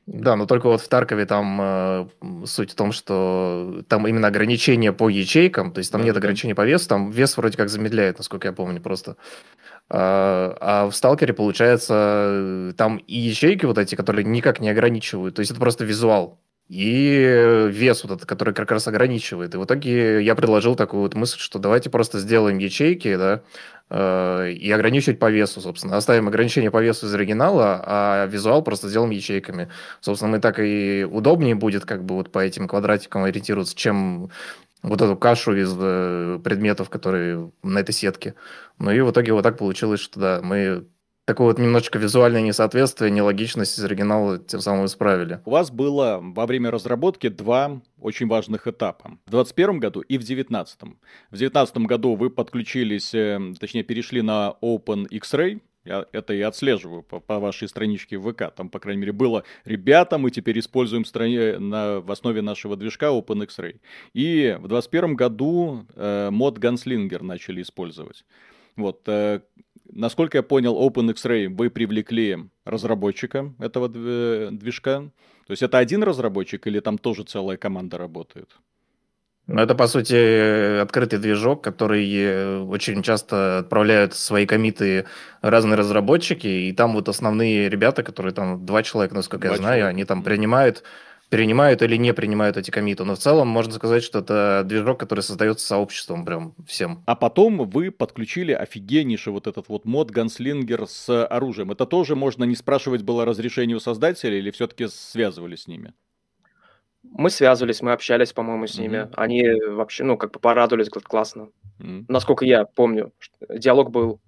Да, 0.08 0.36
но 0.36 0.46
только 0.46 0.68
вот 0.68 0.82
в 0.82 0.88
Таркове 0.88 1.26
там 1.26 1.60
э, 1.62 2.08
суть 2.46 2.72
в 2.72 2.76
том, 2.76 2.92
что 2.92 3.84
там 3.88 4.08
именно 4.08 4.28
ограничения 4.28 4.92
по 4.92 5.10
ячейкам, 5.10 5.72
то 5.72 5.78
есть 5.80 5.92
там 5.92 6.02
да, 6.02 6.06
нет 6.06 6.16
да. 6.16 6.20
ограничений 6.20 6.54
по 6.54 6.66
весу, 6.66 6.90
там 6.90 7.12
вес 7.12 7.38
вроде 7.38 7.56
как 7.56 7.70
замедляет, 7.70 8.18
насколько 8.18 8.48
я 8.48 8.54
помню, 8.54 8.82
просто. 8.82 9.16
А, 9.90 10.58
а 10.60 10.90
в 10.90 10.96
Сталкере, 10.96 11.34
получается, 11.34 12.74
там 12.78 12.98
и 12.98 13.18
ячейки 13.20 13.66
вот 13.66 13.78
эти, 13.78 13.96
которые 13.96 14.26
никак 14.26 14.60
не 14.60 14.70
ограничивают. 14.70 15.36
То 15.36 15.42
есть 15.42 15.52
это 15.52 15.60
просто 15.60 15.86
визуал. 15.86 16.40
И 16.72 17.68
вес 17.70 18.02
вот 18.02 18.14
этот, 18.14 18.26
который 18.26 18.54
как 18.54 18.72
раз 18.72 18.88
ограничивает. 18.88 19.54
И 19.54 19.58
в 19.58 19.66
итоге 19.66 20.24
я 20.24 20.36
предложил 20.36 20.76
такую 20.78 21.02
вот 21.02 21.16
мысль, 21.16 21.38
что 21.38 21.60
давайте 21.60 21.90
просто 21.90 22.18
сделаем 22.18 22.60
ячейки, 22.60 23.14
да, 23.18 23.42
э, 23.90 24.52
и 24.54 24.72
ограничивать 24.72 25.20
по 25.20 25.30
весу, 25.30 25.60
собственно. 25.60 25.98
Оставим 25.98 26.30
ограничение 26.30 26.72
по 26.72 26.82
весу 26.82 27.08
из 27.08 27.14
оригинала, 27.14 27.84
а 27.86 28.26
визуал 28.28 28.62
просто 28.62 28.88
сделаем 28.88 29.12
ячейками. 29.12 29.68
Собственно, 30.00 30.32
мы 30.32 30.40
так 30.40 30.60
и 30.60 31.06
удобнее 31.12 31.56
будет 31.56 31.84
как 31.84 32.06
бы 32.06 32.16
вот 32.16 32.32
по 32.32 32.40
этим 32.40 32.70
квадратикам 32.70 33.26
ориентироваться, 33.26 33.76
чем 33.76 34.30
вот 34.82 35.02
эту 35.02 35.18
кашу 35.18 35.54
из 35.54 35.76
э, 35.78 36.40
предметов, 36.42 36.90
которые 36.90 37.52
на 37.64 37.80
этой 37.80 37.92
сетке. 37.92 38.34
Ну 38.80 38.92
и 38.92 39.02
в 39.02 39.12
итоге 39.12 39.34
вот 39.34 39.42
так 39.42 39.58
получилось, 39.58 40.00
что 40.00 40.22
да, 40.22 40.40
мы 40.42 40.86
такое 41.32 41.48
вот 41.48 41.60
немножечко 41.60 41.98
визуальное 41.98 42.42
несоответствие, 42.42 43.10
нелогичность 43.10 43.80
из 43.80 43.84
оригинала 43.86 44.38
тем 44.38 44.60
самым 44.60 44.86
исправили. 44.88 45.40
У 45.46 45.52
вас 45.52 45.72
было 45.72 46.20
во 46.22 46.46
время 46.46 46.72
разработки 46.72 47.30
два 47.30 47.82
очень 48.02 48.28
важных 48.28 48.68
этапа. 48.68 49.18
В 49.26 49.32
2021 49.32 49.80
году 49.80 50.02
и 50.02 50.18
в 50.18 50.26
2019. 50.26 50.82
В 50.82 50.86
2019 51.30 51.78
году 51.78 52.16
вы 52.16 52.30
подключились, 52.30 53.14
э, 53.14 53.40
точнее 53.58 53.84
перешли 53.84 54.22
на 54.22 54.56
Open 54.62 55.08
X-Ray, 55.08 55.62
я 55.86 56.06
это 56.12 56.34
и 56.34 56.42
отслеживаю 56.42 57.02
по, 57.02 57.22
по 57.22 57.40
вашей 57.40 57.70
страничке 57.70 58.18
в 58.18 58.30
ВК. 58.30 58.54
Там, 58.54 58.70
по 58.70 58.80
крайней 58.80 59.00
мере, 59.00 59.14
было 59.14 59.46
«Ребята, 59.64 60.18
мы 60.18 60.32
теперь 60.32 60.60
используем 60.60 61.06
стране, 61.06 61.58
на, 61.60 62.02
в 62.02 62.12
основе 62.12 62.42
нашего 62.42 62.76
движка 62.76 63.08
OpenX-Ray». 63.08 63.80
И 64.14 64.58
в 64.60 64.68
2021 64.68 65.16
году 65.16 65.88
э, 65.96 66.30
мод 66.30 66.60
Gunslinger 66.60 67.24
начали 67.24 67.62
использовать. 67.62 68.26
Вот, 68.76 69.02
э, 69.08 69.42
насколько 69.94 70.38
я 70.38 70.44
понял, 70.44 70.76
OpenX-Ray 70.76 71.50
вы 71.50 71.70
привлекли 71.70 72.50
разработчика 72.66 73.54
этого 73.60 73.90
движка. 73.90 75.12
То 75.48 75.52
есть 75.52 75.64
это 75.64 75.78
один 75.78 76.04
разработчик 76.04 76.68
или 76.68 76.80
там 76.80 76.98
тоже 76.98 77.24
целая 77.24 77.58
команда 77.58 77.98
работает? 77.98 78.50
Ну, 79.48 79.60
это, 79.60 79.76
по 79.76 79.88
сути, 79.88 80.80
открытый 80.80 81.20
движок, 81.20 81.64
который 81.64 82.10
э, 82.14 82.60
очень 82.60 83.02
часто 83.02 83.60
отправляют 83.60 84.14
свои 84.14 84.46
комиты 84.46 85.08
разные 85.42 85.76
разработчики, 85.76 86.48
и 86.48 86.72
там 86.72 86.94
вот 86.94 87.10
основные 87.10 87.68
ребята, 87.68 88.04
которые 88.04 88.34
там 88.34 88.66
два 88.66 88.84
человека, 88.84 89.16
насколько 89.16 89.48
два 89.48 89.56
я 89.56 89.58
знаю, 89.58 89.80
человека. 89.80 89.90
они 89.90 90.06
там 90.06 90.24
принимают 90.24 90.84
принимают 91.32 91.82
или 91.82 91.96
не 91.96 92.14
принимают 92.14 92.58
эти 92.58 92.72
комиты. 92.72 93.06
Но 93.06 93.16
в 93.16 93.20
целом 93.20 93.48
можно 93.48 93.74
сказать, 93.74 94.04
что 94.04 94.20
это 94.20 94.64
движок, 94.66 95.00
который 95.00 95.22
создается 95.22 95.66
сообществом 95.66 96.26
прям 96.26 96.54
всем. 96.68 97.04
А 97.06 97.16
потом 97.16 97.70
вы 97.70 97.90
подключили 97.90 98.52
офигеннейший 98.52 99.32
вот 99.32 99.48
этот 99.48 99.70
вот 99.70 99.86
мод 99.86 100.12
Ганслингер 100.12 100.88
с 100.88 101.26
оружием. 101.26 101.72
Это 101.72 101.86
тоже 101.86 102.18
можно 102.18 102.44
не 102.44 102.56
спрашивать 102.56 103.04
было 103.04 103.24
разрешение 103.24 103.78
у 103.78 103.80
создателя 103.80 104.38
или 104.38 104.52
все-таки 104.52 104.88
связывались 104.90 105.62
с 105.62 105.68
ними? 105.68 105.94
Мы 107.02 107.30
связывались, 107.30 107.82
мы 107.82 107.94
общались, 107.94 108.34
по-моему, 108.34 108.68
с 108.68 108.78
ними. 108.78 108.98
Mm-hmm. 108.98 109.14
Они 109.16 109.44
вообще, 109.70 110.04
ну, 110.04 110.18
как 110.18 110.32
бы 110.34 110.40
порадовались, 110.42 110.90
говорят, 110.90 111.08
классно. 111.08 111.48
Mm-hmm. 111.80 112.06
Насколько 112.10 112.44
я 112.44 112.66
помню, 112.66 113.14
диалог 113.50 113.90
был. 113.90 114.20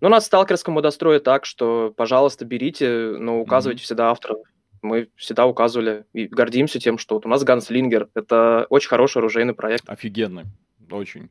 Ну, 0.00 0.08
у 0.08 0.10
нас 0.10 0.24
сталкерскому 0.24 0.80
дострое 0.80 1.20
так, 1.20 1.44
что, 1.44 1.92
пожалуйста, 1.94 2.46
берите, 2.46 3.16
но 3.18 3.38
указывайте 3.38 3.82
mm-hmm. 3.82 3.84
всегда 3.84 4.10
авторов. 4.10 4.38
Мы 4.82 5.08
всегда 5.16 5.46
указывали 5.46 6.04
и 6.12 6.26
гордимся 6.26 6.78
тем, 6.80 6.98
что 6.98 7.14
вот 7.14 7.26
у 7.26 7.28
нас 7.28 7.44
Ганслингер. 7.44 8.08
Это 8.14 8.66
очень 8.68 8.88
хороший 8.88 9.18
оружейный 9.18 9.54
проект. 9.54 9.84
Офигенный, 9.88 10.44
очень. 10.90 11.30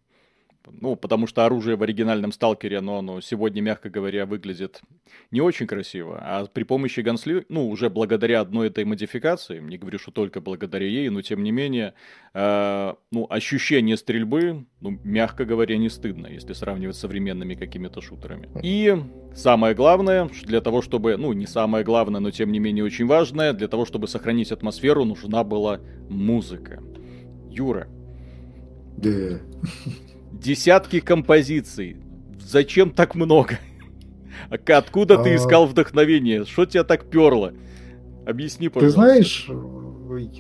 Ну, 0.80 0.96
потому 0.96 1.28
что 1.28 1.46
оружие 1.46 1.76
в 1.76 1.84
оригинальном 1.84 2.32
сталкере, 2.32 2.78
оно, 2.78 3.00
оно 3.00 3.22
сегодня, 3.22 3.62
мягко 3.62 3.90
говоря, 3.90 4.26
выглядит 4.26 4.82
не 5.32 5.42
очень 5.42 5.68
красиво. 5.68 6.20
А 6.22 6.46
при 6.46 6.64
помощи 6.64 7.00
гансли, 7.00 7.46
ну, 7.50 7.68
уже 7.70 7.90
благодаря 7.90 8.42
одной 8.42 8.68
этой 8.68 8.86
модификации, 8.86 9.60
не 9.60 9.78
говорю, 9.78 9.98
что 10.00 10.12
только 10.12 10.40
благодаря 10.40 10.86
ей, 10.86 11.10
но 11.10 11.22
тем 11.22 11.44
не 11.44 11.52
менее, 11.52 11.94
э, 12.34 12.94
ну, 13.12 13.28
ощущение 13.30 13.98
стрельбы, 13.98 14.66
ну, 14.82 15.00
мягко 15.04 15.46
говоря, 15.46 15.78
не 15.78 15.90
стыдно, 15.90 16.28
если 16.28 16.54
сравнивать 16.54 16.96
с 16.96 17.00
современными 17.00 17.56
какими-то 17.56 18.02
шутерами. 18.02 18.50
И 18.64 18.96
самое 19.34 19.74
главное, 19.74 20.30
для 20.44 20.62
того, 20.62 20.82
чтобы, 20.82 21.18
ну, 21.18 21.34
не 21.34 21.48
самое 21.48 21.84
главное, 21.84 22.22
но 22.22 22.32
тем 22.32 22.52
не 22.52 22.60
менее 22.60 22.84
очень 22.84 23.08
важное, 23.08 23.54
для 23.54 23.68
того, 23.68 23.86
чтобы 23.86 24.08
сохранить 24.08 24.52
атмосферу, 24.52 25.06
нужна 25.06 25.44
была 25.44 25.80
музыка. 26.10 26.84
Юра. 27.50 27.88
Да. 28.98 29.40
Десятки 30.32 31.00
композиций. 31.00 31.98
Зачем 32.40 32.92
так 32.92 33.16
много? 33.16 33.60
Откуда 34.50 35.18
ты 35.22 35.32
а. 35.32 35.36
искал 35.36 35.66
вдохновение? 35.66 36.46
Что 36.46 36.66
тебя 36.66 36.84
так 36.84 37.06
перло? 37.06 37.54
Объясни, 38.26 38.70
пожалуйста. 38.70 39.00
Ты 39.00 39.06
знаешь, 39.06 39.50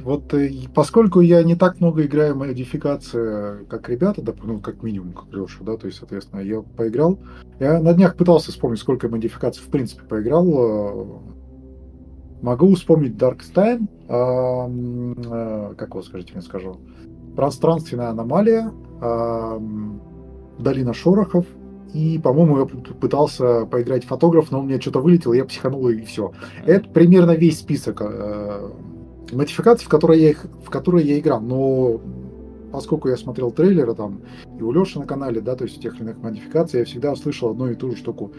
вот 0.04 0.34
э, 0.34 0.52
поскольку 0.74 1.22
я 1.22 1.44
не 1.44 1.56
так 1.56 1.80
много 1.80 2.06
играю 2.06 2.36
модификация, 2.36 3.64
как 3.66 3.90
ребята, 3.90 4.22
да, 4.22 4.34
ну, 4.44 4.60
как 4.60 4.84
минимум, 4.84 5.14
как 5.14 5.34
Леша, 5.34 5.64
да, 5.64 5.78
то 5.78 5.88
есть, 5.88 6.00
соответственно, 6.00 6.42
я 6.42 6.62
поиграл. 6.62 7.20
Я 7.60 7.80
на 7.80 7.94
днях 7.94 8.16
пытался 8.16 8.52
вспомнить, 8.52 8.80
сколько 8.80 9.08
модификаций 9.08 9.64
в 9.64 9.68
принципе 9.68 10.04
поиграл. 10.04 10.48
Э, 10.48 11.06
могу 12.42 12.76
вспомнить 12.76 13.14
Darkstein, 13.14 13.88
э, 14.08 15.76
как 15.76 15.90
его 15.90 16.02
скажите, 16.02 16.34
мне 16.34 16.42
скажу, 16.42 16.80
пространственная 17.36 18.10
аномалия, 18.10 18.72
долина 20.60 20.94
шорохов, 20.94 21.46
и, 21.94 22.20
по-моему, 22.20 22.60
я 22.60 22.66
пытался 22.66 23.66
поиграть 23.66 24.06
фотограф, 24.06 24.52
но 24.52 24.62
у 24.62 24.64
меня 24.64 24.80
что-то 24.80 25.02
вылетело, 25.02 25.34
я 25.34 25.44
психанул 25.44 25.90
и 25.90 26.02
все. 26.02 26.32
Это 26.66 26.88
примерно 26.90 27.32
весь 27.32 27.60
список 27.60 28.02
э, 28.02 28.70
модификаций, 29.34 29.86
в 29.86 29.90
которые, 29.90 30.22
я 30.22 30.30
их, 30.30 30.46
в 30.66 30.70
которые 30.70 31.06
я 31.06 31.20
играл. 31.20 31.42
Но 31.42 32.00
поскольку 32.72 33.10
я 33.10 33.18
смотрел 33.18 33.52
трейлеры 33.52 33.94
там 33.94 34.22
и 34.58 34.62
у 34.62 34.72
Леши 34.72 35.00
на 35.00 35.06
канале, 35.06 35.42
да, 35.42 35.56
то 35.56 35.66
есть 35.66 35.82
тех 35.82 35.96
или 35.96 36.04
иных 36.04 36.20
модификаций, 36.20 36.80
я 36.80 36.86
всегда 36.86 37.12
услышал 37.12 37.50
одну 37.50 37.68
и 37.68 37.76
ту 37.76 37.92
же 37.92 37.98
штуку. 37.98 38.32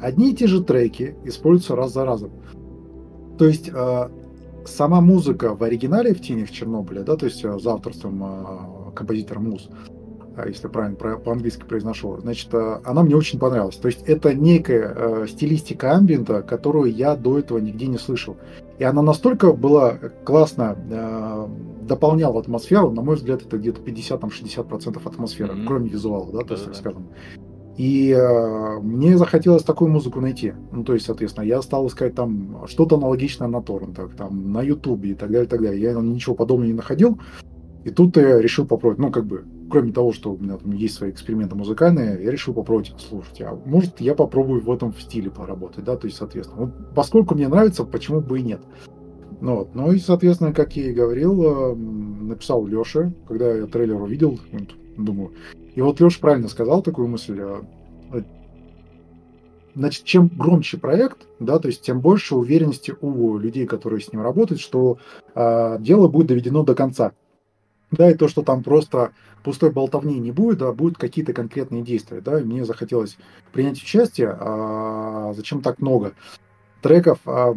Одни 0.00 0.30
и 0.30 0.34
те 0.36 0.46
же 0.46 0.62
треки 0.62 1.16
используются 1.24 1.74
раз 1.74 1.92
за 1.92 2.04
разом. 2.04 2.30
То 3.38 3.46
есть 3.46 3.70
э, 3.74 4.08
сама 4.66 5.00
музыка 5.00 5.54
в 5.54 5.62
оригинале 5.62 6.14
в 6.14 6.20
тенях 6.20 6.50
Чернобыля, 6.50 7.02
да, 7.02 7.16
то 7.16 7.26
есть 7.26 7.44
э, 7.44 7.58
за 7.58 7.72
авторством 7.72 8.22
э, 8.22 8.94
композитора 8.94 9.40
Муз, 9.40 9.68
а, 10.36 10.46
если 10.46 10.68
правильно 10.68 10.96
по-английски 10.96 11.64
произношу, 11.64 12.18
значит, 12.20 12.52
э, 12.54 12.80
она 12.84 13.02
мне 13.02 13.16
очень 13.16 13.38
понравилась. 13.38 13.76
То 13.76 13.88
есть 13.88 14.02
это 14.06 14.34
некая 14.34 14.94
э, 14.94 15.26
стилистика 15.28 15.92
амбиента, 15.92 16.42
которую 16.42 16.94
я 16.94 17.16
до 17.16 17.38
этого 17.38 17.58
нигде 17.58 17.86
не 17.86 17.98
слышал. 17.98 18.36
И 18.78 18.84
она 18.84 19.02
настолько 19.02 19.52
была 19.52 19.98
классно 20.24 20.76
э, 20.90 21.48
дополняла 21.82 22.40
атмосферу, 22.40 22.90
на 22.90 23.02
мой 23.02 23.16
взгляд, 23.16 23.42
это 23.42 23.58
где-то 23.58 23.80
50-60% 23.82 25.00
атмосферы, 25.04 25.54
mm-hmm. 25.54 25.66
кроме 25.66 25.88
визуала, 25.88 26.32
да, 26.32 26.44
то 26.44 26.54
есть, 26.54 26.66
так 26.66 26.76
скажем. 26.76 27.08
И 27.80 28.10
э, 28.10 28.78
мне 28.80 29.16
захотелось 29.16 29.62
такую 29.62 29.90
музыку 29.90 30.20
найти. 30.20 30.52
Ну, 30.70 30.84
то 30.84 30.92
есть, 30.92 31.06
соответственно, 31.06 31.46
я 31.46 31.62
стал 31.62 31.86
искать 31.86 32.14
там 32.14 32.66
что-то 32.66 32.96
аналогичное 32.96 33.48
на 33.48 33.62
торрентах, 33.62 34.14
там, 34.16 34.52
на 34.52 34.60
Ютубе 34.60 35.12
и 35.12 35.14
так 35.14 35.30
далее, 35.30 35.46
и 35.46 35.48
так 35.48 35.62
далее. 35.62 35.80
Я 35.80 35.94
ничего 35.94 36.34
подобного 36.34 36.66
не 36.66 36.74
находил. 36.74 37.18
И 37.84 37.88
тут 37.88 38.18
я 38.18 38.38
решил 38.38 38.66
попробовать, 38.66 38.98
ну, 38.98 39.10
как 39.10 39.24
бы, 39.24 39.46
кроме 39.70 39.92
того, 39.92 40.12
что 40.12 40.34
у 40.34 40.36
меня 40.36 40.58
там 40.58 40.72
есть 40.72 40.96
свои 40.96 41.10
эксперименты 41.10 41.54
музыкальные, 41.54 42.22
я 42.22 42.30
решил 42.30 42.52
попробовать, 42.52 42.92
слушать, 42.98 43.40
а 43.40 43.58
может, 43.64 43.98
я 44.02 44.14
попробую 44.14 44.60
в 44.60 44.70
этом 44.70 44.92
стиле 44.92 45.30
поработать, 45.30 45.82
да, 45.82 45.96
то 45.96 46.06
есть, 46.06 46.18
соответственно, 46.18 46.66
вот, 46.66 46.94
поскольку 46.94 47.34
мне 47.34 47.48
нравится, 47.48 47.84
почему 47.84 48.20
бы 48.20 48.40
и 48.40 48.42
нет. 48.42 48.60
Ну, 49.40 49.56
вот. 49.56 49.74
ну 49.74 49.90
и, 49.90 49.98
соответственно, 49.98 50.52
как 50.52 50.76
я 50.76 50.90
и 50.90 50.92
говорил, 50.92 51.42
э, 51.42 51.74
написал 51.74 52.66
Лёше, 52.66 53.14
когда 53.26 53.54
я 53.54 53.64
трейлер 53.64 54.02
увидел, 54.02 54.38
думаю. 54.98 55.30
И 55.74 55.80
вот 55.80 56.00
Леша 56.00 56.20
правильно 56.20 56.48
сказал 56.48 56.82
такую 56.82 57.08
мысль. 57.08 57.40
Э, 57.40 57.62
значит, 59.74 60.04
чем 60.04 60.28
громче 60.28 60.78
проект, 60.78 61.26
да, 61.38 61.58
то 61.58 61.68
есть 61.68 61.82
тем 61.82 62.00
больше 62.00 62.34
уверенности 62.34 62.94
у 63.00 63.38
людей, 63.38 63.66
которые 63.66 64.00
с 64.00 64.12
ним 64.12 64.22
работают, 64.22 64.60
что 64.60 64.98
э, 65.34 65.76
дело 65.80 66.08
будет 66.08 66.28
доведено 66.28 66.64
до 66.64 66.74
конца. 66.74 67.12
Да, 67.90 68.10
и 68.10 68.14
то, 68.14 68.28
что 68.28 68.42
там 68.42 68.62
просто 68.62 69.12
пустой 69.42 69.72
болтовни 69.72 70.18
не 70.18 70.30
будет, 70.30 70.62
а 70.62 70.72
будут 70.72 70.96
какие-то 70.96 71.32
конкретные 71.32 71.82
действия. 71.82 72.20
Да, 72.20 72.40
и 72.40 72.44
мне 72.44 72.64
захотелось 72.64 73.16
принять 73.52 73.82
участие. 73.82 74.36
А 74.38 75.32
зачем 75.34 75.60
так 75.60 75.80
много 75.80 76.12
треков? 76.82 77.18
А, 77.26 77.54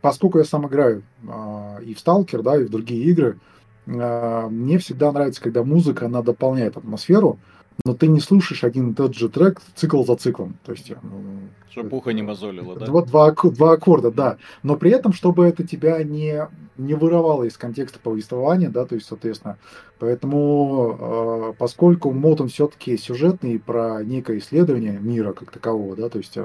поскольку 0.00 0.38
я 0.38 0.44
сам 0.44 0.66
играю 0.68 1.02
а, 1.28 1.78
и 1.80 1.94
в 1.94 1.98
Stalker, 1.98 2.42
да, 2.42 2.56
и 2.56 2.64
в 2.64 2.70
другие 2.70 3.04
игры, 3.06 3.40
а, 3.40 3.57
мне 3.88 4.78
всегда 4.78 5.12
нравится, 5.12 5.42
когда 5.42 5.64
музыка, 5.64 6.06
она 6.06 6.22
дополняет 6.22 6.76
атмосферу, 6.76 7.38
но 7.84 7.94
ты 7.94 8.08
не 8.08 8.20
слушаешь 8.20 8.64
один 8.64 8.90
и 8.90 8.94
тот 8.94 9.14
же 9.14 9.28
трек 9.28 9.60
цикл 9.74 10.04
за 10.04 10.16
циклом. 10.16 10.58
То 10.64 10.72
есть, 10.72 10.92
ну, 11.02 11.40
чтобы 11.70 11.96
ухо 11.96 12.10
не 12.10 12.22
мозолило, 12.22 12.76
да? 12.76 12.86
Два, 12.86 13.02
два, 13.02 13.32
два 13.32 13.72
аккорда, 13.72 14.10
да. 14.10 14.36
Но 14.62 14.76
при 14.76 14.90
этом, 14.90 15.12
чтобы 15.12 15.46
это 15.46 15.66
тебя 15.66 16.02
не, 16.02 16.48
не 16.76 16.94
вырывало 16.94 17.44
из 17.44 17.56
контекста 17.56 17.98
повествования, 18.00 18.68
да, 18.68 18.84
то 18.84 18.94
есть, 18.94 19.06
соответственно, 19.06 19.58
поэтому, 19.98 20.96
э, 20.98 21.52
поскольку 21.58 22.10
мод 22.10 22.40
он 22.40 22.48
все-таки 22.48 22.96
сюжетный 22.96 23.58
про 23.58 24.02
некое 24.02 24.38
исследование 24.38 24.98
мира 24.98 25.32
как 25.32 25.50
такового, 25.50 25.94
да, 25.94 26.08
то 26.08 26.18
есть 26.18 26.36
э, 26.36 26.44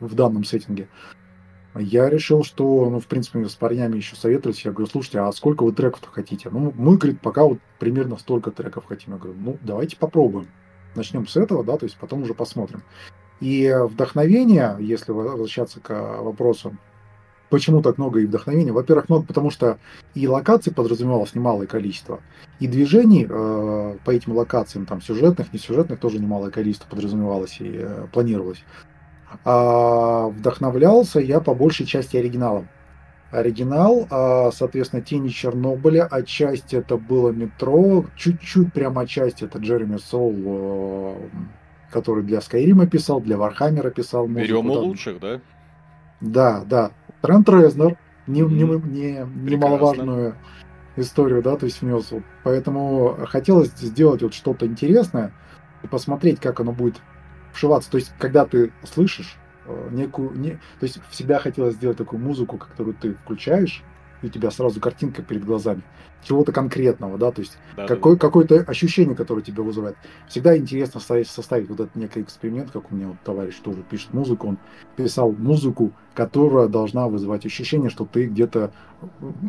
в 0.00 0.14
данном 0.14 0.44
сеттинге, 0.44 0.88
я 1.74 2.08
решил, 2.08 2.42
что, 2.42 2.90
ну, 2.90 2.98
в 2.98 3.06
принципе, 3.06 3.48
с 3.48 3.54
парнями 3.54 3.96
еще 3.96 4.16
советовались. 4.16 4.64
Я 4.64 4.72
говорю, 4.72 4.90
слушайте, 4.90 5.20
а 5.20 5.30
сколько 5.32 5.62
вы 5.62 5.72
треков-то 5.72 6.08
хотите? 6.10 6.50
Ну, 6.50 6.72
мы, 6.76 6.96
говорит, 6.96 7.20
пока 7.20 7.44
вот 7.44 7.58
примерно 7.78 8.16
столько 8.16 8.50
треков 8.50 8.86
хотим. 8.86 9.14
Я 9.14 9.18
говорю, 9.18 9.38
ну, 9.38 9.58
давайте 9.62 9.96
попробуем. 9.96 10.48
Начнем 10.96 11.26
с 11.26 11.36
этого, 11.36 11.62
да, 11.62 11.76
то 11.76 11.86
есть 11.86 11.96
потом 11.96 12.22
уже 12.22 12.34
посмотрим. 12.34 12.82
И 13.40 13.72
вдохновение, 13.84 14.76
если 14.80 15.12
возвращаться 15.12 15.80
к 15.80 16.20
вопросу, 16.20 16.76
почему 17.48 17.80
так 17.80 17.96
много 17.98 18.20
и 18.20 18.26
вдохновения? 18.26 18.72
Во-первых, 18.72 19.08
ну, 19.08 19.22
потому 19.22 19.50
что 19.50 19.78
и 20.14 20.26
локаций 20.26 20.74
подразумевалось 20.74 21.34
немалое 21.34 21.66
количество, 21.66 22.20
и 22.58 22.66
движений 22.66 23.26
э, 23.28 23.96
по 24.04 24.10
этим 24.10 24.32
локациям, 24.32 24.86
там, 24.86 25.00
сюжетных, 25.00 25.52
несюжетных, 25.52 26.00
тоже 26.00 26.18
немалое 26.18 26.50
количество 26.50 26.88
подразумевалось 26.88 27.60
и 27.60 27.70
э, 27.78 28.06
планировалось. 28.12 28.64
А 29.44 30.28
вдохновлялся 30.28 31.20
я 31.20 31.40
по 31.40 31.54
большей 31.54 31.86
части 31.86 32.16
оригиналом. 32.16 32.68
Оригинал, 33.30 34.08
а, 34.10 34.50
соответственно, 34.50 35.02
Тени 35.02 35.28
Чернобыля, 35.28 36.06
отчасти 36.06 36.74
это 36.76 36.96
было 36.96 37.30
метро, 37.30 38.06
чуть-чуть 38.16 38.72
прямо 38.72 39.02
отчасти 39.02 39.44
это 39.44 39.58
Джереми 39.58 39.98
Соул 39.98 40.34
э, 40.46 41.14
который 41.90 42.24
для 42.24 42.40
Скайрима 42.40 42.86
писал, 42.86 43.20
для 43.20 43.36
Вархаммера 43.36 43.90
писал. 43.90 44.26
Берем 44.26 44.70
у 44.70 44.74
лучших, 44.74 45.20
да? 45.20 45.40
Да, 46.20 46.62
да. 46.64 46.90
Трент 47.22 47.48
Резнер, 47.48 47.96
не, 48.26 48.40
не, 48.40 48.64
не, 48.64 49.26
немаловажную 49.50 50.36
историю, 50.96 51.42
да, 51.42 51.56
то 51.56 51.66
есть 51.66 51.82
внес. 51.82 52.12
Поэтому 52.44 53.16
хотелось 53.26 53.70
сделать 53.76 54.22
вот 54.22 54.34
что-то 54.34 54.66
интересное 54.66 55.32
и 55.82 55.86
посмотреть, 55.86 56.40
как 56.40 56.60
оно 56.60 56.72
будет 56.72 57.00
вшиваться. 57.52 57.90
То 57.90 57.98
есть, 57.98 58.12
когда 58.18 58.44
ты 58.44 58.72
слышишь 58.84 59.36
э, 59.66 59.88
некую... 59.92 60.32
Не, 60.32 60.52
то 60.52 60.84
есть, 60.84 61.00
всегда 61.10 61.38
хотелось 61.38 61.74
сделать 61.74 61.98
такую 61.98 62.20
музыку, 62.20 62.58
которую 62.58 62.94
ты 62.94 63.14
включаешь, 63.14 63.82
и 64.22 64.26
у 64.26 64.28
тебя 64.28 64.50
сразу 64.50 64.80
картинка 64.80 65.22
перед 65.22 65.44
глазами 65.44 65.82
чего-то 66.22 66.52
конкретного, 66.52 67.16
да, 67.18 67.30
то 67.30 67.40
есть 67.40 67.56
да, 67.76 67.86
какой, 67.86 68.14
да. 68.14 68.18
какое-то 68.18 68.56
ощущение, 68.60 69.16
которое 69.16 69.42
тебя 69.42 69.62
вызывает. 69.62 69.96
Всегда 70.28 70.56
интересно 70.56 71.00
составить, 71.00 71.28
составить 71.28 71.68
вот 71.68 71.80
этот 71.80 71.96
некий 71.96 72.20
эксперимент, 72.20 72.70
как 72.70 72.92
у 72.92 72.94
меня 72.94 73.08
вот 73.08 73.16
товарищ 73.24 73.56
тоже 73.56 73.82
пишет 73.82 74.12
музыку, 74.12 74.48
он 74.48 74.58
писал 74.96 75.32
музыку, 75.32 75.92
которая 76.14 76.68
должна 76.68 77.08
вызывать 77.08 77.46
ощущение, 77.46 77.90
что 77.90 78.04
ты 78.04 78.26
где-то 78.26 78.72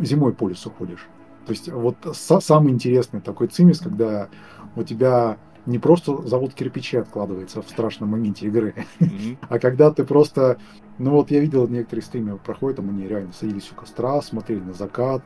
зимой 0.01 0.33
по 0.33 0.47
лесу 0.47 0.69
ходишь. 0.69 1.05
То 1.45 1.51
есть 1.51 1.69
вот 1.69 1.97
самый 2.13 2.71
интересный 2.71 3.19
такой 3.19 3.47
цимис, 3.47 3.79
когда 3.79 4.29
у 4.75 4.83
тебя 4.83 5.37
не 5.65 5.79
просто 5.79 6.21
завод 6.27 6.53
кирпичи 6.53 6.97
откладывается 6.97 7.61
в 7.61 7.69
страшном 7.69 8.09
моменте 8.09 8.47
игры, 8.47 8.73
mm-hmm. 8.99 9.37
а 9.49 9.59
когда 9.59 9.91
ты 9.91 10.03
просто 10.03 10.57
ну 11.01 11.11
вот 11.11 11.31
я 11.31 11.39
видел 11.39 11.67
некоторые 11.67 12.03
стримы 12.03 12.37
проходят, 12.37 12.77
там 12.77 12.89
они 12.89 13.07
реально 13.07 13.33
садились 13.33 13.71
у 13.71 13.75
костра, 13.75 14.21
смотрели 14.21 14.59
на 14.59 14.73
закат 14.73 15.23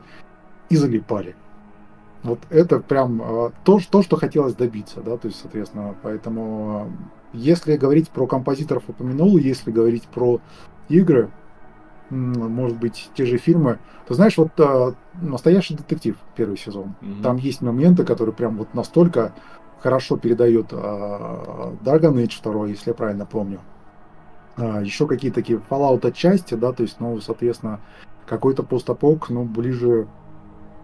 и 0.70 0.78
залипали. 0.78 1.36
Вот 2.24 2.40
это 2.50 2.80
прям 2.80 3.22
э, 3.22 3.52
то, 3.64 3.80
то, 3.92 4.02
что 4.02 4.16
хотелось 4.16 4.56
добиться, 4.56 5.02
да, 5.02 5.18
то 5.18 5.28
есть, 5.28 5.40
соответственно, 5.40 5.94
поэтому 6.02 6.90
э, 7.34 7.38
если 7.38 7.78
говорить 7.78 8.10
про 8.10 8.26
композиторов 8.26 8.84
упомянул, 8.88 9.38
если 9.38 9.70
говорить 9.70 10.04
про 10.04 10.40
игры, 10.90 11.30
может 12.10 12.78
быть, 12.78 13.10
те 13.16 13.26
же 13.26 13.38
фильмы. 13.38 13.80
Ты 14.08 14.14
знаешь, 14.14 14.38
вот 14.38 14.52
э, 14.60 14.94
настоящий 15.22 15.76
детектив 15.76 16.16
первый 16.36 16.58
сезон. 16.58 16.96
Mm-hmm. 17.02 17.22
Там 17.22 17.38
есть 17.38 17.62
моменты, 17.62 18.06
которые 18.06 18.34
прям 18.34 18.58
вот 18.58 18.74
настолько 18.74 19.34
хорошо 19.86 20.18
передает 20.18 20.74
Dragon 20.74 22.16
Age 22.16 22.42
2, 22.42 22.68
если 22.70 22.90
я 22.90 22.96
правильно 22.96 23.28
помню. 23.28 23.60
Еще 24.58 25.06
какие-то 25.06 25.36
такие 25.36 25.62
Fallout 25.70 26.12
части, 26.12 26.56
да, 26.56 26.72
то 26.72 26.82
есть, 26.82 27.00
ну, 27.00 27.22
соответственно, 27.22 27.80
какой-то 28.26 28.64
постапок, 28.64 29.30
ну, 29.30 29.44
ближе, 29.44 30.08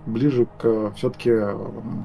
ближе 0.05 0.45
к 0.59 0.91
все-таки 0.95 1.31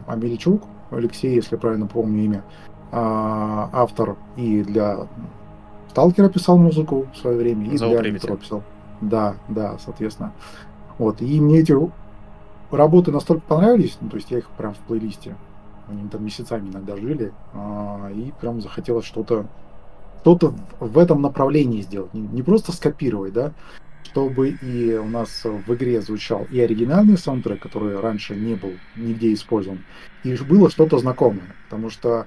Амельчук, 0.06 0.62
Алексей, 0.90 1.34
если 1.34 1.56
правильно 1.56 1.86
помню 1.86 2.24
имя, 2.24 2.42
автор 2.90 4.16
и 4.36 4.62
для 4.62 5.06
Сталкера 5.90 6.30
писал 6.30 6.56
музыку 6.56 7.08
в 7.12 7.18
свое 7.18 7.36
время, 7.36 7.66
и 7.66 7.76
для 7.76 8.10
Метро 8.10 8.36
писал. 8.36 8.62
Да, 9.02 9.34
да, 9.48 9.76
соответственно. 9.84 10.32
Вот, 10.96 11.20
и 11.20 11.40
мне 11.42 11.58
эти 11.60 11.76
работы 12.70 13.12
настолько 13.12 13.42
понравились, 13.46 13.98
ну, 14.00 14.08
то 14.08 14.16
есть 14.16 14.30
я 14.30 14.38
их 14.38 14.48
прям 14.48 14.72
в 14.72 14.78
плейлисте, 14.78 15.36
они 15.88 16.08
там 16.08 16.24
месяцами 16.24 16.68
иногда 16.68 16.96
жили, 16.96 17.32
а, 17.52 18.10
и 18.10 18.32
прям 18.40 18.60
захотелось 18.60 19.04
что-то 19.04 19.46
что-то 20.20 20.54
в 20.80 20.98
этом 20.98 21.22
направлении 21.22 21.82
сделать, 21.82 22.12
не, 22.12 22.42
просто 22.42 22.72
скопировать, 22.72 23.32
да, 23.32 23.52
чтобы 24.02 24.48
и 24.48 24.96
у 24.96 25.06
нас 25.06 25.44
в 25.44 25.72
игре 25.72 26.00
звучал 26.00 26.48
и 26.50 26.58
оригинальный 26.58 27.16
саундтрек, 27.16 27.62
который 27.62 28.00
раньше 28.00 28.34
не 28.34 28.56
был 28.56 28.72
нигде 28.96 29.32
использован, 29.32 29.84
и 30.24 30.34
было 30.36 30.68
что-то 30.68 30.98
знакомое, 30.98 31.54
потому 31.68 31.90
что 31.90 32.26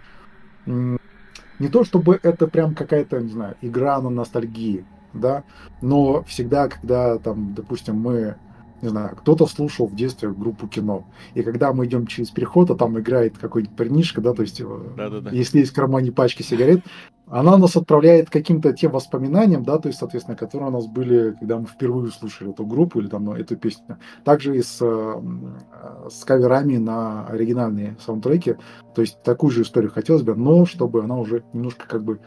не 0.65 1.67
то 1.67 1.83
чтобы 1.83 2.17
это 2.23 2.47
прям 2.47 2.73
какая-то, 2.73 3.19
не 3.19 3.31
знаю, 3.31 3.57
игра 3.61 3.99
на 3.99 4.09
ностальгии, 4.09 4.85
да, 5.13 5.43
но 5.81 6.23
всегда, 6.23 6.69
когда 6.69 7.17
там, 7.17 7.53
допустим, 7.53 7.97
мы 7.97 8.37
не 8.81 8.89
знаю, 8.89 9.15
кто-то 9.15 9.45
слушал 9.45 9.87
в 9.87 9.95
детстве 9.95 10.29
группу 10.29 10.67
кино. 10.67 11.05
И 11.33 11.43
когда 11.43 11.73
мы 11.73 11.85
идем 11.85 12.07
через 12.07 12.29
переход, 12.29 12.71
а 12.71 12.75
там 12.75 12.99
играет 12.99 13.37
какой-нибудь 13.37 13.75
парнишка, 13.75 14.21
да, 14.21 14.33
то 14.33 14.41
есть 14.41 14.61
Да-да-да. 14.95 15.29
если 15.31 15.59
есть 15.59 15.71
в 15.71 15.75
кармане 15.75 16.11
пачки 16.11 16.41
сигарет, 16.41 16.83
она 17.27 17.57
нас 17.57 17.75
отправляет 17.75 18.29
к 18.29 18.33
каким-то 18.33 18.73
тем 18.73 18.91
воспоминаниям, 18.91 19.63
да, 19.63 19.77
то 19.77 19.87
есть, 19.87 19.99
соответственно, 19.99 20.35
которые 20.35 20.69
у 20.69 20.73
нас 20.73 20.87
были, 20.87 21.35
когда 21.39 21.59
мы 21.59 21.65
впервые 21.65 22.11
слушали 22.11 22.51
эту 22.51 22.65
группу 22.65 22.99
или 22.99 23.07
там 23.07 23.25
ну, 23.25 23.33
эту 23.33 23.55
песню. 23.55 23.99
Также 24.23 24.57
и 24.57 24.63
с, 24.63 24.79
с 24.79 26.23
каверами 26.25 26.77
на 26.77 27.27
оригинальные 27.27 27.97
саундтреки. 28.03 28.55
То 28.95 29.01
есть 29.01 29.21
такую 29.21 29.51
же 29.51 29.61
историю 29.61 29.91
хотелось 29.91 30.23
бы, 30.23 30.33
но 30.33 30.65
чтобы 30.65 31.03
она 31.03 31.17
уже 31.17 31.43
немножко 31.53 31.87
как 31.87 32.03
бы 32.03 32.19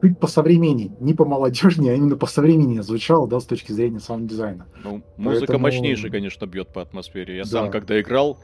чуть 0.00 0.18
по 0.18 0.26
современней, 0.26 0.92
не 1.00 1.14
по 1.14 1.24
молодежнее, 1.24 1.92
а 1.92 1.96
именно 1.96 2.16
по 2.16 2.26
современнее 2.26 2.82
звучало, 2.82 3.28
да, 3.28 3.40
с 3.40 3.44
точки 3.44 3.72
зрения 3.72 4.00
саунд-дизайна. 4.00 4.66
Ну, 4.84 5.02
музыка 5.16 5.46
Поэтому... 5.46 5.58
мощнейшая, 5.60 6.10
конечно, 6.10 6.46
бьет 6.46 6.68
по 6.68 6.82
атмосфере. 6.82 7.36
Я 7.36 7.42
да. 7.44 7.48
сам, 7.48 7.70
когда 7.70 8.00
играл, 8.00 8.38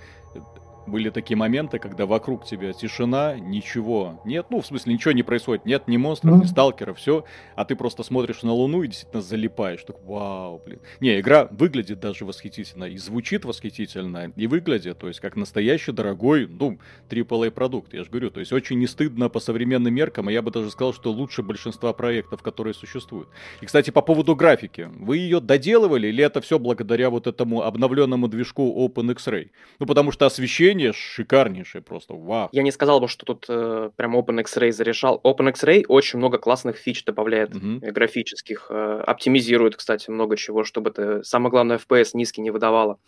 были 0.87 1.11
такие 1.11 1.37
моменты, 1.37 1.78
когда 1.78 2.07
вокруг 2.07 2.45
тебя 2.45 2.72
тишина, 2.72 3.37
ничего 3.39 4.20
нет, 4.24 4.47
ну, 4.51 4.61
в 4.61 4.66
смысле, 4.66 4.95
ничего 4.95 5.12
не 5.12 5.22
происходит, 5.22 5.64
нет 5.64 5.89
ни 5.89 5.97
монстров, 5.97 6.43
ни 6.43 6.47
сталкеров, 6.47 6.99
все, 6.99 7.24
а 7.57 7.64
ты 7.64 7.76
просто 7.76 8.03
смотришь 8.03 8.43
на 8.43 8.53
Луну 8.53 8.82
и 8.82 8.89
действительно 8.89 9.22
залипаешь, 9.22 9.82
так, 9.85 9.97
вау, 10.05 10.62
блин. 10.64 10.80
Не, 11.01 11.20
игра 11.20 11.49
выглядит 11.51 12.01
даже 12.01 12.24
восхитительно, 12.24 12.85
и 12.85 12.97
звучит 12.97 13.45
восхитительно, 13.45 14.32
и 14.37 14.47
выглядит, 14.47 14.99
то 14.99 15.09
есть, 15.09 15.20
как 15.20 15.37
настоящий 15.37 15.93
дорогой, 15.93 16.47
ну, 16.47 16.78
AAA 17.09 17.51
продукт, 17.51 17.95
я 17.95 18.05
же 18.05 18.11
говорю, 18.11 18.30
то 18.30 18.41
есть, 18.41 18.53
очень 18.53 18.78
не 18.78 18.87
стыдно 18.87 19.28
по 19.28 19.41
современным 19.41 19.95
меркам, 19.95 20.30
и 20.30 20.32
я 20.32 20.43
бы 20.43 20.51
даже 20.51 20.70
сказал, 20.70 20.93
что 20.93 21.11
лучше 21.12 21.43
большинства 21.43 21.93
проектов, 21.93 22.43
которые 22.43 22.74
существуют. 22.74 23.28
И, 23.61 23.66
кстати, 23.66 23.91
по 23.91 24.03
поводу 24.03 24.37
графики, 24.37 24.91
вы 24.99 25.18
ее 25.18 25.41
доделывали, 25.41 26.09
или 26.09 26.24
это 26.24 26.41
все 26.41 26.59
благодаря 26.59 27.11
вот 27.11 27.26
этому 27.26 27.62
обновленному 27.62 28.28
движку 28.28 28.89
OpenX-Ray? 28.89 29.51
Ну, 29.78 29.87
потому 29.87 30.12
что 30.12 30.26
освещение 30.26 30.74
освещение 30.75 30.93
шикарнейшее 30.93 31.83
просто, 31.83 32.14
вау. 32.14 32.49
Я 32.53 32.62
не 32.62 32.72
сказал 32.72 33.01
бы, 33.01 33.09
что 33.09 33.25
тут 33.25 33.47
э, 33.49 33.91
прям 33.97 34.16
OpenX-Ray 34.16 34.72
зарешал. 34.72 35.20
OpenX-Ray 35.22 35.85
очень 35.89 36.18
много 36.18 36.39
классных 36.39 36.77
фич 36.77 37.05
добавляет 37.05 37.55
угу. 37.55 37.81
графических, 37.81 38.66
э, 38.70 39.03
оптимизирует, 39.07 39.77
кстати, 39.77 40.11
много 40.11 40.37
чего, 40.37 40.64
чтобы 40.64 40.91
это, 40.91 41.22
самое 41.22 41.51
главное, 41.51 41.79
FPS 41.79 42.11
низкий 42.14 42.43
не 42.43 42.51
выдавало. 42.51 42.99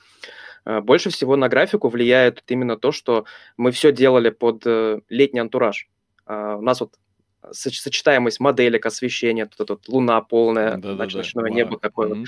Э, 0.64 0.80
больше 0.80 1.10
всего 1.10 1.36
на 1.36 1.48
графику 1.48 1.88
влияет 1.88 2.42
именно 2.48 2.76
то, 2.76 2.92
что 2.92 3.24
мы 3.56 3.70
все 3.70 3.92
делали 3.92 4.30
под 4.30 4.62
э, 4.66 5.00
летний 5.08 5.40
антураж. 5.40 5.88
Э, 6.26 6.56
у 6.58 6.62
нас 6.62 6.80
вот 6.80 6.94
сочетаемость 7.52 8.40
моделек, 8.40 8.86
освещения, 8.86 9.46
тут, 9.46 9.68
тут 9.68 9.88
луна 9.88 10.20
полная, 10.20 10.76
да, 10.78 10.94
ночное 10.94 11.24
да, 11.34 11.42
да. 11.42 11.48
небо 11.50 11.78
такое. 11.78 12.08
Mm-hmm. 12.10 12.24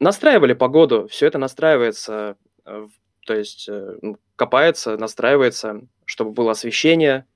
Настраивали 0.00 0.54
погоду, 0.54 1.06
все 1.08 1.26
это 1.26 1.38
настраивается 1.38 2.36
то 3.24 3.34
есть 3.34 3.68
э, 3.68 3.96
копается, 4.36 4.96
настраивается, 4.96 5.82
чтобы 6.06 6.32
было 6.32 6.52
освещение, 6.52 7.26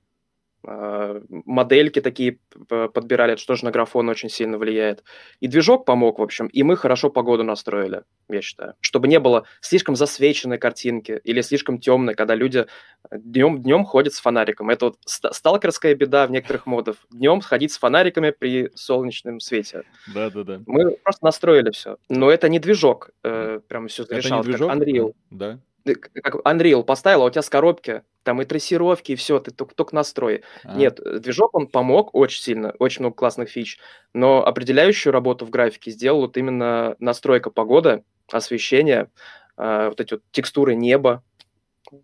а, 0.61 1.21
модельки 1.29 2.01
такие 2.01 2.39
подбирали, 2.67 3.33
это 3.33 3.45
тоже 3.45 3.63
на 3.63 3.71
графон 3.71 4.09
очень 4.09 4.29
сильно 4.29 4.57
влияет. 4.57 5.03
И 5.39 5.47
движок 5.47 5.85
помог, 5.85 6.19
в 6.19 6.21
общем, 6.21 6.47
и 6.47 6.63
мы 6.63 6.75
хорошо 6.75 7.09
погоду 7.09 7.43
настроили, 7.43 8.03
я 8.27 8.41
считаю. 8.41 8.73
Чтобы 8.81 9.07
не 9.07 9.19
было 9.19 9.45
слишком 9.61 9.95
засвеченной 9.95 10.57
картинки 10.57 11.21
или 11.23 11.41
слишком 11.41 11.79
темной, 11.79 12.15
когда 12.15 12.35
люди 12.35 12.65
днем, 13.09 13.61
днем 13.61 13.85
ходят 13.85 14.13
с 14.13 14.19
фонариком. 14.19 14.69
Это 14.69 14.87
вот 14.87 14.97
сталкерская 15.05 15.95
беда 15.95 16.27
в 16.27 16.31
некоторых 16.31 16.65
модах. 16.65 16.97
Днем 17.09 17.39
ходить 17.39 17.71
с 17.71 17.77
фонариками 17.77 18.31
при 18.31 18.69
солнечном 18.75 19.39
свете. 19.39 19.83
Да-да-да. 20.13 20.61
Мы 20.65 20.91
просто 21.03 21.23
настроили 21.23 21.71
все. 21.71 21.97
Но 22.09 22.29
это 22.29 22.49
не 22.49 22.59
движок, 22.59 23.11
э, 23.23 23.61
прям 23.67 23.87
все 23.87 24.05
решал, 24.09 24.43
как 24.43 24.55
Unreal. 24.55 25.13
Да 25.29 25.59
как 25.83 26.35
Unreal 26.45 26.83
поставил, 26.83 27.23
а 27.23 27.25
у 27.25 27.29
тебя 27.29 27.41
с 27.41 27.49
коробки, 27.49 28.03
там 28.23 28.41
и 28.41 28.45
трассировки, 28.45 29.13
и 29.13 29.15
все, 29.15 29.39
ты 29.39 29.51
только, 29.51 29.75
только 29.75 29.95
настрой. 29.95 30.43
А. 30.63 30.75
Нет, 30.75 30.99
э, 30.99 31.19
движок 31.19 31.55
он 31.55 31.67
помог 31.67 32.13
очень 32.13 32.41
сильно, 32.41 32.73
очень 32.79 33.01
много 33.01 33.15
классных 33.15 33.49
фич, 33.49 33.79
но 34.13 34.45
определяющую 34.45 35.13
работу 35.13 35.45
в 35.45 35.49
графике 35.49 35.91
сделал 35.91 36.21
вот 36.21 36.37
именно 36.37 36.95
настройка 36.99 37.49
погоды, 37.49 38.03
освещение, 38.31 39.09
э, 39.57 39.87
вот 39.89 39.99
эти 39.99 40.13
вот 40.15 40.23
текстуры 40.31 40.75
неба, 40.75 41.23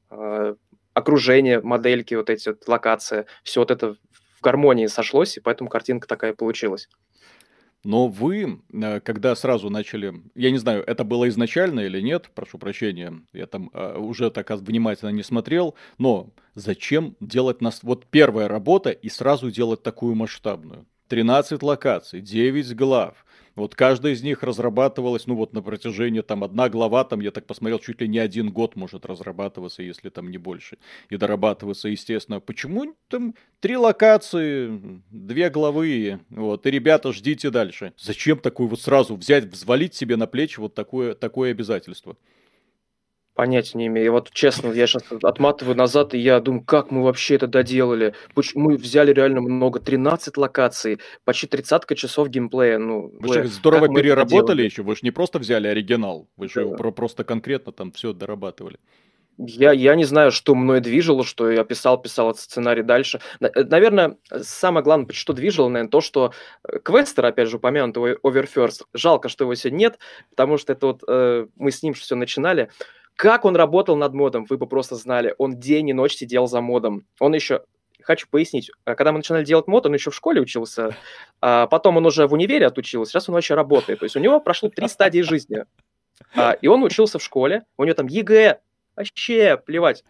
э, 0.10 0.56
окружение, 0.94 1.62
модельки, 1.62 2.16
вот 2.16 2.30
эти 2.30 2.50
вот 2.50 2.68
локации, 2.68 3.26
все 3.44 3.60
вот 3.60 3.72
это 3.72 3.94
в 3.94 4.42
гармонии 4.42 4.88
сошлось, 4.88 5.38
и 5.38 5.42
поэтому 5.42 5.70
картинка 5.70 6.08
такая 6.08 6.34
получилась. 6.34 6.88
Но 7.86 8.08
вы, 8.08 8.62
э, 8.74 9.00
когда 9.00 9.36
сразу 9.36 9.70
начали, 9.70 10.12
я 10.34 10.50
не 10.50 10.58
знаю, 10.58 10.84
это 10.86 11.04
было 11.04 11.30
изначально 11.30 11.82
или 11.82 12.02
нет, 12.02 12.32
прошу 12.34 12.58
прощения, 12.58 13.22
я 13.32 13.46
там 13.46 13.70
э, 13.74 13.98
уже 14.00 14.32
так 14.32 14.50
внимательно 14.50 15.10
не 15.10 15.22
смотрел, 15.22 15.76
но 16.00 16.32
зачем 16.56 17.16
делать 17.20 17.62
нас, 17.62 17.84
вот 17.84 18.08
первая 18.08 18.48
работа 18.48 18.90
и 18.90 19.08
сразу 19.08 19.52
делать 19.52 19.84
такую 19.84 20.16
масштабную? 20.16 20.88
13 21.10 21.62
локаций, 21.62 22.22
9 22.22 22.76
глав, 22.76 23.24
вот 23.56 23.74
каждая 23.76 24.14
из 24.14 24.22
них 24.22 24.44
разрабатывалась, 24.44 25.28
ну 25.28 25.36
вот 25.36 25.54
на 25.54 25.62
протяжении 25.62 26.22
там 26.22 26.44
одна 26.44 26.70
глава, 26.70 27.04
там 27.06 27.22
я 27.22 27.32
так 27.32 27.46
посмотрел, 27.46 27.80
чуть 27.80 28.02
ли 28.02 28.08
не 28.08 28.20
один 28.20 28.52
год 28.52 28.76
может 28.76 29.06
разрабатываться, 29.06 29.82
если 29.82 30.10
там 30.10 30.30
не 30.30 30.38
больше. 30.38 30.78
И 31.10 31.18
дорабатываться, 31.18 31.88
естественно. 31.88 32.40
Почему 32.40 32.96
там 33.08 33.36
три 33.62 33.78
локации, 33.78 35.02
две 35.10 35.50
главы, 35.50 36.20
вот, 36.30 36.66
и 36.66 36.72
ребята, 36.72 37.14
ждите 37.14 37.50
дальше. 37.50 37.94
Зачем 37.98 38.40
такую 38.40 38.68
вот 38.70 38.82
сразу 38.82 39.16
взять, 39.16 39.46
взвалить 39.46 39.96
себе 39.96 40.18
на 40.18 40.28
плечи 40.28 40.60
вот 40.60 40.74
такое, 40.74 41.16
такое 41.16 41.52
обязательство? 41.52 42.18
Понятия 43.36 43.78
не 43.78 43.88
имею. 43.88 44.14
Вот 44.14 44.32
честно, 44.32 44.72
я 44.72 44.88
сейчас 44.88 45.04
отматываю 45.22 45.76
назад, 45.76 46.14
и 46.14 46.18
я 46.18 46.40
думаю, 46.40 46.64
как 46.64 46.90
мы 46.90 47.04
вообще 47.04 47.36
это 47.36 47.48
доделали? 47.48 48.14
Мы 48.54 48.78
взяли 48.78 49.12
реально 49.12 49.42
много, 49.42 49.82
13 49.82 50.38
локаций, 50.38 51.00
почти 51.26 51.46
тридцатка 51.46 51.96
часов 51.96 52.30
геймплея. 52.30 52.78
Ну, 52.78 53.12
вы 53.20 53.34
же 53.34 53.48
здорово 53.48 53.94
переработали 53.94 54.64
еще, 54.64 54.84
вы 54.84 54.96
же 54.96 55.02
не 55.04 55.12
просто 55.12 55.40
взяли 55.40 55.68
оригинал, 55.68 56.30
вы 56.38 56.48
же 56.48 56.66
да. 56.66 56.92
просто 56.92 57.26
конкретно 57.26 57.74
там 57.74 57.92
все 57.92 58.14
дорабатывали. 58.14 58.80
Я, 59.38 59.74
я 59.74 59.96
не 59.96 60.06
знаю, 60.06 60.32
что 60.32 60.56
мной 60.56 60.80
движило, 60.80 61.26
что 61.26 61.52
я 61.52 61.66
писал, 61.66 62.02
писал 62.02 62.30
этот 62.30 62.42
сценарий 62.42 62.84
дальше. 62.84 63.20
Э, 63.42 63.64
наверное, 63.64 64.18
самое 64.42 64.84
главное, 64.84 65.12
что 65.12 65.34
движило, 65.34 65.68
наверное, 65.68 65.92
то, 65.92 66.00
что 66.00 66.32
э, 66.64 66.80
Квестер, 66.80 67.26
опять 67.26 67.50
же, 67.50 67.58
упомянутый 67.58 68.16
Overfirst, 68.16 68.84
жалко, 68.94 69.28
что 69.28 69.44
его 69.44 69.56
сегодня 69.56 69.78
нет, 69.78 70.00
потому 70.30 70.58
что 70.58 70.72
это 70.72 70.88
вот 70.88 71.04
э, 71.08 71.48
мы 71.58 71.72
с 71.72 71.84
ним 71.84 71.94
все 71.94 72.16
начинали. 72.16 72.70
Как 73.16 73.46
он 73.46 73.56
работал 73.56 73.96
над 73.96 74.14
модом, 74.14 74.46
вы 74.50 74.58
бы 74.58 74.68
просто 74.68 74.96
знали. 74.96 75.34
Он 75.38 75.58
день 75.58 75.90
и 75.90 75.94
ночь 75.94 76.16
сидел 76.16 76.48
за 76.48 76.62
модом. 76.62 77.06
Он 77.20 77.34
еще 77.34 77.64
хочу 78.06 78.28
пояснить, 78.30 78.70
э, 78.86 78.96
когда 78.96 79.12
мы 79.12 79.18
начинали 79.18 79.44
делать 79.44 79.68
мод, 79.68 79.86
он 79.86 79.94
еще 79.94 80.12
в 80.12 80.16
школе 80.16 80.40
учился, 80.40 80.96
а 81.42 81.68
потом 81.68 81.98
он 81.98 82.06
уже 82.06 82.28
в 82.28 82.34
универе 82.34 82.68
отучился, 82.68 83.12
сейчас 83.12 83.28
он 83.30 83.36
вообще 83.36 83.56
работает. 83.56 84.00
То 84.00 84.06
есть 84.06 84.16
у 84.16 84.20
него 84.20 84.40
прошло 84.40 84.70
три 84.70 84.88
стадии 84.88 85.22
жизни. 85.22 85.66
А, 86.36 86.54
и 86.54 86.68
он 86.68 86.84
учился 86.84 87.20
в 87.20 87.24
школе, 87.24 87.66
у 87.78 87.84
него 87.84 87.96
там 87.96 88.08
ЕГЭ, 88.08 88.60
вообще 88.96 89.58
плевать. 89.58 90.04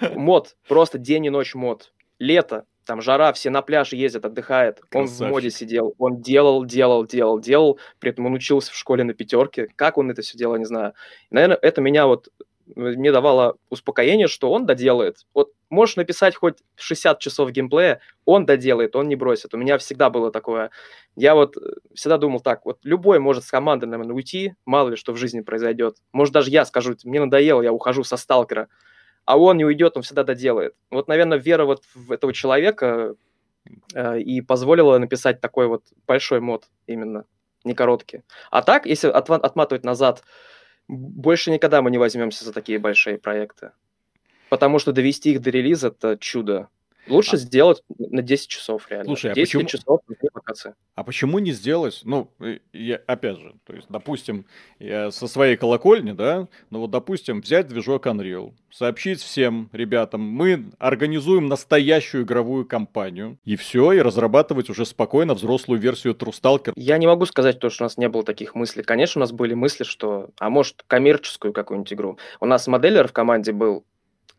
Мод, 0.00 0.56
просто 0.68 0.98
день 0.98 1.26
и 1.26 1.30
ночь 1.30 1.54
мод. 1.54 1.92
Лето, 2.18 2.66
там 2.86 3.00
жара, 3.00 3.32
все 3.32 3.50
на 3.50 3.62
пляж 3.62 3.92
ездят, 3.92 4.24
отдыхают. 4.24 4.80
Он 4.94 5.06
в 5.06 5.20
моде 5.20 5.50
сидел, 5.50 5.94
он 5.98 6.20
делал, 6.20 6.64
делал, 6.64 7.06
делал, 7.06 7.40
делал, 7.40 7.78
при 7.98 8.10
этом 8.10 8.26
он 8.26 8.34
учился 8.34 8.72
в 8.72 8.76
школе 8.76 9.04
на 9.04 9.14
пятерке. 9.14 9.68
Как 9.76 9.98
он 9.98 10.10
это 10.10 10.22
все 10.22 10.36
делал, 10.36 10.56
не 10.56 10.64
знаю. 10.64 10.94
И, 11.30 11.34
наверное, 11.34 11.58
это 11.60 11.80
меня 11.80 12.06
вот 12.06 12.28
мне 12.76 13.12
давало 13.12 13.56
успокоение, 13.70 14.28
что 14.28 14.50
он 14.50 14.66
доделает. 14.66 15.26
Вот 15.34 15.50
можешь 15.70 15.96
написать 15.96 16.36
хоть 16.36 16.58
60 16.76 17.18
часов 17.18 17.50
геймплея, 17.50 18.00
он 18.24 18.46
доделает, 18.46 18.96
он 18.96 19.08
не 19.08 19.16
бросит. 19.16 19.54
У 19.54 19.58
меня 19.58 19.78
всегда 19.78 20.10
было 20.10 20.30
такое. 20.30 20.70
Я 21.16 21.34
вот 21.34 21.56
э, 21.56 21.60
всегда 21.94 22.18
думал 22.18 22.40
так, 22.40 22.64
вот 22.64 22.78
любой 22.82 23.18
может 23.18 23.44
с 23.44 23.50
команды, 23.50 23.86
наверное, 23.86 24.14
уйти, 24.14 24.54
мало 24.64 24.90
ли 24.90 24.96
что 24.96 25.12
в 25.12 25.16
жизни 25.16 25.40
произойдет. 25.40 25.96
Может, 26.12 26.34
даже 26.34 26.50
я 26.50 26.64
скажу, 26.64 26.94
мне 27.04 27.20
надоело, 27.20 27.62
я 27.62 27.72
ухожу 27.72 28.04
со 28.04 28.16
сталкера. 28.16 28.68
А 29.24 29.38
он 29.38 29.56
не 29.56 29.64
уйдет, 29.64 29.96
он 29.96 30.02
всегда 30.02 30.24
доделает. 30.24 30.74
Вот, 30.90 31.08
наверное, 31.08 31.38
вера 31.38 31.64
вот 31.64 31.84
в 31.94 32.10
этого 32.10 32.32
человека 32.32 33.14
э, 33.94 34.20
и 34.20 34.40
позволила 34.40 34.98
написать 34.98 35.40
такой 35.40 35.68
вот 35.68 35.84
большой 36.06 36.40
мод 36.40 36.64
именно, 36.86 37.24
не 37.64 37.74
короткий. 37.74 38.22
А 38.50 38.62
так, 38.62 38.86
если 38.86 39.08
от, 39.08 39.30
отматывать 39.30 39.84
назад, 39.84 40.24
больше 40.88 41.50
никогда 41.50 41.82
мы 41.82 41.90
не 41.90 41.98
возьмемся 41.98 42.44
за 42.44 42.52
такие 42.52 42.78
большие 42.78 43.18
проекты. 43.18 43.70
Потому 44.48 44.78
что 44.78 44.92
довести 44.92 45.32
их 45.32 45.40
до 45.40 45.50
релиза– 45.50 45.88
это 45.88 46.18
чудо. 46.18 46.68
Лучше 47.08 47.36
а... 47.36 47.38
сделать 47.38 47.82
на 47.98 48.22
10 48.22 48.48
часов 48.48 48.88
реально. 48.88 49.06
Слушай, 49.06 49.32
а 49.32 49.34
почему... 49.34 49.64
часов 49.64 50.00
локации. 50.34 50.74
А 50.94 51.04
почему 51.04 51.38
не 51.38 51.52
сделать? 51.52 52.00
Ну, 52.04 52.30
я, 52.72 53.00
опять 53.06 53.38
же, 53.38 53.54
то 53.64 53.74
есть, 53.74 53.86
допустим, 53.88 54.46
я 54.78 55.10
со 55.10 55.26
своей 55.26 55.56
колокольни, 55.56 56.12
да, 56.12 56.48
ну 56.70 56.80
вот, 56.80 56.90
допустим, 56.90 57.40
взять 57.40 57.68
движок 57.68 58.06
Unreal, 58.06 58.52
сообщить 58.70 59.20
всем 59.20 59.68
ребятам, 59.72 60.20
мы 60.20 60.70
организуем 60.78 61.46
настоящую 61.48 62.24
игровую 62.24 62.66
кампанию, 62.66 63.38
и 63.44 63.56
все, 63.56 63.92
и 63.92 64.00
разрабатывать 64.00 64.70
уже 64.70 64.86
спокойно 64.86 65.34
взрослую 65.34 65.80
версию 65.80 66.14
Stalker. 66.14 66.72
Я 66.76 66.98
не 66.98 67.06
могу 67.06 67.26
сказать 67.26 67.58
то, 67.58 67.70
что 67.70 67.84
у 67.84 67.86
нас 67.86 67.96
не 67.96 68.08
было 68.08 68.24
таких 68.24 68.54
мыслей. 68.54 68.82
Конечно, 68.82 69.18
у 69.18 69.22
нас 69.22 69.32
были 69.32 69.54
мысли, 69.54 69.84
что, 69.84 70.30
а 70.38 70.50
может, 70.50 70.82
коммерческую 70.86 71.52
какую-нибудь 71.52 71.92
игру. 71.92 72.18
У 72.40 72.46
нас 72.46 72.66
моделлер 72.66 73.08
в 73.08 73.12
команде 73.12 73.52
был 73.52 73.84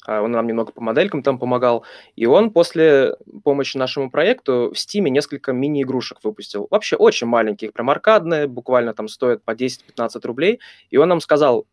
он 0.08 0.32
нам 0.32 0.48
немного 0.48 0.72
по 0.72 0.82
моделькам 0.82 1.24
там 1.24 1.40
помогал, 1.40 1.86
и 2.16 2.26
он 2.26 2.52
после 2.52 3.16
помощи 3.44 3.78
нашему 3.78 4.10
проекту 4.10 4.72
в 4.74 4.80
Стиме 4.80 5.10
несколько 5.12 5.54
мини-игрушек 5.54 6.20
выпустил. 6.24 6.68
Вообще 6.70 6.96
очень 6.96 7.28
маленьких, 7.28 7.74
прям 7.74 7.90
аркадные, 7.90 8.48
буквально 8.48 8.94
там 8.94 9.08
стоят 9.08 9.44
по 9.44 9.52
10-15 9.52 10.26
рублей, 10.26 10.60
и 10.90 10.98
он 10.98 11.10
нам 11.10 11.22
сказал, 11.22 11.66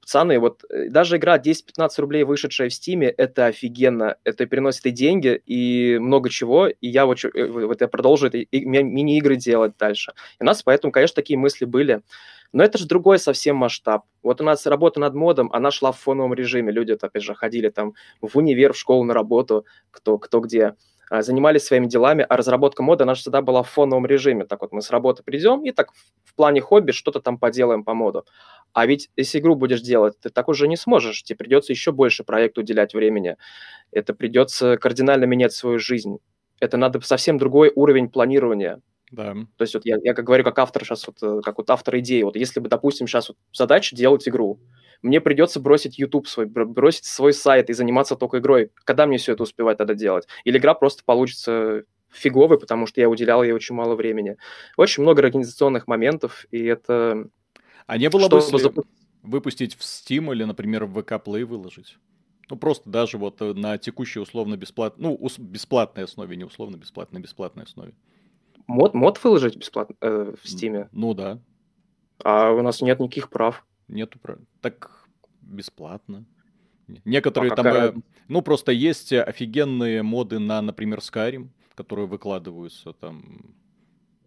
пацаны, 0.00 0.38
вот 0.38 0.64
э, 0.68 0.88
даже 0.88 1.16
игра 1.16 1.38
10-15 1.38 1.88
рублей, 1.98 2.24
вышедшая 2.24 2.68
в 2.68 2.74
Стиме, 2.74 3.08
это 3.08 3.46
офигенно, 3.46 4.16
это 4.24 4.46
переносит 4.46 4.86
и 4.86 4.90
деньги, 4.90 5.40
и 5.46 5.98
много 5.98 6.30
чего, 6.30 6.68
и 6.68 6.88
я 6.88 7.06
вот, 7.06 7.24
э, 7.24 7.46
вот 7.46 7.80
я 7.80 7.88
продолжу 7.88 8.26
это, 8.26 8.38
мини-игры 8.52 9.36
делать 9.36 9.74
дальше. 9.78 10.12
И 10.38 10.42
у 10.42 10.46
нас 10.46 10.62
поэтому, 10.62 10.92
конечно, 10.92 11.14
такие 11.14 11.38
мысли 11.38 11.64
были. 11.64 12.02
Но 12.52 12.64
это 12.64 12.78
же 12.78 12.86
другой 12.86 13.18
совсем 13.18 13.56
масштаб. 13.56 14.04
Вот 14.22 14.40
у 14.40 14.44
нас 14.44 14.66
работа 14.66 15.00
над 15.00 15.14
модом, 15.14 15.50
она 15.52 15.70
шла 15.70 15.92
в 15.92 15.98
фоновом 15.98 16.34
режиме. 16.34 16.72
Люди, 16.72 16.92
опять 17.00 17.22
же, 17.22 17.34
ходили 17.34 17.68
там 17.68 17.94
в 18.20 18.36
универ, 18.36 18.72
в 18.72 18.76
школу, 18.78 19.04
на 19.04 19.14
работу, 19.14 19.64
кто, 19.90 20.18
кто 20.18 20.40
где 20.40 20.74
а, 21.10 21.22
занимались 21.22 21.64
своими 21.64 21.86
делами, 21.86 22.24
а 22.28 22.36
разработка 22.36 22.82
мода, 22.82 23.04
же 23.14 23.20
всегда 23.20 23.42
была 23.42 23.62
в 23.62 23.68
фоновом 23.68 24.06
режиме. 24.06 24.44
Так 24.44 24.60
вот, 24.62 24.72
мы 24.72 24.80
с 24.80 24.90
работы 24.90 25.22
придем 25.24 25.64
и 25.64 25.72
так 25.72 25.92
в 26.24 26.34
плане 26.34 26.60
хобби 26.60 26.92
что-то 26.92 27.20
там 27.20 27.38
поделаем 27.38 27.84
по 27.84 27.94
моду. 27.94 28.24
А 28.72 28.86
ведь 28.86 29.10
если 29.16 29.40
игру 29.40 29.56
будешь 29.56 29.80
делать, 29.80 30.18
ты 30.20 30.30
так 30.30 30.48
уже 30.48 30.68
не 30.68 30.76
сможешь. 30.76 31.22
Тебе 31.24 31.36
придется 31.36 31.72
еще 31.72 31.92
больше 31.92 32.22
проекту 32.24 32.60
уделять 32.60 32.94
времени. 32.94 33.36
Это 33.90 34.14
придется 34.14 34.76
кардинально 34.76 35.24
менять 35.24 35.52
свою 35.52 35.78
жизнь. 35.80 36.18
Это 36.60 36.76
надо 36.76 37.00
совсем 37.00 37.38
другой 37.38 37.72
уровень 37.74 38.08
планирования. 38.08 38.80
Да. 39.10 39.34
То 39.56 39.62
есть 39.62 39.74
вот 39.74 39.84
я, 39.84 39.98
я 40.02 40.14
как 40.14 40.24
говорю, 40.24 40.44
как 40.44 40.58
автор 40.58 40.84
сейчас, 40.84 41.06
вот, 41.06 41.16
э, 41.22 41.40
как 41.42 41.58
вот 41.58 41.68
автор 41.70 41.98
идеи, 41.98 42.22
вот 42.22 42.36
если 42.36 42.60
бы, 42.60 42.68
допустим, 42.68 43.06
сейчас 43.06 43.28
вот 43.28 43.38
задача 43.52 43.96
делать 43.96 44.28
игру, 44.28 44.60
мне 45.02 45.20
придется 45.20 45.60
бросить 45.60 45.98
YouTube 45.98 46.28
свой, 46.28 46.46
бросить 46.46 47.06
свой 47.06 47.32
сайт 47.32 47.70
и 47.70 47.72
заниматься 47.72 48.16
только 48.16 48.38
игрой. 48.38 48.70
Когда 48.84 49.06
мне 49.06 49.18
все 49.18 49.32
это 49.32 49.42
успевать 49.42 49.78
тогда 49.78 49.94
делать? 49.94 50.28
Или 50.44 50.58
игра 50.58 50.74
просто 50.74 51.02
получится 51.04 51.84
фиговой, 52.10 52.58
потому 52.58 52.86
что 52.86 53.00
я 53.00 53.08
уделял 53.08 53.42
ей 53.42 53.52
очень 53.52 53.74
мало 53.74 53.94
времени. 53.94 54.36
Очень 54.76 55.02
много 55.02 55.22
организационных 55.22 55.86
моментов, 55.86 56.44
и 56.50 56.64
это... 56.64 57.28
А 57.86 57.98
не 57.98 58.10
было 58.10 58.28
бы 58.28 58.40
запу... 58.40 58.84
выпустить 59.22 59.74
в 59.74 59.80
Steam 59.80 60.32
или, 60.32 60.44
например, 60.44 60.84
в 60.84 60.98
VK 60.98 61.24
Play 61.24 61.44
выложить? 61.44 61.98
Ну, 62.48 62.56
просто 62.56 62.90
даже 62.90 63.16
вот 63.16 63.40
э, 63.42 63.54
на 63.54 63.78
текущей 63.78 64.18
условно-бесплатной, 64.18 65.02
ну, 65.02 65.28
бесплатной 65.38 66.04
основе, 66.04 66.36
не 66.36 66.44
условно-бесплатной, 66.44 67.20
бесплатной 67.20 67.64
основе. 67.64 67.94
Мод, 68.70 68.94
мод 68.94 69.22
выложить 69.24 69.56
бесплатно 69.56 69.96
э, 70.00 70.32
в 70.40 70.48
Стиме? 70.48 70.88
Ну 70.92 71.12
да. 71.12 71.40
А 72.22 72.52
у 72.52 72.62
нас 72.62 72.80
нет 72.80 73.00
никаких 73.00 73.28
прав. 73.28 73.66
Нету 73.88 74.20
прав. 74.20 74.38
Так 74.60 75.08
бесплатно. 75.42 76.24
Некоторые 77.04 77.52
а 77.52 77.56
там, 77.56 77.64
какая... 77.64 77.90
Э, 77.90 77.94
ну 78.28 78.42
просто 78.42 78.70
есть 78.70 79.12
офигенные 79.12 80.04
моды 80.04 80.38
на, 80.38 80.62
например, 80.62 81.00
Skyrim, 81.00 81.48
которые 81.74 82.06
выкладываются 82.06 82.92
там. 82.92 83.56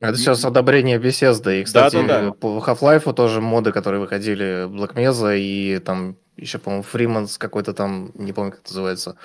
Это 0.01 0.17
сейчас 0.17 0.43
одобрение 0.43 0.99
Bethesda. 0.99 1.61
И, 1.61 1.63
кстати, 1.63 1.95
да, 1.95 2.03
да, 2.03 2.21
да. 2.25 2.31
по 2.33 2.57
Half-Life 2.57 3.13
тоже 3.13 3.39
моды, 3.39 3.71
которые 3.71 4.01
выходили, 4.01 4.67
Black 4.67 4.95
Mesa 4.95 5.39
и 5.39 5.79
там 5.79 6.17
еще, 6.35 6.59
по-моему, 6.59 6.83
Freemans 6.83 7.37
какой-то 7.39 7.73
там, 7.73 8.11
не 8.15 8.33
помню, 8.33 8.51
как 8.51 8.67
называется. 8.67 9.17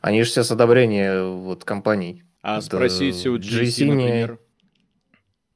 Они 0.00 0.24
же 0.24 0.28
все 0.28 0.42
с 0.42 0.50
одобрения 0.50 1.22
вот 1.22 1.64
компаний. 1.64 2.24
А 2.42 2.60
спросите 2.60 3.28
у 3.28 3.38
GC, 3.38 3.62
GC 3.62 3.86
например. 3.86 4.40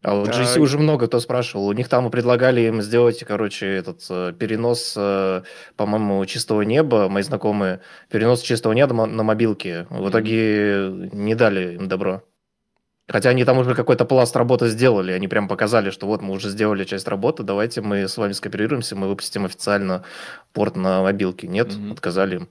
А 0.03 0.15
вот 0.15 0.29
GC 0.29 0.57
а... 0.57 0.61
уже 0.61 0.79
много 0.79 1.09
кто 1.09 1.21
спрашивал. 1.21 1.69
У 1.69 1.73
них 1.73 1.89
там 1.89 2.11
предлагали 2.11 2.63
им 2.63 2.81
сделать, 2.81 3.23
короче, 3.25 3.67
этот 3.67 4.05
э, 4.09 4.33
перенос, 4.39 4.95
э, 4.97 5.43
по-моему, 5.77 6.25
чистого 6.25 6.63
неба. 6.63 7.09
Мои 7.09 7.23
знакомые 7.23 7.81
перенос 8.09 8.41
чистого 8.41 8.73
неба 8.73 9.07
на 9.07 9.23
мобилке. 9.23 9.87
В 9.91 10.09
итоге 10.09 10.91
не 11.13 11.35
дали 11.35 11.75
им 11.75 11.89
добро. 11.89 12.23
Хотя 13.11 13.31
они 13.31 13.45
там 13.45 13.59
уже 13.59 13.75
какой-то 13.75 14.05
пласт 14.05 14.37
работы 14.37 14.69
сделали, 14.69 15.11
они 15.11 15.27
прям 15.27 15.49
показали, 15.49 15.91
что 15.91 16.07
вот 16.07 16.23
мы 16.23 16.33
уже 16.33 16.49
сделали 16.49 16.85
часть 16.85 17.09
работы, 17.09 17.43
давайте 17.43 17.81
мы 17.81 18.07
с 18.07 18.17
вами 18.17 18.31
скооперируемся, 18.31 18.95
мы 18.95 19.09
выпустим 19.09 19.47
официально 19.47 20.05
порт 20.53 20.77
на 20.77 21.03
мобилке. 21.03 21.49
Нет, 21.49 21.69
mm-hmm. 21.69 21.93
отказали 21.93 22.37
им. 22.37 22.49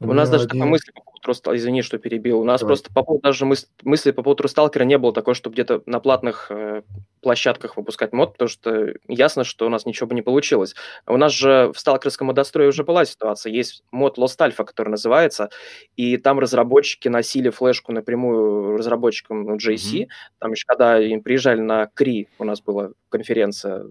У 0.00 0.12
нас 0.12 0.30
даже 0.30 0.48
такая 0.48 0.64
мысль 0.64 0.90
по 0.94 1.02
поводу 1.22 1.56
извини, 1.56 1.82
что 1.82 1.98
перебил. 1.98 2.40
У 2.40 2.44
нас 2.44 2.60
Давай. 2.60 2.70
просто 2.70 2.92
по 2.92 3.02
поводу 3.02 3.22
даже 3.22 3.44
мыс- 3.46 3.66
мысли 3.82 4.10
по 4.10 4.22
поводу 4.22 4.42
Русталкера 4.42 4.84
не 4.84 4.98
было 4.98 5.12
такой, 5.12 5.34
чтобы 5.34 5.54
где-то 5.54 5.82
на 5.86 6.00
платных 6.00 6.50
э, 6.50 6.82
площадках 7.20 7.76
выпускать 7.76 8.12
мод, 8.12 8.32
потому 8.32 8.48
что 8.48 8.94
ясно, 9.08 9.44
что 9.44 9.66
у 9.66 9.68
нас 9.68 9.86
ничего 9.86 10.08
бы 10.08 10.14
не 10.14 10.22
получилось. 10.22 10.74
У 11.06 11.16
нас 11.16 11.32
же 11.32 11.72
в 11.74 11.78
сталкерском 11.78 12.26
модострое 12.26 12.68
уже 12.68 12.84
была 12.84 13.04
ситуация. 13.04 13.52
Есть 13.52 13.84
мод 13.90 14.18
Lost 14.18 14.38
Alpha, 14.38 14.64
который 14.64 14.90
называется, 14.90 15.50
и 15.96 16.16
там 16.16 16.38
разработчики 16.38 17.08
носили 17.08 17.50
флешку 17.50 17.92
напрямую 17.92 18.76
разработчикам 18.76 19.44
ну, 19.44 19.56
JC. 19.56 19.76
Mm-hmm. 19.76 20.08
Там 20.38 20.52
еще 20.52 20.64
когда 20.66 20.98
им 20.98 21.22
приезжали 21.22 21.60
на 21.60 21.86
Кри, 21.86 22.28
у 22.38 22.44
нас 22.44 22.60
была 22.60 22.90
конференция 23.08 23.86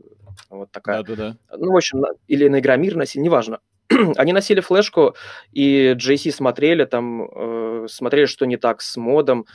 вот 0.50 0.72
такая. 0.72 1.04
Да-да-да. 1.04 1.38
Ну, 1.58 1.72
в 1.72 1.76
общем, 1.76 2.04
или 2.28 2.48
на 2.48 2.60
Игромир 2.60 2.96
носили, 2.96 3.24
неважно. 3.24 3.60
они 4.18 4.34
носили 4.34 4.60
флешку, 4.60 5.16
и 5.52 5.96
JC 5.98 6.32
смотрели 6.32 6.86
там, 6.86 7.24
э, 7.24 7.88
смотрели, 7.90 8.26
что 8.26 8.46
не 8.46 8.58
так 8.58 8.82
с 8.82 8.98
модом, 8.98 9.46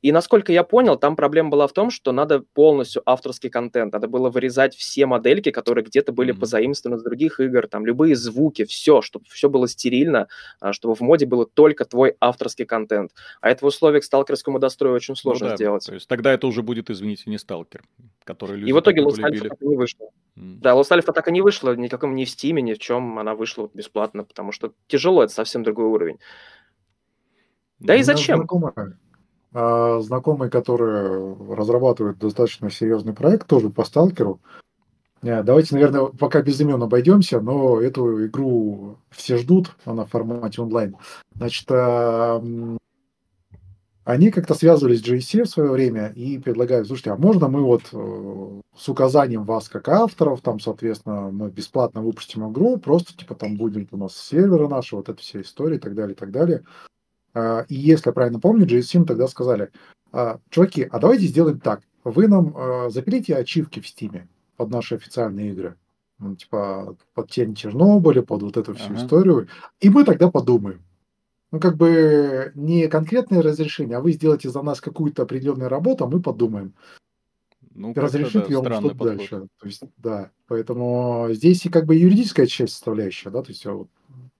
и 0.00 0.12
насколько 0.12 0.52
я 0.52 0.62
понял, 0.62 0.96
там 0.96 1.16
проблема 1.16 1.50
была 1.50 1.66
в 1.66 1.72
том, 1.72 1.90
что 1.90 2.12
надо 2.12 2.40
полностью 2.40 3.02
авторский 3.04 3.50
контент, 3.50 3.92
надо 3.92 4.06
было 4.08 4.30
вырезать 4.30 4.74
все 4.76 5.06
модельки, 5.06 5.50
которые 5.50 5.84
где-то 5.84 6.12
были 6.12 6.32
mm-hmm. 6.32 6.38
позаимствованы 6.40 6.98
с 6.98 7.02
других 7.02 7.40
игр, 7.40 7.66
там 7.66 7.84
любые 7.84 8.14
звуки, 8.14 8.64
все, 8.64 9.02
чтобы 9.02 9.24
все 9.28 9.48
было 9.48 9.66
стерильно, 9.66 10.28
а, 10.60 10.72
чтобы 10.72 10.94
в 10.94 11.00
моде 11.00 11.26
было 11.26 11.46
только 11.46 11.84
твой 11.84 12.14
авторский 12.20 12.64
контент. 12.64 13.12
А 13.40 13.50
это 13.50 13.64
в 13.64 13.68
условиях 13.68 14.04
сталкерского 14.04 14.54
модостроя 14.54 14.92
очень 14.92 15.16
сложно 15.16 15.46
ну, 15.46 15.50
да, 15.50 15.56
сделать. 15.56 15.86
То 15.86 15.94
есть 15.94 16.08
тогда 16.08 16.32
это 16.32 16.46
уже 16.46 16.62
будет, 16.62 16.90
извините, 16.90 17.24
не 17.26 17.38
сталкер, 17.38 17.82
который 18.24 18.56
люди 18.56 18.70
И 18.70 18.72
в 18.72 18.80
итоге 18.80 19.02
Lost 19.02 19.18
Alpha 19.18 19.48
так 19.48 19.62
и 19.62 19.66
не 19.66 19.76
вышло. 19.76 20.10
Mm. 20.36 20.58
Да, 20.60 20.74
Lost 20.74 20.96
Alpha 20.96 21.12
так 21.12 21.26
и 21.28 21.32
не 21.32 21.42
вышло, 21.42 21.74
никаком 21.74 22.14
ни 22.14 22.24
в 22.24 22.28
Steam, 22.28 22.60
ни 22.60 22.74
в 22.74 22.78
чем 22.78 23.18
она 23.18 23.34
вышла 23.34 23.68
бесплатно, 23.74 24.24
потому 24.24 24.52
что 24.52 24.72
тяжело, 24.86 25.24
это 25.24 25.32
совсем 25.32 25.64
другой 25.64 25.86
уровень. 25.86 26.18
Да 27.80 27.94
и 27.94 28.02
зачем? 28.02 28.38
Знакомая 28.38 28.98
а 29.54 30.00
знакомый, 30.00 30.50
который 30.50 31.54
разрабатывает 31.54 32.18
достаточно 32.18 32.70
серьезный 32.70 33.14
проект, 33.14 33.46
тоже 33.46 33.70
по 33.70 33.84
сталкеру. 33.84 34.40
Э, 35.22 35.42
давайте, 35.42 35.74
наверное, 35.74 36.06
пока 36.06 36.42
без 36.42 36.60
имен 36.60 36.82
обойдемся, 36.82 37.40
но 37.40 37.80
эту 37.80 38.26
игру 38.26 38.98
все 39.10 39.38
ждут, 39.38 39.76
она 39.84 40.04
в 40.04 40.10
формате 40.10 40.62
онлайн. 40.62 40.96
Значит, 41.34 41.66
а, 41.70 42.42
они 44.04 44.30
как-то 44.30 44.54
связывались 44.54 45.00
с 45.00 45.06
GSC 45.06 45.44
в 45.44 45.50
свое 45.50 45.70
время 45.70 46.12
и 46.14 46.38
предлагают, 46.38 46.86
слушайте, 46.86 47.10
а 47.10 47.16
можно 47.16 47.48
мы 47.48 47.62
вот 47.62 47.82
э, 47.92 48.60
с 48.76 48.88
указанием 48.88 49.44
вас 49.44 49.68
как 49.68 49.88
авторов, 49.88 50.40
там, 50.40 50.60
соответственно, 50.60 51.30
мы 51.30 51.50
бесплатно 51.50 52.00
выпустим 52.00 52.50
игру, 52.50 52.78
просто 52.78 53.16
типа 53.16 53.34
там 53.34 53.56
будет 53.56 53.92
у 53.92 53.96
нас 53.96 54.16
серверы 54.16 54.68
наши, 54.68 54.96
вот 54.96 55.08
эта 55.08 55.20
вся 55.20 55.40
история 55.40 55.76
и 55.76 55.80
так 55.80 55.94
далее, 55.94 56.14
и 56.14 56.18
так 56.18 56.30
далее. 56.30 56.64
А, 57.34 57.64
и 57.68 57.74
если 57.74 58.08
я 58.10 58.12
правильно 58.12 58.40
помню, 58.40 58.66
GSM 58.66 59.04
тогда 59.04 59.28
сказали, 59.28 59.70
«А, 60.12 60.38
чуваки, 60.50 60.88
а 60.90 60.98
давайте 60.98 61.26
сделаем 61.26 61.60
так. 61.60 61.82
Вы 62.04 62.28
нам 62.28 62.54
а, 62.56 62.90
запилите 62.90 63.36
ачивки 63.36 63.80
в 63.80 63.84
Steam 63.84 64.26
под 64.56 64.70
наши 64.70 64.94
официальные 64.96 65.52
игры. 65.52 65.76
ну, 66.18 66.34
типа 66.34 66.96
под 67.14 67.30
тень 67.30 67.54
Чернобыля, 67.54 68.22
под 68.22 68.42
вот 68.42 68.56
эту 68.56 68.74
всю 68.74 68.94
Ага. 68.94 68.96
историю, 68.96 69.48
и 69.80 69.88
мы 69.88 70.04
тогда 70.04 70.30
подумаем. 70.30 70.82
Ну, 71.52 71.60
как 71.60 71.76
бы 71.76 72.52
не 72.56 72.88
конкретное 72.88 73.40
разрешение, 73.40 73.96
а 73.98 74.00
вы 74.00 74.12
сделаете 74.12 74.50
за 74.50 74.62
нас 74.62 74.80
какую-то 74.80 75.22
определенную 75.22 75.68
работу, 75.70 76.04
а 76.04 76.08
мы 76.08 76.20
подумаем. 76.20 76.74
Ну, 77.74 77.94
разрешит 77.94 78.42
да, 78.42 78.48
ли 78.48 78.56
он 78.56 78.72
что-то 78.72 79.04
дальше. 79.04 79.46
То 79.60 79.66
есть, 79.66 79.82
да. 79.96 80.30
Поэтому 80.48 81.28
здесь 81.30 81.64
и 81.64 81.68
как 81.70 81.86
бы 81.86 81.94
юридическая 81.94 82.46
часть 82.46 82.72
составляющая, 82.74 83.30
да, 83.30 83.42
то 83.42 83.50
есть 83.50 83.64
вот 83.64 83.88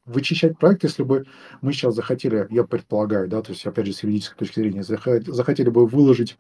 вычищать 0.09 0.59
проект, 0.59 0.85
если 0.85 1.03
бы 1.03 1.27
мы 1.61 1.73
сейчас 1.73 1.95
захотели, 1.95 2.47
я 2.51 2.65
предполагаю, 2.65 3.29
да, 3.29 3.43
то 3.43 3.53
есть 3.53 3.67
опять 3.67 3.87
же 3.87 3.93
с 3.93 4.03
юридической 4.03 4.39
точки 4.39 4.61
зрения, 4.61 4.83
захотели 4.83 5.71
бы 5.71 5.87
выложить, 5.87 6.39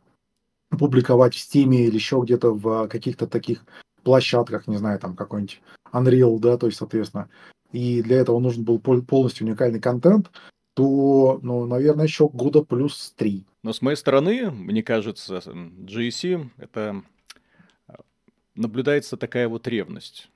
публиковать 0.70 1.34
в 1.34 1.38
Steam 1.38 1.74
или 1.74 1.94
еще 1.94 2.20
где-то 2.22 2.52
в 2.52 2.88
каких-то 2.88 3.26
таких 3.26 3.64
площадках, 4.02 4.66
не 4.66 4.76
знаю, 4.76 4.98
там 4.98 5.16
какой-нибудь 5.16 5.60
Unreal, 5.92 6.38
да, 6.38 6.56
то 6.56 6.66
есть, 6.66 6.78
соответственно, 6.78 7.28
и 7.72 8.02
для 8.02 8.18
этого 8.18 8.38
нужен 8.38 8.64
был 8.64 8.78
пол- 8.78 9.02
полностью 9.02 9.46
уникальный 9.46 9.80
контент, 9.80 10.30
то, 10.74 11.40
ну, 11.42 11.66
наверное, 11.66 12.04
еще 12.04 12.28
года 12.28 12.62
плюс 12.62 13.12
три. 13.16 13.44
Но 13.62 13.72
с 13.72 13.82
моей 13.82 13.96
стороны, 13.96 14.50
мне 14.50 14.82
кажется, 14.82 15.38
GSC 15.38 16.50
это 16.58 17.02
а, 17.88 17.96
наблюдается 18.54 19.16
такая 19.16 19.48
вот 19.48 19.66
ревность. 19.66 20.30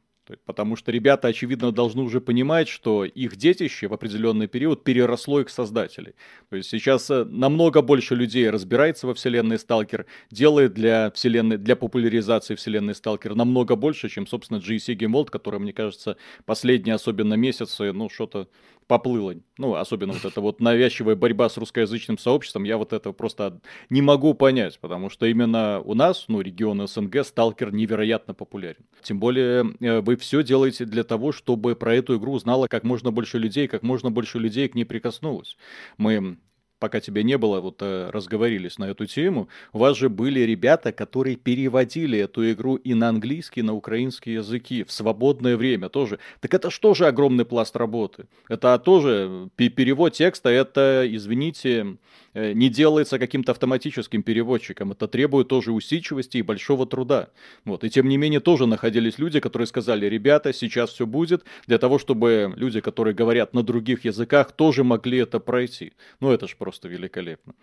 Потому 0.44 0.76
что 0.76 0.92
ребята, 0.92 1.28
очевидно, 1.28 1.72
должны 1.72 2.02
уже 2.02 2.20
понимать, 2.20 2.68
что 2.68 3.04
их 3.04 3.36
детище 3.36 3.88
в 3.88 3.94
определенный 3.94 4.46
период 4.46 4.84
переросло 4.84 5.40
их 5.40 5.50
создателей. 5.50 6.14
То 6.50 6.56
есть 6.56 6.68
сейчас 6.68 7.10
э, 7.10 7.24
намного 7.24 7.82
больше 7.82 8.14
людей 8.14 8.48
разбирается 8.50 9.06
во 9.06 9.14
вселенной 9.14 9.58
Сталкер, 9.58 10.06
делает 10.30 10.74
для 10.74 11.10
вселенной, 11.10 11.58
для 11.58 11.76
популяризации 11.76 12.54
вселенной 12.54 12.94
Сталкер 12.94 13.34
намного 13.34 13.76
больше, 13.76 14.08
чем, 14.08 14.26
собственно, 14.26 14.58
GSC 14.58 14.96
Game 14.96 15.12
World, 15.12 15.30
который, 15.30 15.60
мне 15.60 15.72
кажется, 15.72 16.16
последние 16.44 16.94
особенно 16.94 17.34
месяцы, 17.34 17.92
ну, 17.92 18.08
что-то 18.08 18.48
поплыло. 18.86 19.34
Ну, 19.58 19.74
особенно 19.74 20.12
вот 20.12 20.24
эта 20.24 20.40
вот 20.40 20.60
навязчивая 20.60 21.14
борьба 21.14 21.48
с 21.48 21.56
русскоязычным 21.56 22.18
сообществом, 22.18 22.64
я 22.64 22.76
вот 22.76 22.92
это 22.92 23.12
просто 23.12 23.60
не 23.90 24.02
могу 24.02 24.34
понять, 24.34 24.78
потому 24.80 25.10
что 25.10 25.26
именно 25.26 25.80
у 25.80 25.94
нас, 25.94 26.24
ну, 26.28 26.40
регион 26.40 26.86
СНГ, 26.86 27.24
Сталкер 27.24 27.72
невероятно 27.72 28.34
популярен. 28.34 28.84
Тем 29.02 29.20
более 29.20 29.74
э, 29.80 30.00
вы 30.00 30.16
все 30.16 30.42
делаете 30.42 30.84
для 30.84 31.04
того, 31.04 31.32
чтобы 31.32 31.76
про 31.76 31.94
эту 31.94 32.16
игру 32.16 32.38
знало 32.38 32.66
как 32.68 32.84
можно 32.84 33.10
больше 33.10 33.38
людей, 33.38 33.68
как 33.68 33.82
можно 33.82 34.10
больше 34.10 34.38
людей 34.38 34.68
к 34.68 34.74
ней 34.74 34.84
прикоснулось. 34.84 35.56
Мы 35.96 36.38
пока 36.82 36.98
тебя 36.98 37.22
не 37.22 37.38
было, 37.38 37.60
вот 37.60 37.76
э, 37.80 38.10
разговорились 38.12 38.76
на 38.76 38.86
эту 38.86 39.06
тему, 39.06 39.48
у 39.72 39.78
вас 39.78 39.96
же 39.96 40.08
были 40.08 40.40
ребята, 40.40 40.90
которые 40.90 41.36
переводили 41.36 42.18
эту 42.18 42.50
игру 42.50 42.74
и 42.74 42.94
на 42.94 43.08
английский, 43.08 43.60
и 43.60 43.62
на 43.62 43.72
украинский 43.72 44.32
языки 44.32 44.82
в 44.82 44.90
свободное 44.90 45.56
время 45.56 45.88
тоже. 45.88 46.18
Так 46.40 46.54
это 46.54 46.70
что 46.70 46.94
же 46.94 47.06
огромный 47.06 47.44
пласт 47.44 47.76
работы? 47.76 48.26
Это 48.48 48.76
тоже 48.80 49.48
пе- 49.54 49.68
перевод 49.68 50.14
текста, 50.14 50.48
это, 50.48 51.06
извините, 51.08 51.70
э, 51.70 51.96
не 52.34 52.68
делается 52.68 53.18
каким-то 53.18 53.52
автоматическим 53.52 54.22
переводчиком. 54.22 54.92
Это 54.92 55.06
требует 55.08 55.48
тоже 55.48 55.72
усидчивости 55.72 56.38
и 56.38 56.42
большого 56.42 56.86
труда. 56.86 57.28
Вот. 57.64 57.84
И 57.84 57.90
тем 57.90 58.08
не 58.08 58.16
менее 58.16 58.40
тоже 58.40 58.66
находились 58.66 59.18
люди, 59.18 59.40
которые 59.40 59.66
сказали, 59.66 60.06
ребята, 60.06 60.52
сейчас 60.52 60.90
все 60.90 61.06
будет, 61.06 61.44
для 61.66 61.78
того, 61.78 61.98
чтобы 61.98 62.52
люди, 62.56 62.80
которые 62.80 63.14
говорят 63.14 63.54
на 63.54 63.62
других 63.62 64.04
языках, 64.04 64.52
тоже 64.52 64.84
могли 64.84 65.18
это 65.18 65.40
пройти. 65.40 65.92
Ну, 66.20 66.30
это 66.30 66.48
же 66.48 66.56
просто 66.56 66.88
великолепно. 66.88 67.54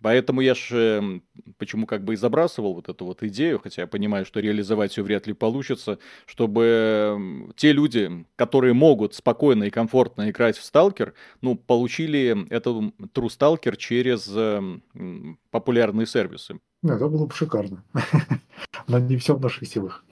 Поэтому 0.00 0.40
я 0.42 0.54
же 0.54 1.22
почему 1.58 1.86
как 1.86 2.04
бы 2.04 2.14
и 2.14 2.16
забрасывал 2.16 2.74
вот 2.74 2.88
эту 2.88 3.04
вот 3.04 3.22
идею, 3.22 3.58
хотя 3.58 3.82
я 3.82 3.86
понимаю, 3.86 4.24
что 4.24 4.40
реализовать 4.40 4.96
ее 4.96 5.04
вряд 5.04 5.26
ли 5.26 5.32
получится, 5.32 5.98
чтобы 6.26 7.52
те 7.56 7.72
люди, 7.72 8.26
которые 8.36 8.74
могут 8.74 9.14
спокойно 9.14 9.64
и 9.64 9.70
комфортно 9.70 10.30
играть 10.30 10.56
в 10.56 10.64
Сталкер, 10.64 11.14
ну, 11.40 11.56
получили 11.56 12.46
эту 12.50 12.92
True 13.14 13.28
Stalker 13.28 13.76
через 13.76 14.28
э, 14.34 14.60
м, 14.94 15.38
популярные 15.50 16.06
сервисы. 16.06 16.58
Ну, 16.82 16.92
это 16.92 17.08
было 17.08 17.26
бы 17.26 17.34
шикарно. 17.34 17.82
Но 18.88 18.98
не 18.98 19.16
все 19.16 19.34
в 19.34 19.40
наших 19.40 19.66
силах. 19.68 20.04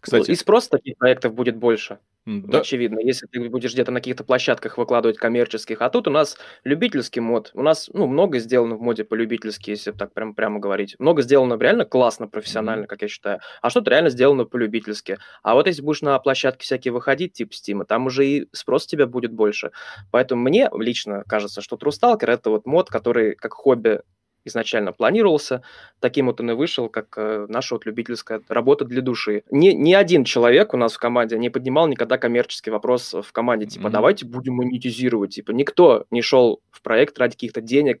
Кстати, 0.00 0.30
И 0.30 0.34
спрос 0.34 0.68
таких 0.68 0.96
проектов 0.98 1.34
будет 1.34 1.56
больше. 1.56 1.98
да, 2.26 2.58
Очевидно, 2.60 2.98
если 3.00 3.26
ты 3.26 3.48
будешь 3.48 3.72
где-то 3.72 3.92
на 3.92 4.00
каких-то 4.00 4.24
площадках 4.24 4.78
выкладывать 4.78 5.16
коммерческих, 5.16 5.80
а 5.80 5.88
тут 5.90 6.08
у 6.08 6.10
нас 6.10 6.36
любительский 6.64 7.20
мод. 7.20 7.50
У 7.54 7.62
нас, 7.62 7.88
ну, 7.92 8.06
много 8.06 8.38
сделано 8.38 8.74
в 8.76 8.80
моде 8.80 9.04
по-любительски, 9.04 9.70
если 9.70 9.92
так 9.92 10.12
прям 10.12 10.34
прямо 10.34 10.58
говорить. 10.58 10.96
Много 10.98 11.22
сделано 11.22 11.56
реально 11.60 11.84
классно, 11.84 12.26
профессионально, 12.26 12.86
как 12.86 13.02
я 13.02 13.08
считаю. 13.08 13.40
А 13.62 13.70
что-то 13.70 13.90
реально 13.90 14.10
сделано 14.10 14.44
по-любительски. 14.44 15.18
А 15.42 15.54
вот 15.54 15.66
если 15.68 15.82
будешь 15.82 16.02
на 16.02 16.18
площадки 16.18 16.64
всякие 16.64 16.92
выходить, 16.92 17.34
типа 17.34 17.52
Steam, 17.52 17.84
там 17.84 18.06
уже 18.06 18.26
и 18.26 18.48
спрос 18.52 18.86
тебя 18.86 19.06
будет 19.06 19.32
больше. 19.32 19.70
Поэтому 20.10 20.42
мне 20.42 20.68
лично 20.76 21.22
кажется, 21.28 21.60
что 21.60 21.76
Stalker 21.76 22.26
это 22.26 22.50
вот 22.50 22.66
мод, 22.66 22.88
который 22.90 23.34
как 23.36 23.52
хобби 23.52 24.00
изначально 24.46 24.92
планировался, 24.92 25.62
таким 26.00 26.26
вот 26.26 26.40
он 26.40 26.50
и 26.50 26.54
вышел, 26.54 26.88
как 26.88 27.14
э, 27.16 27.46
наша 27.48 27.74
вот 27.74 27.86
любительская 27.86 28.40
работа 28.48 28.84
для 28.84 29.02
души. 29.02 29.42
Ни, 29.50 29.68
ни 29.70 29.92
один 29.92 30.24
человек 30.24 30.74
у 30.74 30.76
нас 30.76 30.94
в 30.94 30.98
команде 30.98 31.38
не 31.38 31.50
поднимал 31.50 31.88
никогда 31.88 32.18
коммерческий 32.18 32.70
вопрос 32.70 33.14
в 33.14 33.32
команде, 33.32 33.66
типа, 33.66 33.84
Мгм. 33.84 33.92
давайте 33.92 34.26
будем 34.26 34.54
монетизировать, 34.54 35.34
типа, 35.34 35.50
никто 35.52 36.06
не 36.10 36.22
шел 36.22 36.60
в 36.70 36.82
проект 36.82 37.18
ради 37.18 37.32
каких-то 37.32 37.60
денег, 37.60 38.00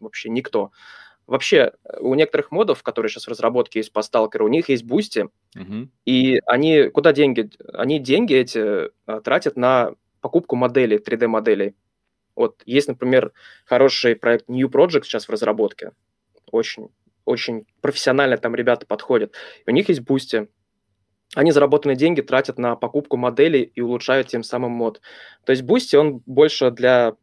вообще 0.00 0.28
никто. 0.28 0.70
Вообще, 1.26 1.72
э, 1.84 1.98
у 2.00 2.14
некоторых 2.14 2.50
модов, 2.50 2.82
которые 2.82 3.10
сейчас 3.10 3.26
в 3.26 3.28
разработке 3.28 3.78
есть 3.78 3.92
по 3.92 4.02
сталкеру, 4.02 4.46
у 4.46 4.48
них 4.48 4.68
есть 4.68 4.84
Boosty, 4.84 5.28
мгм. 5.54 5.90
и 6.04 6.40
они, 6.46 6.88
куда 6.88 7.12
деньги? 7.12 7.50
Они 7.72 7.98
деньги 7.98 8.34
эти 8.34 8.58
э, 9.06 9.20
тратят 9.22 9.56
на 9.56 9.94
покупку 10.20 10.56
моделей, 10.56 10.98
3D-моделей. 10.98 11.74
Вот 12.34 12.62
есть, 12.64 12.88
например, 12.88 13.32
хороший 13.66 14.16
проект 14.16 14.48
New 14.48 14.68
Project 14.68 15.04
сейчас 15.04 15.26
в 15.26 15.30
разработке. 15.30 15.92
Очень, 16.50 16.88
очень 17.24 17.66
профессионально 17.80 18.38
там 18.38 18.54
ребята 18.54 18.86
подходят. 18.86 19.34
И 19.66 19.70
у 19.70 19.72
них 19.72 19.88
есть 19.88 20.00
Boosty. 20.00 20.48
Они 21.34 21.50
заработанные 21.50 21.96
деньги 21.96 22.20
тратят 22.20 22.58
на 22.58 22.76
покупку 22.76 23.16
моделей 23.16 23.62
и 23.62 23.80
улучшают 23.80 24.28
тем 24.28 24.42
самым 24.42 24.72
мод. 24.72 25.00
То 25.44 25.52
есть 25.52 25.62
Boosty, 25.62 25.96
он 25.96 26.22
больше 26.26 26.70
для 26.70 27.14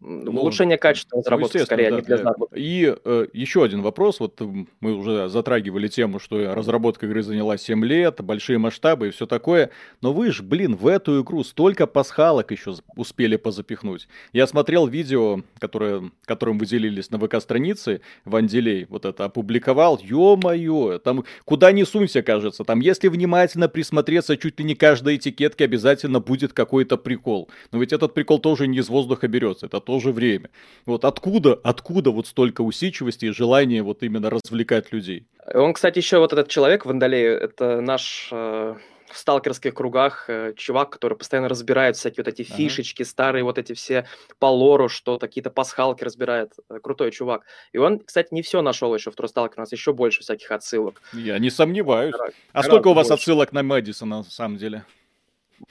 Ну, 0.00 0.40
улучшения 0.40 0.78
качества 0.78 1.16
Ну, 1.16 1.22
разработки, 1.22 1.58
естественно, 1.58 1.66
скорее, 1.66 1.88
а 1.88 1.90
да. 1.90 1.96
не 1.96 2.02
для 2.02 2.16
заработка. 2.16 2.56
И 2.56 2.96
э, 3.04 3.26
еще 3.34 3.62
один 3.64 3.82
вопрос. 3.82 4.18
Вот 4.20 4.40
мы 4.80 4.94
уже 4.94 5.28
затрагивали 5.28 5.88
тему, 5.88 6.18
что 6.18 6.54
разработка 6.54 7.06
игры 7.06 7.22
заняла 7.22 7.58
7 7.58 7.84
лет, 7.84 8.20
большие 8.22 8.58
масштабы 8.58 9.08
и 9.08 9.10
все 9.10 9.26
такое. 9.26 9.70
Но 10.00 10.12
вы 10.12 10.32
же, 10.32 10.42
блин, 10.42 10.74
в 10.74 10.86
эту 10.86 11.22
игру 11.22 11.44
столько 11.44 11.86
пасхалок 11.86 12.50
еще 12.50 12.74
успели 12.96 13.36
позапихнуть. 13.36 14.08
Я 14.32 14.46
смотрел 14.46 14.86
видео, 14.86 15.42
которое, 15.58 16.10
которым 16.24 16.58
вы 16.58 16.66
делились 16.66 17.10
на 17.10 17.18
ВК-странице, 17.18 18.00
Ванделей 18.24 18.86
вот 18.88 19.04
это 19.04 19.26
опубликовал. 19.26 20.00
Ё-моё, 20.02 20.98
там 20.98 21.24
куда 21.44 21.72
ни 21.72 21.82
сунься, 21.82 22.22
кажется. 22.22 22.64
Там, 22.64 22.80
если 22.80 23.08
внимательно 23.08 23.68
присмотреться, 23.68 24.36
чуть 24.38 24.58
ли 24.58 24.64
не 24.64 24.74
каждой 24.74 25.16
этикетке 25.16 25.64
обязательно 25.64 26.20
будет 26.20 26.54
какой-то 26.54 26.96
прикол. 26.96 27.50
Но 27.72 27.78
ведь 27.78 27.92
этот 27.92 28.14
прикол 28.14 28.38
тоже 28.38 28.66
не 28.66 28.78
из 28.78 28.88
воздуха 28.88 29.28
берется, 29.28 29.66
это 29.66 29.80
тоже 29.90 30.12
время. 30.12 30.50
Вот 30.86 31.04
откуда, 31.04 31.58
откуда 31.64 32.10
вот 32.12 32.26
столько 32.28 32.60
усидчивости 32.62 33.24
и 33.26 33.30
желания 33.30 33.82
вот 33.82 34.02
именно 34.02 34.30
развлекать 34.30 34.92
людей? 34.92 35.26
Он, 35.52 35.72
кстати, 35.74 35.98
еще 35.98 36.18
вот 36.18 36.32
этот 36.32 36.48
человек 36.48 36.86
в 36.86 36.90
Андалее, 36.90 37.32
это 37.32 37.80
наш 37.80 38.28
э, 38.30 38.74
в 39.10 39.18
сталкерских 39.18 39.74
кругах 39.74 40.26
э, 40.28 40.52
чувак, 40.56 40.90
который 40.90 41.18
постоянно 41.18 41.48
разбирает 41.48 41.96
всякие 41.96 42.22
вот 42.24 42.32
эти 42.32 42.42
Ага. 42.48 42.54
фишечки, 42.56 43.02
старые 43.02 43.42
вот 43.42 43.58
эти 43.58 43.72
все 43.72 44.06
по 44.38 44.46
лору, 44.46 44.88
что 44.88 45.18
какие-то 45.18 45.50
пасхалки 45.50 46.04
разбирает. 46.04 46.52
Э, 46.68 46.78
Крутой 46.80 47.10
чувак. 47.10 47.42
И 47.72 47.78
он, 47.78 47.98
кстати, 47.98 48.28
не 48.32 48.42
все 48.42 48.62
нашел 48.62 48.94
еще 48.94 49.10
в 49.10 49.16
Трусталке, 49.16 49.54
у 49.56 49.60
нас 49.60 49.72
еще 49.72 49.92
больше 49.92 50.20
всяких 50.20 50.50
отсылок. 50.52 51.02
Я 51.12 51.36
не 51.40 51.50
сомневаюсь. 51.50 52.12
Гора- 52.12 52.30
А 52.52 52.62
сколько 52.62 52.88
у 52.88 52.94
вас 52.94 53.08
больше. 53.08 53.20
отсылок 53.20 53.52
на 53.52 53.64
Мэдисона 53.64 54.18
на 54.18 54.22
самом 54.22 54.56
деле? 54.56 54.84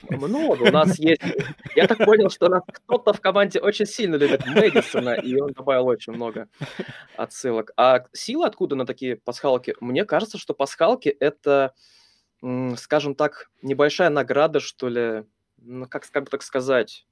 Много. 0.08 0.62
У 0.62 0.70
нас 0.70 0.98
есть... 0.98 1.22
Я 1.76 1.86
так 1.86 1.98
понял, 1.98 2.30
что 2.30 2.46
у 2.46 2.48
нас 2.48 2.62
кто-то 2.66 3.12
в 3.12 3.20
команде 3.20 3.60
очень 3.60 3.86
сильно 3.86 4.16
любит 4.16 4.46
Мэдисона, 4.46 5.14
и 5.14 5.38
он 5.38 5.52
добавил 5.52 5.86
очень 5.86 6.12
много 6.12 6.48
отсылок. 7.16 7.72
А 7.76 8.04
сила 8.12 8.46
откуда 8.46 8.76
на 8.76 8.86
такие 8.86 9.16
пасхалки? 9.16 9.74
Мне 9.80 10.04
кажется, 10.04 10.38
что 10.38 10.54
пасхалки— 10.54 11.08
это, 11.20 11.74
скажем 12.76 13.14
так, 13.14 13.50
небольшая 13.62 14.10
награда, 14.10 14.60
что 14.60 14.88
ли. 14.88 15.24
Ну, 15.58 15.86
как, 15.86 16.08
как 16.10 16.24
бы 16.24 16.30
так 16.30 16.42
сказать? 16.42 17.06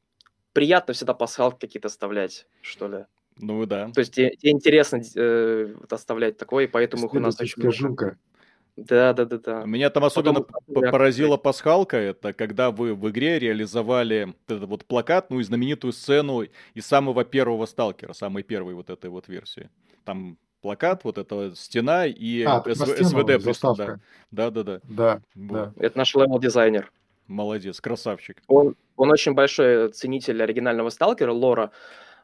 Приятно 0.52 0.94
всегда 0.94 1.14
пасхалки 1.14 1.60
какие-то 1.60 1.88
оставлять, 1.88 2.46
что 2.62 2.88
ли. 2.88 3.04
Ну 3.40 3.64
да. 3.66 3.90
То 3.90 4.00
есть 4.00 4.14
тебе, 4.14 4.30
тебе 4.30 4.52
интересно 4.52 5.00
э, 5.14 5.74
оставлять 5.90 6.38
такое, 6.38 6.64
и 6.64 6.66
поэтому 6.66 7.06
их 7.06 7.14
у 7.14 7.20
нас 7.20 7.40
очень 7.40 7.62
много. 7.62 8.18
Да, 8.78 9.12
да, 9.12 9.24
да, 9.24 9.38
да. 9.38 9.64
Меня 9.64 9.90
там 9.90 10.04
особенно 10.04 10.42
Потом- 10.42 10.90
поразила 10.92 11.36
пасхалка, 11.36 11.96
это 11.96 12.32
когда 12.32 12.70
вы 12.70 12.94
в 12.94 13.08
игре 13.10 13.38
реализовали 13.40 14.26
вот 14.26 14.56
этот 14.56 14.68
вот 14.68 14.84
плакат, 14.84 15.30
ну 15.30 15.40
и 15.40 15.42
знаменитую 15.42 15.92
сцену 15.92 16.42
из 16.74 16.86
самого 16.86 17.24
первого 17.24 17.66
сталкера, 17.66 18.12
самой 18.12 18.44
первой 18.44 18.74
вот 18.74 18.88
этой 18.88 19.10
вот 19.10 19.26
версии. 19.26 19.68
Там 20.04 20.38
плакат, 20.62 21.02
вот 21.02 21.18
эта 21.18 21.54
стена 21.56 22.06
и 22.06 22.42
А, 22.44 22.62
СВ- 22.64 22.74
стену 22.94 23.08
СВД 23.08 23.44
прислал. 23.44 23.74
Да, 23.76 23.98
да, 24.30 24.50
да, 24.50 24.62
да. 24.62 24.80
Да, 24.84 25.20
Вот. 25.34 25.52
да. 25.54 25.72
Это 25.84 25.98
наш 25.98 26.14
левел-дизайнер. 26.14 26.92
Молодец, 27.26 27.80
красавчик. 27.80 28.40
Он, 28.46 28.76
он 28.96 29.10
очень 29.10 29.34
большой 29.34 29.90
ценитель 29.90 30.40
оригинального 30.42 30.90
сталкера, 30.90 31.32
лора. 31.32 31.72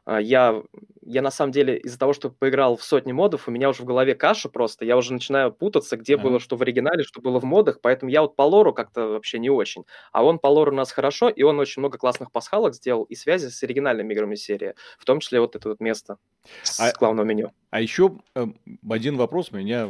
А, 0.05 0.21
Я, 0.21 0.61
я 1.01 1.21
на 1.21 1.31
самом 1.31 1.51
деле 1.51 1.77
из-за 1.79 1.97
того, 1.97 2.13
что 2.13 2.29
поиграл 2.29 2.77
в 2.77 2.83
сотни 2.83 3.11
модов, 3.11 3.47
у 3.47 3.51
меня 3.51 3.69
уже 3.69 3.81
в 3.81 3.85
голове 3.85 4.15
каша 4.15 4.49
просто. 4.49 4.85
Я 4.85 4.97
уже 4.97 5.13
начинаю 5.13 5.51
путаться, 5.51 5.97
где 5.97 6.15
Ага. 6.15 6.23
было 6.23 6.39
что 6.39 6.55
в 6.57 6.61
оригинале, 6.61 7.03
что 7.03 7.21
было 7.21 7.39
в 7.39 7.43
модах. 7.43 7.79
Поэтому 7.81 8.11
я 8.11 8.21
вот 8.21 8.35
по 8.35 8.43
лору 8.43 8.73
как-то 8.73 9.07
вообще 9.07 9.39
не 9.39 9.49
очень. 9.49 9.85
А 10.11 10.23
он 10.23 10.37
по 10.39 10.47
лору 10.47 10.71
у 10.71 10.75
нас 10.75 10.91
хорошо, 10.91 11.29
и 11.29 11.41
он 11.43 11.59
очень 11.59 11.79
много 11.81 11.97
классных 11.97 12.31
пасхалок 12.31 12.75
сделал 12.75 13.03
и 13.03 13.15
связи 13.15 13.47
с 13.47 13.61
оригинальными 13.63 14.13
играми 14.13 14.35
серии. 14.35 14.75
В 14.99 15.05
том 15.05 15.19
числе 15.19 15.39
вот 15.39 15.55
это 15.55 15.69
вот 15.69 15.79
место 15.79 16.17
с 16.63 16.79
А- 16.79 16.93
главного 16.97 17.25
меню. 17.25 17.51
А 17.71 17.81
еще 17.81 18.11
э, 18.35 18.45
один 18.89 19.17
вопрос 19.17 19.51
меня 19.51 19.87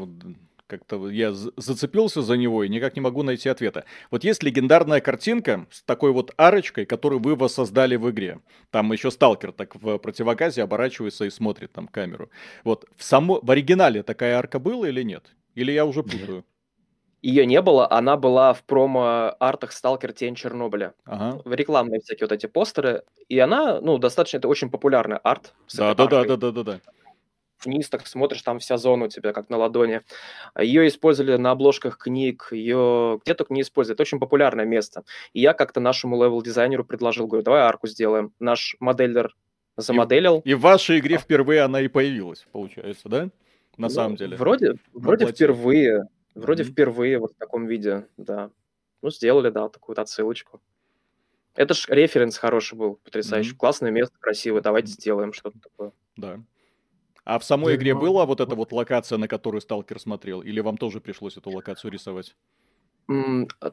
как-то 0.67 1.09
я 1.09 1.31
зацепился 1.33 2.21
за 2.21 2.37
него 2.37 2.63
и 2.63 2.69
никак 2.69 2.95
не 2.95 3.01
могу 3.01 3.23
найти 3.23 3.49
ответа. 3.49 3.85
Вот 4.11 4.23
есть 4.23 4.43
легендарная 4.43 5.01
картинка 5.01 5.67
с 5.71 5.83
такой 5.83 6.11
вот 6.11 6.33
арочкой, 6.37 6.85
которую 6.85 7.21
вы 7.21 7.35
воссоздали 7.35 7.95
в 7.95 8.09
игре. 8.09 8.39
Там 8.71 8.91
еще 8.91 9.11
сталкер 9.11 9.51
так 9.51 9.75
в 9.75 9.97
противогазе 9.97 10.63
оборачивается 10.63 11.25
и 11.25 11.29
смотрит 11.29 11.71
там 11.71 11.87
камеру. 11.87 12.29
Вот 12.63 12.85
в, 12.95 13.03
само... 13.03 13.39
в 13.41 13.51
оригинале 13.51 14.03
такая 14.03 14.37
арка 14.37 14.59
была 14.59 14.89
или 14.89 15.03
нет? 15.03 15.35
Или 15.55 15.71
я 15.71 15.85
уже 15.85 16.03
путаю? 16.03 16.43
Ее 17.21 17.47
не 17.47 17.59
было, 17.59 17.91
она 17.91 18.17
была 18.17 18.53
в 18.53 18.61
промо-артах 18.63 19.71
«Сталкер. 19.71 20.13
Тень 20.13 20.35
Чернобыля». 20.35 20.93
Ага. 21.05 21.41
В 21.43 21.53
рекламные 21.53 21.99
всякие 21.99 22.27
вот 22.27 22.31
эти 22.31 22.45
постеры. 22.45 23.01
И 23.29 23.39
она, 23.39 23.81
ну, 23.81 23.97
достаточно, 23.97 24.37
это 24.37 24.47
очень 24.47 24.69
популярный 24.69 25.17
арт. 25.17 25.55
с 25.65 26.85
вниз 27.63 27.89
так 27.89 28.05
смотришь, 28.07 28.41
там 28.41 28.59
вся 28.59 28.77
зона 28.77 29.05
у 29.05 29.07
тебя 29.07 29.33
как 29.33 29.49
на 29.49 29.57
ладони. 29.57 30.01
Ее 30.59 30.87
использовали 30.87 31.37
на 31.37 31.51
обложках 31.51 31.97
книг, 31.97 32.49
ее 32.51 33.19
где 33.23 33.33
только 33.33 33.53
не 33.53 33.61
используют. 33.61 33.95
Это 33.97 34.03
очень 34.03 34.19
популярное 34.19 34.65
место. 34.65 35.03
И 35.33 35.41
я 35.41 35.53
как-то 35.53 35.79
нашему 35.79 36.17
левел-дизайнеру 36.23 36.83
предложил, 36.85 37.27
говорю, 37.27 37.43
давай 37.43 37.61
арку 37.61 37.87
сделаем. 37.87 38.33
Наш 38.39 38.75
моделлер 38.79 39.35
замоделил. 39.77 40.41
И 40.45 40.53
в 40.53 40.61
вашей 40.61 40.99
игре 40.99 41.17
впервые 41.17 41.61
она 41.61 41.81
и 41.81 41.87
появилась, 41.87 42.45
получается, 42.51 43.09
да? 43.09 43.23
На 43.77 43.87
Ну, 43.87 43.89
самом 43.89 44.15
деле. 44.15 44.37
Вроде, 44.37 44.75
вроде 44.93 45.25
впервые. 45.27 46.07
Вроде 46.33 46.63
Мгм. 46.63 46.71
впервые 46.73 47.19
вот 47.19 47.31
в 47.33 47.37
таком 47.37 47.65
виде, 47.65 48.07
да. 48.17 48.49
Ну, 49.01 49.09
сделали, 49.09 49.49
да, 49.49 49.69
такую 49.69 49.99
отсылочку. 49.99 50.61
Это 51.55 51.73
ж 51.73 51.87
референс 51.89 52.37
хороший 52.37 52.75
был, 52.77 52.95
потрясающий. 53.03 53.51
Мгм. 53.51 53.57
Классное 53.59 53.91
место, 53.91 54.15
красивое, 54.19 54.61
давайте 54.61 54.91
сделаем 54.91 55.31
что-то 55.31 55.59
такое. 55.59 55.91
Да. 56.17 56.39
А 57.25 57.39
в 57.39 57.43
самой 57.43 57.75
игре 57.75 57.95
была 57.95 58.25
вот 58.25 58.39
эта 58.39 58.55
вот- 58.55 58.71
локация, 58.71 59.17
на 59.17 59.27
которую 59.27 59.59
сталкер 59.59 59.99
смотрел? 59.99 60.41
Или 60.41 60.59
вам 60.59 60.77
тоже 60.77 61.01
пришлось 61.01 61.35
эту 61.37 61.49
локацию 61.49 61.91
рисовать? 61.91 62.35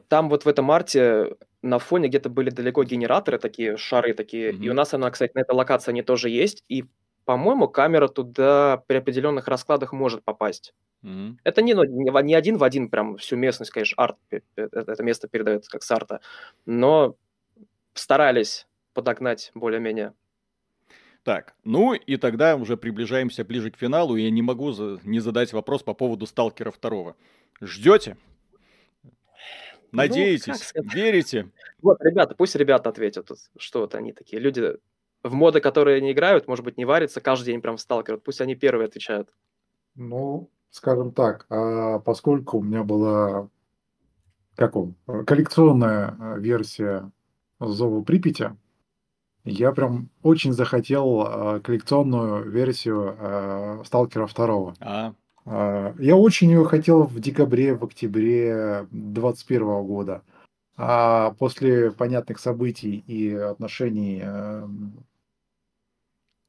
Там 0.09 0.29
вот 0.29 0.45
в 0.45 0.47
этом 0.47 0.69
арте 0.71 1.35
на 1.61 1.79
фоне 1.79 2.07
где-то 2.07 2.29
были 2.29 2.49
далеко 2.49 2.83
генераторы 2.83 3.37
такие, 3.39 3.77
шары 3.77 4.13
такие. 4.13 4.51
И 4.51 4.55
Мгм. 4.57 4.69
у 4.71 4.73
нас 4.73 4.93
она, 4.93 5.09
кстати, 5.11 5.31
на 5.35 5.41
этой 5.41 5.55
локации 5.55 5.91
они 5.91 6.01
тоже 6.01 6.29
есть. 6.29 6.63
И, 6.67 6.85
по-моему, 7.25 7.67
камера 7.67 8.07
туда 8.07 8.83
при 8.87 8.97
определенных 8.97 9.47
раскладах 9.47 9.93
может 9.93 10.23
попасть. 10.23 10.73
Мгм. 11.03 11.39
Это 11.43 11.61
не, 11.61 11.73
ну, 11.73 11.83
не, 11.83 12.35
один 12.35 12.57
в 12.57 12.63
один 12.63 12.89
прям 12.89 13.17
всю 13.17 13.35
местность, 13.35 13.71
конечно, 13.71 14.01
арт, 14.03 14.17
пе- 14.29 14.43
э, 14.55 14.67
это 14.71 15.03
место 15.03 15.27
передается 15.27 15.69
как 15.69 15.83
с 15.83 15.91
арта. 15.91 16.21
Но 16.65 17.15
старались 17.93 18.67
подогнать 18.93 19.51
более-менее. 19.55 20.13
Так, 21.23 21.55
ну 21.63 21.93
и 21.93 22.17
тогда 22.17 22.57
уже 22.57 22.75
приближаемся 22.75 23.45
ближе 23.45 23.71
к 23.71 23.77
финалу, 23.77 24.15
и 24.17 24.23
я 24.23 24.29
не 24.29 24.41
могу 24.41 24.71
за- 24.71 24.99
не 25.03 25.19
задать 25.19 25.53
вопрос 25.53 25.81
по 25.81 25.93
поводу 25.93 26.25
Сталкера 26.25 26.69
второго. 26.69 27.15
Ждете? 27.61 28.17
Надеетесь? 29.91 30.47
Ну, 30.47 30.53
как 30.53 30.63
сказать? 30.63 30.93
Верите? 30.93 31.49
Вот, 31.81 32.01
ребята, 32.01 32.35
пусть 32.35 32.55
ребята 32.55 32.89
ответят, 32.89 33.29
что 33.57 33.81
вот 33.81 33.95
они 33.95 34.11
такие. 34.11 34.41
Люди 34.41 34.77
в 35.21 35.33
моды, 35.33 35.61
которые 35.61 36.01
не 36.01 36.11
играют, 36.11 36.47
может 36.47 36.65
быть, 36.65 36.77
не 36.77 36.83
варятся 36.85 37.21
каждый 37.21 37.45
день 37.45 37.61
прям 37.61 37.77
в 37.77 37.81
сталкер. 37.81 38.15
Вот 38.15 38.23
Пусть 38.23 38.41
они 38.41 38.55
первые 38.55 38.87
отвечают. 38.87 39.29
Ну, 39.95 40.49
скажем 40.71 41.13
так, 41.13 41.45
а 41.49 41.99
поскольку 41.99 42.57
у 42.57 42.63
меня 42.63 42.83
была 42.83 43.47
как 44.55 44.75
он, 44.75 44.95
коллекционная 45.25 46.37
версия 46.37 47.11
Зова 47.59 48.03
Припяти, 48.03 48.55
я 49.45 49.73
прям 49.73 50.09
очень 50.21 50.53
захотел 50.53 51.27
э, 51.27 51.59
коллекционную 51.59 52.49
версию 52.49 53.15
э, 53.19 53.83
Сталкера 53.85 54.27
2. 54.27 54.73
А, 54.79 55.13
А, 55.45 55.93
Я 55.99 56.15
очень 56.15 56.49
ее 56.49 56.63
хотел 56.65 57.03
в 57.03 57.19
декабре, 57.19 57.75
в 57.75 57.83
октябре 57.83 58.87
2021 58.91 59.83
года. 59.83 60.21
А 60.77 61.31
после 61.37 61.91
понятных 61.91 62.39
событий 62.39 63.03
и 63.05 63.31
отношений 63.33 64.21
эм, 64.23 64.93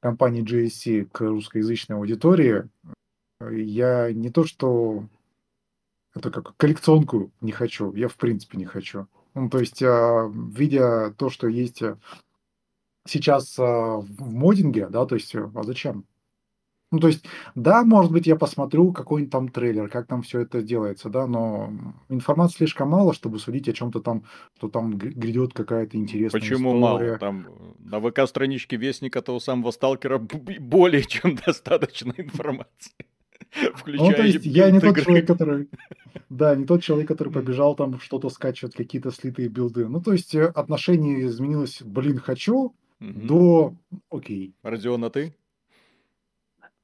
компании 0.01 0.43
GSC 0.43 1.09
к 1.13 1.21
русскоязычной 1.21 1.97
аудитории, 1.97 2.69
э, 3.41 3.55
я 3.59 4.13
не 4.13 4.31
то 4.31 4.45
что 4.45 5.05
это 6.15 6.31
как 6.31 6.57
коллекционку 6.57 7.33
не 7.41 7.51
хочу, 7.51 7.93
я 7.95 8.07
в 8.07 8.15
принципе 8.15 8.57
не 8.57 8.67
хочу. 8.67 9.09
Ну, 9.35 9.51
то 9.51 9.59
есть, 9.59 9.83
видя 9.83 11.13
то, 11.19 11.29
что 11.29 11.49
есть 11.49 11.83
э, 11.83 11.97
сейчас 13.07 13.59
а, 13.59 13.99
в 13.99 14.33
модинге, 14.33 14.89
да, 14.89 15.07
то 15.07 15.15
есть, 15.15 15.35
э, 15.35 15.51
а 15.55 15.63
зачем? 15.63 16.07
Ну, 16.95 17.01
то 17.01 17.09
есть, 17.09 17.25
да, 17.57 17.83
может 17.83 18.13
быть, 18.13 18.29
я 18.29 18.37
посмотрю 18.37 18.93
какой-нибудь 18.93 19.33
там 19.33 19.49
трейлер, 19.49 19.89
как 19.89 20.07
там 20.07 20.23
все 20.23 20.41
это 20.41 20.63
делается, 20.63 21.09
да, 21.09 21.27
но 21.27 21.73
информации 22.09 22.59
слишком 22.59 22.91
мало, 22.91 23.13
чтобы 23.13 23.41
судить 23.41 23.69
о 23.69 23.73
чем-то 23.73 24.01
там, 24.01 24.23
что 24.57 24.69
там 24.69 24.97
грядет 24.97 25.55
какая-то 25.55 25.97
интересная 25.97 26.41
почему 26.41 26.79
мало? 26.79 26.99
история. 26.99 27.19
Там 27.19 27.49
э, 27.49 27.91
на 27.91 28.01
ВК-страничке 28.01 28.77
Вестника 28.77 29.23
того 29.23 29.41
самого 29.41 29.73
Сталкера 29.73 30.19
более 30.19 31.03
чем 31.03 31.35
достаточно 31.47 32.15
информации. 32.17 32.93
Включая 33.75 34.11
Ну, 34.11 34.13
то 34.13 34.23
есть, 34.23 34.47
я 34.47 34.71
не 34.71 34.79
тот 34.79 34.91
игры. 34.91 35.05
человек, 35.05 35.27
который... 35.27 35.69
Да, 36.29 36.55
не 36.55 36.65
тот 36.65 36.83
человек, 36.83 37.09
который 37.09 37.33
побежал 37.33 37.75
там 37.75 37.99
что-то 37.99 38.29
скачивать, 38.29 38.75
какие-то 38.75 39.11
слитые 39.11 39.49
билды. 39.49 39.89
Ну, 39.89 40.01
то 40.01 40.13
есть, 40.13 40.33
э, 40.37 40.47
отношение 40.47 41.27
изменилось, 41.27 41.83
блин, 41.83 42.19
хочу, 42.19 42.73
Мгм. 43.01 43.27
до 43.27 43.75
окей. 44.11 44.55
Родион, 44.63 45.05
а 45.05 45.11
ты? 45.11 45.35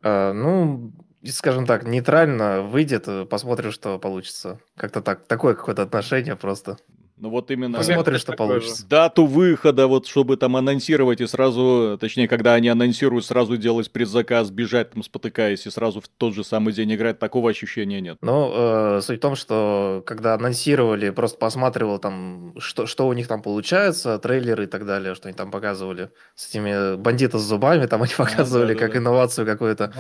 А, 0.03 0.33
ну, 0.33 0.93
скажем 1.27 1.67
так, 1.67 1.85
нейтрально 1.85 2.63
выйдет, 2.63 3.07
посмотрим, 3.29 3.71
что 3.73 3.99
получится. 3.99 4.61
Как-то 4.77 5.03
так, 5.03 5.27
такое 5.27 5.55
какое-то 5.55 5.83
отношение 5.83 6.37
просто. 6.37 6.79
Ну 7.21 7.29
вот 7.29 7.51
именно 7.51 7.77
Посмотрим, 7.77 8.18
что 8.18 8.33
получится. 8.33 8.87
дату 8.89 9.27
выхода, 9.27 9.87
вот 9.87 10.07
чтобы 10.07 10.39
там 10.39 10.57
анонсировать 10.57 11.21
и 11.21 11.27
сразу, 11.27 11.99
точнее, 12.01 12.29
когда 12.29 12.55
они 12.55 12.68
анонсируют, 12.68 13.27
сразу 13.27 13.59
делать 13.59 13.93
предзаказ, 13.93 14.51
бежать 14.51 14.93
там 14.93 15.03
спотыкаясь 15.03 15.66
и 15.66 15.71
сразу 15.71 16.01
в 16.01 16.09
тот 16.09 16.35
же 16.35 16.45
самый 16.45 16.73
день 16.73 16.95
играть, 16.95 17.18
такого 17.18 17.51
ощущения 17.51 18.01
нет. 18.01 18.16
Ну, 18.23 18.51
э, 18.55 19.01
суть 19.03 19.18
в 19.18 19.21
том, 19.21 19.37
что 19.37 20.03
когда 20.07 20.33
анонсировали, 20.33 21.11
просто 21.11 21.37
посматривал 21.37 21.99
там, 21.99 22.55
что, 22.59 22.87
что 22.87 23.07
у 23.07 23.12
них 23.12 23.29
там 23.29 23.43
получается, 23.43 24.18
трейлеры 24.18 24.64
и 24.64 24.66
так 24.66 24.87
далее, 24.87 25.14
что 25.14 25.29
они 25.29 25.37
там 25.37 25.51
показывали 25.51 26.11
с 26.35 26.49
этими 26.49 26.97
бандиты 26.97 27.39
с 27.39 27.43
зубами, 27.43 27.85
там 27.85 28.03
они 28.03 28.14
показывали 28.16 28.73
как 28.73 28.93
да-да-да. 28.93 28.99
инновацию 28.99 29.47
какую-то. 29.47 29.93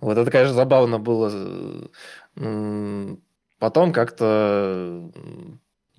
Вот 0.00 0.16
это, 0.16 0.30
конечно, 0.30 0.54
забавно 0.54 1.00
было. 1.00 1.32
Потом 3.60 3.92
как-то, 3.92 5.10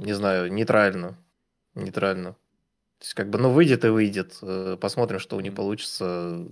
не 0.01 0.13
знаю, 0.13 0.51
нейтрально. 0.53 1.17
Нейтрально. 1.75 2.33
То 2.33 3.05
есть, 3.05 3.13
как 3.15 3.29
бы, 3.29 3.39
ну, 3.39 3.51
выйдет 3.51 3.85
и 3.85 3.89
выйдет. 3.89 4.37
Э, 4.43 4.77
Посмотрим, 4.79 5.19
что 5.19 5.37
у 5.37 5.41
них 5.41 5.55
получится. 5.55 6.47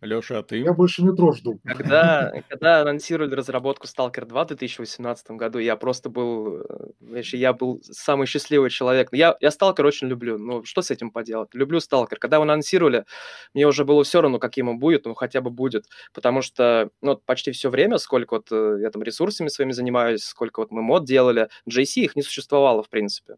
Леша, 0.00 0.38
а 0.38 0.42
ты? 0.42 0.58
Я 0.58 0.72
больше 0.72 1.02
метро 1.02 1.32
жду. 1.32 1.60
Когда, 1.64 2.32
когда 2.48 2.80
анонсировали 2.80 3.34
разработку 3.34 3.86
Stalker 3.86 4.24
2 4.24 4.44
в 4.44 4.46
2018 4.48 5.30
году, 5.32 5.58
я 5.58 5.76
просто 5.76 6.08
был, 6.08 6.60
э, 6.60 6.62
знаешь, 7.00 7.34
я 7.34 7.52
был 7.52 7.80
самый 7.82 8.26
счастливый 8.26 8.70
человек. 8.70 9.08
Я, 9.12 9.36
я 9.40 9.48
Stalker 9.48 9.84
очень 9.84 10.08
люблю, 10.08 10.38
ну 10.38 10.64
что 10.64 10.80
с 10.80 10.90
этим 10.90 11.10
поделать? 11.10 11.50
Люблю 11.54 11.78
Stalker. 11.78 12.16
Когда 12.18 12.36
его 12.36 12.44
анонсировали, 12.44 13.04
мне 13.52 13.66
уже 13.66 13.84
было 13.84 14.02
все 14.02 14.22
равно, 14.22 14.38
каким 14.38 14.68
он 14.68 14.78
будет, 14.78 15.04
ну 15.04 15.14
хотя 15.14 15.42
бы 15.42 15.50
будет, 15.50 15.84
потому 16.14 16.40
что 16.40 16.90
ну, 17.02 17.10
вот 17.10 17.24
почти 17.24 17.52
все 17.52 17.68
время, 17.68 17.98
сколько 17.98 18.34
вот 18.34 18.48
э, 18.50 18.78
я 18.80 18.90
там 18.90 19.02
ресурсами 19.02 19.48
своими 19.48 19.72
занимаюсь, 19.72 20.22
сколько 20.24 20.60
вот 20.60 20.70
мы 20.70 20.82
мод 20.82 21.04
делали, 21.04 21.48
JC 21.68 22.02
их 22.02 22.16
не 22.16 22.22
существовало 22.22 22.82
в 22.82 22.88
принципе. 22.88 23.36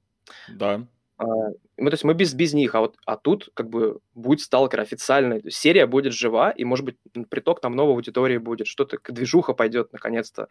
Да. 0.49 0.87
Мы, 1.83 1.91
то 1.91 1.95
есть 1.95 2.05
мы 2.05 2.15
без, 2.15 2.33
без 2.33 2.55
них, 2.55 2.77
а 2.77 2.81
вот 2.81 2.97
а 3.07 3.17
тут 3.17 3.51
как 3.55 3.69
бы 3.69 3.99
будет 4.15 4.41
сталкер 4.41 4.81
официальный, 4.81 5.43
серия 5.51 5.87
будет 5.87 6.13
жива, 6.13 6.51
и, 6.51 6.65
может 6.65 6.85
быть, 6.85 6.97
приток 7.29 7.61
там 7.61 7.75
новой 7.75 7.95
аудитории 7.95 8.39
будет, 8.39 8.69
что-то, 8.69 8.99
движуха 9.09 9.53
пойдет 9.53 9.93
наконец-то 9.93 10.47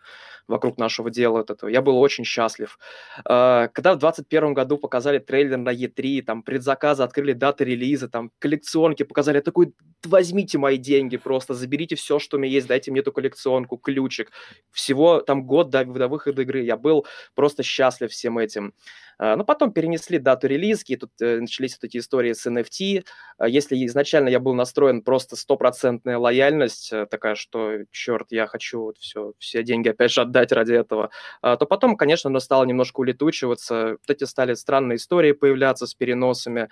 вокруг 0.49 0.77
нашего 0.77 1.09
дела 1.09 1.39
от 1.39 1.49
этого. 1.49 1.69
Я 1.69 1.81
был 1.81 1.97
очень 1.99 2.25
счастлив. 2.25 2.77
А, 3.23 3.69
когда 3.69 3.93
в 3.93 3.99
2021 3.99 4.53
году 4.53 4.77
показали 4.77 5.19
трейлер 5.19 5.55
на 5.55 5.73
E3, 5.73 6.21
там 6.21 6.43
предзаказы, 6.43 7.03
открыли 7.03 7.31
даты 7.31 7.63
релиза, 7.63 8.09
там 8.09 8.31
коллекционки 8.37 9.03
показали, 9.03 9.37
я 9.37 9.41
такой, 9.41 9.73
возьмите 10.03 10.57
мои 10.57 10.77
деньги 10.77 11.15
просто, 11.15 11.53
заберите 11.53 11.95
все, 11.95 12.19
что 12.19 12.35
у 12.35 12.39
меня 12.41 12.51
есть, 12.51 12.67
дайте 12.67 12.91
мне 12.91 12.99
эту 12.99 13.13
коллекционку, 13.13 13.77
ключик. 13.77 14.31
Всего 14.69 15.21
там 15.21 15.45
год 15.45 15.69
до, 15.69 15.85
до 15.85 16.09
выхода 16.09 16.41
игры. 16.41 16.63
Я 16.63 16.75
был 16.75 17.05
просто 17.35 17.63
счастлив 17.63 18.11
всем 18.11 18.37
этим. 18.37 18.73
А, 19.21 19.35
но 19.35 19.43
потом 19.43 19.71
перенесли 19.71 20.17
дату 20.17 20.47
релизки, 20.47 20.93
и 20.93 20.95
тут 20.95 21.11
начались 21.21 21.77
вот 21.79 21.85
эти 21.87 21.97
истории 21.97 22.33
с 22.33 22.45
NFT. 22.45 23.03
А, 23.37 23.47
если 23.47 23.85
изначально 23.85 24.29
я 24.29 24.39
был 24.39 24.53
настроен 24.53 25.01
просто 25.01 25.35
стопроцентная 25.35 26.17
лояльность, 26.17 26.91
э, 26.91 27.05
такая, 27.05 27.35
что, 27.35 27.79
черт, 27.91 28.27
я 28.31 28.47
хочу 28.47 28.81
вот 28.81 28.97
все, 28.97 29.33
все 29.39 29.63
деньги 29.63 29.89
опять 29.89 30.11
же 30.11 30.21
отдать 30.21 30.51
ради 30.51 30.73
этого, 30.73 31.09
а, 31.41 31.57
то 31.57 31.65
потом, 31.65 31.95
конечно, 31.95 32.29
оно 32.29 32.39
стало 32.39 32.65
немножко 32.65 32.99
улетучиваться. 33.01 33.97
Вот 34.01 34.09
эти 34.09 34.23
стали 34.25 34.53
странные 34.53 34.97
истории 34.97 35.31
появляться 35.31 35.87
с 35.87 35.93
переносами 35.93 36.69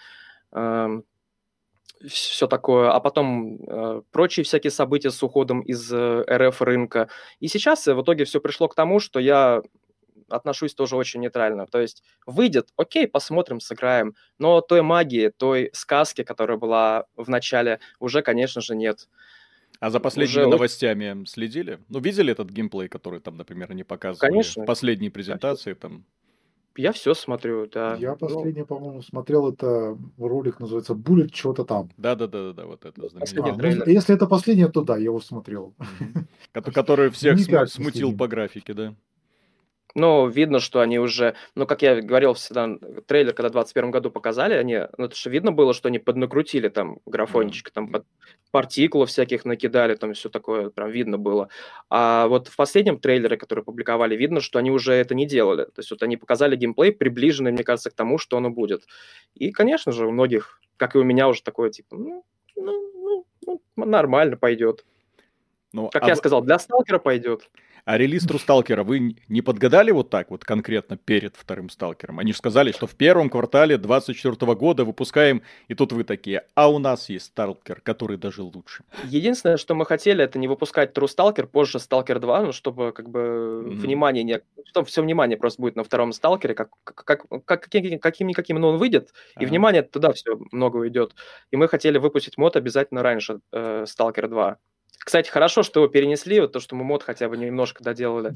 все 2.08 2.48
такое, 2.48 2.92
а 2.92 3.00
потом 3.00 3.60
э, 3.68 4.02
прочие 4.12 4.44
всякие 4.44 4.72
события 4.72 5.12
с 5.12 5.22
уходом 5.22 5.62
из 5.62 5.92
э, 5.92 6.24
РФ 6.30 6.62
рынка. 6.62 7.10
И 7.40 7.48
сейчас 7.48 7.86
в 7.88 8.02
итоге 8.02 8.24
все 8.24 8.40
пришло 8.40 8.68
к 8.70 8.76
тому, 8.76 9.00
что 9.00 9.20
я 9.20 9.62
отношусь 10.30 10.74
тоже 10.74 10.96
очень 10.96 11.22
нейтрально. 11.22 11.66
То 11.66 11.80
есть 11.80 12.04
выйдет, 12.26 12.70
окей, 12.78 13.08
посмотрим, 13.08 13.60
сыграем, 13.60 14.16
но 14.38 14.62
той 14.62 14.82
магии, 14.82 15.30
той 15.30 15.70
сказки, 15.74 16.24
которая 16.24 16.58
была 16.58 17.06
в 17.16 17.30
начале, 17.30 17.80
уже, 18.00 18.22
конечно 18.22 18.62
же, 18.62 18.76
нет. 18.76 19.08
А 19.80 19.90
за 19.90 20.00
последними 20.00 20.42
уже... 20.42 20.50
новостями 20.50 21.26
следили? 21.26 21.80
Ну, 21.90 22.00
видели 22.00 22.32
этот 22.34 22.50
геймплей, 22.50 22.90
который 22.90 23.22
там, 23.22 23.38
например, 23.38 23.74
не 23.74 23.84
показывали 23.84 24.32
Конечно. 24.32 24.64
в 24.64 24.66
последней 24.66 25.10
презентации? 25.10 25.74
Конечно. 25.74 25.82
Там... 25.82 26.06
Я 26.76 26.92
все 26.92 27.14
смотрю, 27.14 27.68
да. 27.68 27.96
Я 27.96 28.12
ну 28.12 28.18
последний, 28.18 28.64
по-моему, 28.64 29.02
смотрел 29.02 29.52
это 29.52 29.98
ролик, 30.18 30.60
называется 30.60 30.94
Bullet, 30.94 31.30
что-то 31.34 31.64
там. 31.64 31.90
Да-да-да, 31.98 32.54
да, 32.54 32.66
вот 32.66 32.86
это. 32.86 33.02
А, 33.02 33.26
ну, 33.34 33.86
если 33.86 34.16
это 34.16 34.28
последний, 34.28 34.68
то 34.68 34.82
да, 34.82 34.98
я 34.98 35.06
его 35.06 35.20
смотрел. 35.22 35.74
Который 36.54 37.10
всех 37.10 37.40
смутил 37.70 38.16
по 38.16 38.28
графике, 38.28 38.74
да? 38.74 38.96
Но 39.96 40.28
видно, 40.28 40.60
что 40.60 40.82
они 40.82 41.00
уже, 41.00 41.36
ну, 41.56 41.66
как 41.66 41.82
я 41.82 42.02
говорил 42.02 42.34
всегда, 42.34 42.78
трейлер, 43.08 43.34
когда 43.34 43.50
в 43.50 43.54
2021 43.54 43.92
году 43.92 44.12
показали, 44.12 44.54
они, 44.54 44.82
ну, 44.98 45.06
это 45.06 45.16
что 45.16 45.32
видно 45.32 45.52
было, 45.52 45.74
что 45.74 45.88
они 45.88 45.98
поднакрутили 45.98 46.70
там 46.70 47.00
графончик, 47.08 47.72
там 47.72 47.92
под 47.92 48.06
партиклов 48.52 49.10
всяких 49.10 49.46
накидали, 49.46 49.96
там 49.96 50.14
все 50.14 50.30
такое 50.30 50.70
прям 50.70 50.92
видно 50.92 51.18
было. 51.18 51.50
А 51.90 52.28
вот 52.28 52.50
в 52.50 52.56
последнем 52.56 53.00
трейлере, 53.00 53.36
который 53.36 53.64
публиковали, 53.64 54.16
видно, 54.16 54.42
что 54.42 54.60
они 54.60 54.70
уже 54.70 54.94
это 54.94 55.16
не 55.16 55.26
делали. 55.26 55.66
То 55.66 55.80
есть 55.80 55.90
вот 55.90 56.04
они 56.04 56.18
показали 56.18 56.56
геймплей, 56.56 56.92
приближенный, 56.92 57.52
мне 57.52 57.64
кажется, 57.64 57.90
к 57.90 57.96
тому, 57.96 58.20
что 58.20 58.38
оно 58.38 58.52
будет. 58.52 58.84
И, 59.34 59.52
конечно 59.52 59.92
же, 59.92 60.06
у 60.06 60.12
многих, 60.12 60.62
как 60.78 60.96
и 60.96 61.00
у 61.00 61.04
меня, 61.04 61.28
уже 61.28 61.42
такое, 61.42 61.72
типа, 61.72 61.96
ну, 61.96 62.26
ну, 62.56 63.26
ну, 63.46 63.62
ну 63.76 63.86
нормально 63.86 64.38
пойдет. 64.38 64.86
Ну, 65.72 65.90
как 65.90 66.04
а 66.04 66.08
я 66.08 66.16
сказал, 66.16 66.42
для 66.42 66.58
сталкера 66.60 67.00
пойдет. 67.00 67.50
А 67.90 67.98
релиз 67.98 68.24
Трусталкера 68.24 68.84
вы 68.84 69.16
не 69.28 69.42
подгадали 69.42 69.90
вот 69.90 70.12
так 70.12 70.30
вот 70.30 70.46
конкретно 70.46 70.96
перед 70.96 71.36
вторым 71.36 71.72
Сталкером? 71.72 72.20
Они 72.20 72.34
же 72.34 72.38
сказали, 72.38 72.72
что 72.72 72.86
в 72.86 72.94
первом 72.94 73.32
квартале 73.32 73.80
24 73.80 74.54
года 74.54 74.86
выпускаем, 74.86 75.42
и 75.68 75.74
тут 75.74 75.92
вы 75.92 76.04
такие, 76.04 76.46
а 76.54 76.70
у 76.70 76.78
нас 76.78 77.10
есть 77.10 77.26
Сталкер, 77.26 77.82
который 77.82 78.18
даже 78.18 78.44
лучше. 78.44 78.84
Единственное, 79.06 79.58
что 79.58 79.74
мы 79.74 79.88
хотели, 79.88 80.24
это 80.24 80.38
не 80.38 80.48
выпускать 80.48 80.94
Трусталкер, 80.94 81.48
позже 81.48 81.80
Сталкер 81.80 82.20
2, 82.20 82.42
ну, 82.44 82.52
чтобы 82.52 82.92
как 82.92 83.10
бы 83.10 83.20
mm-hmm. 83.22 83.76
внимание 83.78 84.24
не... 84.24 84.42
Чтобы 84.66 84.86
все 84.86 85.02
внимание 85.02 85.40
просто 85.40 85.60
будет 85.60 85.76
на 85.76 85.84
втором 85.84 86.14
Сталкере, 86.14 86.54
как, 86.54 86.70
как, 86.84 87.26
как, 87.44 87.70
каким-никаким, 87.70 88.60
но 88.60 88.70
он 88.70 88.78
выйдет, 88.78 89.14
а. 89.34 89.42
и 89.42 89.48
внимание 89.48 89.82
туда 89.82 90.14
все 90.14 90.38
много 90.52 90.78
уйдет. 90.78 91.16
И 91.50 91.58
мы 91.58 91.68
хотели 91.68 91.98
выпустить 91.98 92.38
мод 92.38 92.56
обязательно 92.56 93.02
раньше 93.02 93.40
э, 93.52 93.86
Сталкер 93.88 94.28
2. 94.28 94.60
Кстати, 95.00 95.30
хорошо, 95.30 95.64
что 95.64 95.82
его 95.82 95.90
перенесли, 95.90 96.40
вот 96.40 96.52
то, 96.52 96.60
что 96.60 96.76
мы 96.76 96.84
мод 96.84 97.04
хотя 97.04 97.30
бы 97.30 97.38
немножко 97.38 97.84
доделали. 97.84 98.34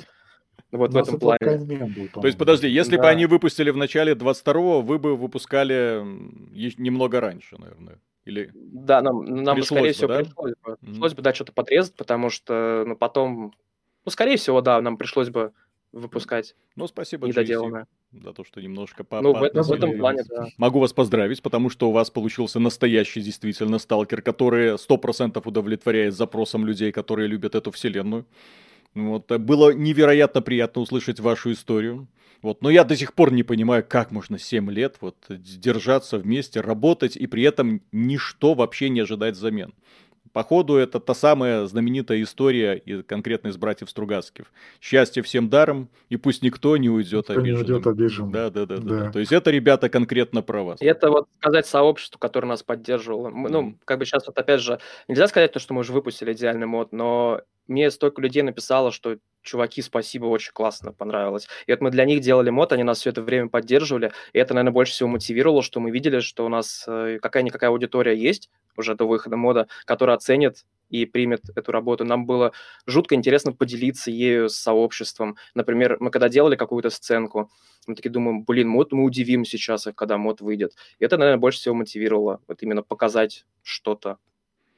Вот 0.72 0.92
в 0.94 0.98
этом 0.98 1.20
плане. 1.20 1.58
Был, 1.58 2.08
то 2.10 2.26
есть, 2.26 2.38
подожди, 2.38 2.68
если 2.68 2.96
да. 2.96 3.04
бы 3.04 3.10
они 3.10 3.26
выпустили 3.26 3.70
в 3.70 3.78
начале 3.78 4.14
22-го, 4.14 4.82
вы 4.82 4.98
бы 4.98 5.16
выпускали 5.16 6.04
немного 6.78 7.20
раньше, 7.20 7.58
наверное. 7.60 8.00
Или 8.26 8.52
да, 8.54 9.02
нам, 9.02 9.26
нам 9.26 9.58
бы, 9.58 9.64
скорее 9.64 9.90
бы, 9.90 9.94
всего, 9.94 10.08
да? 10.08 10.24
пришлось 10.24 10.54
бы. 10.64 10.72
Mm-hmm. 10.72 10.86
Пришлось 10.86 11.14
бы, 11.14 11.22
да, 11.22 11.34
что-то 11.34 11.52
подрезать, 11.52 11.96
потому 11.96 12.30
что, 12.30 12.86
ну, 12.88 12.96
потом... 12.96 13.54
Ну, 14.06 14.12
скорее 14.12 14.38
всего, 14.38 14.62
да, 14.62 14.82
нам 14.82 14.98
пришлось 14.98 15.30
бы 15.30 15.52
выпускать. 15.94 16.56
Ну, 16.76 16.88
спасибо, 16.88 17.28
недоделанное. 17.28 17.88
за 18.12 18.34
то, 18.34 18.44
что 18.44 18.62
немножко 18.62 19.04
по 19.04 19.22
Ну, 19.22 19.34
в, 19.34 19.40
в 19.40 19.72
этом 19.72 19.98
плане, 19.98 20.24
да. 20.28 20.48
Могу 20.58 20.80
вас 20.80 20.92
поздравить, 20.92 21.42
потому 21.42 21.70
что 21.70 21.90
у 21.90 21.92
вас 21.92 22.10
получился 22.10 22.60
настоящий 22.60 23.22
действительно 23.22 23.80
сталкер, 23.80 24.22
который 24.22 24.74
100% 24.74 25.42
удовлетворяет 25.46 26.16
запросам 26.16 26.66
людей, 26.66 26.92
которые 26.92 27.28
любят 27.28 27.56
эту 27.56 27.72
вселенную. 27.72 28.26
Вот, 28.96 29.32
э, 29.32 29.38
было 29.38 29.72
невероятно 29.74 30.42
приятно 30.42 30.82
услышать 30.82 31.20
вашу 31.20 31.52
историю. 31.52 32.08
Вот, 32.42 32.62
но 32.62 32.70
я 32.70 32.84
до 32.84 32.98
сих 32.98 33.14
пор 33.14 33.32
не 33.32 33.44
понимаю, 33.44 33.86
как 33.88 34.12
можно 34.12 34.38
7 34.38 34.70
лет 34.70 34.98
вот, 35.00 35.16
держаться 35.30 36.18
вместе, 36.18 36.60
работать 36.60 37.16
и 37.16 37.26
при 37.26 37.44
этом 37.44 37.82
ничто 37.94 38.54
вообще 38.54 38.90
не 38.90 39.00
ожидать 39.00 39.36
взамен. 39.36 39.74
Походу, 40.34 40.78
это 40.78 41.00
та 41.00 41.14
самая 41.14 41.68
знаменитая 41.68 42.22
история 42.24 42.74
и 42.74 43.04
конкретно 43.04 43.50
из 43.50 43.58
братьев 43.58 43.90
Стругацких. 43.90 44.46
Счастье 44.82 45.22
всем 45.22 45.48
даром, 45.48 45.90
и 46.10 46.18
пусть 46.18 46.42
никто 46.42 46.76
не 46.76 46.90
уйдет 46.90 47.30
никто 47.30 47.34
обиженным. 47.40 47.66
Не 47.66 47.74
уйдет 47.74 47.88
обиженным. 47.88 48.32
Да, 48.32 48.50
да, 48.50 48.66
да, 48.66 48.78
да, 48.78 49.00
да. 49.00 49.12
То 49.12 49.20
есть 49.20 49.32
это, 49.32 49.52
ребята, 49.52 49.90
конкретно 49.90 50.42
про 50.42 50.64
вас. 50.64 50.82
И 50.82 50.86
это 50.86 51.12
вот 51.12 51.28
сказать 51.40 51.68
сообществу, 51.68 52.18
которое 52.18 52.48
нас 52.48 52.64
поддерживало. 52.64 53.30
Мы, 53.30 53.50
ну, 53.50 53.78
как 53.86 54.00
бы 54.00 54.06
сейчас 54.06 54.26
вот 54.26 54.36
опять 54.36 54.62
же, 54.62 54.80
нельзя 55.08 55.28
сказать 55.28 55.52
то, 55.52 55.60
что 55.60 55.76
мы 55.76 55.82
уже 55.82 55.94
выпустили 55.94 56.34
идеальный 56.34 56.66
мод, 56.66 56.94
но 56.94 57.42
мне 57.68 57.92
столько 57.92 58.22
людей 58.22 58.44
написало, 58.44 58.92
что 58.92 59.18
чуваки, 59.42 59.82
спасибо, 59.82 60.26
очень 60.26 60.52
классно, 60.54 60.94
понравилось. 60.94 61.48
И 61.68 61.72
вот 61.72 61.82
мы 61.82 61.92
для 61.92 62.06
них 62.06 62.22
делали 62.22 62.50
мод, 62.50 62.72
они 62.72 62.84
нас 62.84 63.00
все 63.00 63.12
это 63.12 63.22
время 63.22 63.50
поддерживали, 63.50 64.12
и 64.32 64.40
это, 64.40 64.54
наверное, 64.54 64.74
больше 64.74 64.94
всего 64.94 65.10
мотивировало, 65.10 65.62
что 65.62 65.80
мы 65.80 65.92
видели, 65.92 66.20
что 66.20 66.46
у 66.46 66.50
нас 66.50 66.86
э, 66.88 67.20
какая-никакая 67.22 67.70
аудитория 67.70 68.16
есть 68.16 68.50
уже 68.78 68.96
до 68.96 69.06
выхода 69.06 69.38
мода, 69.38 69.68
которая 69.86 70.16
оценит 70.16 70.66
и 70.90 71.06
примет 71.06 71.42
эту 71.56 71.72
работу. 71.72 72.06
Нам 72.06 72.26
было 72.26 72.54
жутко 72.86 73.16
интересно 73.16 73.52
поделиться 73.52 74.12
ею 74.12 74.50
с 74.50 74.56
сообществом. 74.56 75.38
Например, 75.56 75.98
мы 76.00 76.12
когда 76.12 76.30
делали 76.30 76.56
какую-то 76.56 76.90
сценку, 76.90 77.50
мы 77.88 77.96
такие 77.96 78.12
думаем, 78.12 78.44
блин, 78.44 78.70
мод 78.70 78.92
мы 78.92 79.04
удивим 79.04 79.46
сейчас, 79.46 79.88
когда 79.96 80.18
мод 80.18 80.42
выйдет. 80.42 80.74
И 81.00 81.06
это, 81.06 81.18
наверное, 81.18 81.40
больше 81.40 81.60
всего 81.60 81.76
мотивировало, 81.76 82.42
вот 82.48 82.62
именно 82.62 82.84
показать 82.84 83.46
что-то 83.64 84.18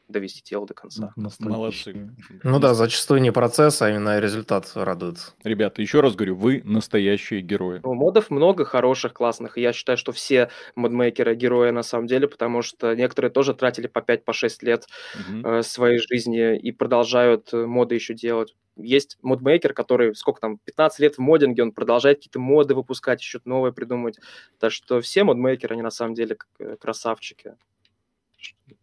довести 0.07 0.43
дело 0.43 0.67
до 0.67 0.73
конца. 0.73 1.13
Молодцы. 1.39 2.11
Ну 2.43 2.59
да, 2.59 2.73
зачастую 2.73 3.21
не 3.21 3.31
процесс, 3.31 3.81
а 3.81 3.89
именно 3.89 4.19
результат 4.19 4.71
радует. 4.75 5.33
Ребята, 5.43 5.81
еще 5.81 6.01
раз 6.01 6.15
говорю, 6.15 6.35
вы 6.35 6.61
настоящие 6.63 7.41
герои. 7.41 7.81
Ну, 7.83 7.93
модов 7.93 8.29
много 8.29 8.65
хороших, 8.65 9.13
классных. 9.13 9.57
И 9.57 9.61
я 9.61 9.73
считаю, 9.73 9.97
что 9.97 10.11
все 10.11 10.49
модмейкеры 10.75 11.35
герои 11.35 11.71
на 11.71 11.83
самом 11.83 12.07
деле, 12.07 12.27
потому 12.27 12.61
что 12.61 12.93
некоторые 12.95 13.31
тоже 13.31 13.53
тратили 13.53 13.87
по 13.87 13.99
5-6 13.99 14.21
по 14.23 14.65
лет 14.65 14.87
угу. 15.15 15.47
э, 15.47 15.63
своей 15.63 15.99
жизни 15.99 16.57
и 16.57 16.71
продолжают 16.71 17.53
э, 17.53 17.65
моды 17.65 17.95
еще 17.95 18.13
делать. 18.13 18.55
Есть 18.77 19.17
модмейкер, 19.21 19.73
который 19.73 20.15
сколько 20.15 20.41
там, 20.41 20.57
15 20.65 20.99
лет 20.99 21.15
в 21.15 21.19
модинге, 21.19 21.63
он 21.63 21.71
продолжает 21.71 22.17
какие-то 22.17 22.39
моды 22.39 22.75
выпускать, 22.75 23.21
еще 23.21 23.39
новое 23.45 23.71
придумать. 23.71 24.19
Так 24.59 24.71
что 24.71 24.99
все 25.01 25.23
модмейкеры, 25.23 25.73
они 25.73 25.81
на 25.81 25.91
самом 25.91 26.13
деле 26.13 26.37
э, 26.59 26.75
красавчики. 26.79 27.55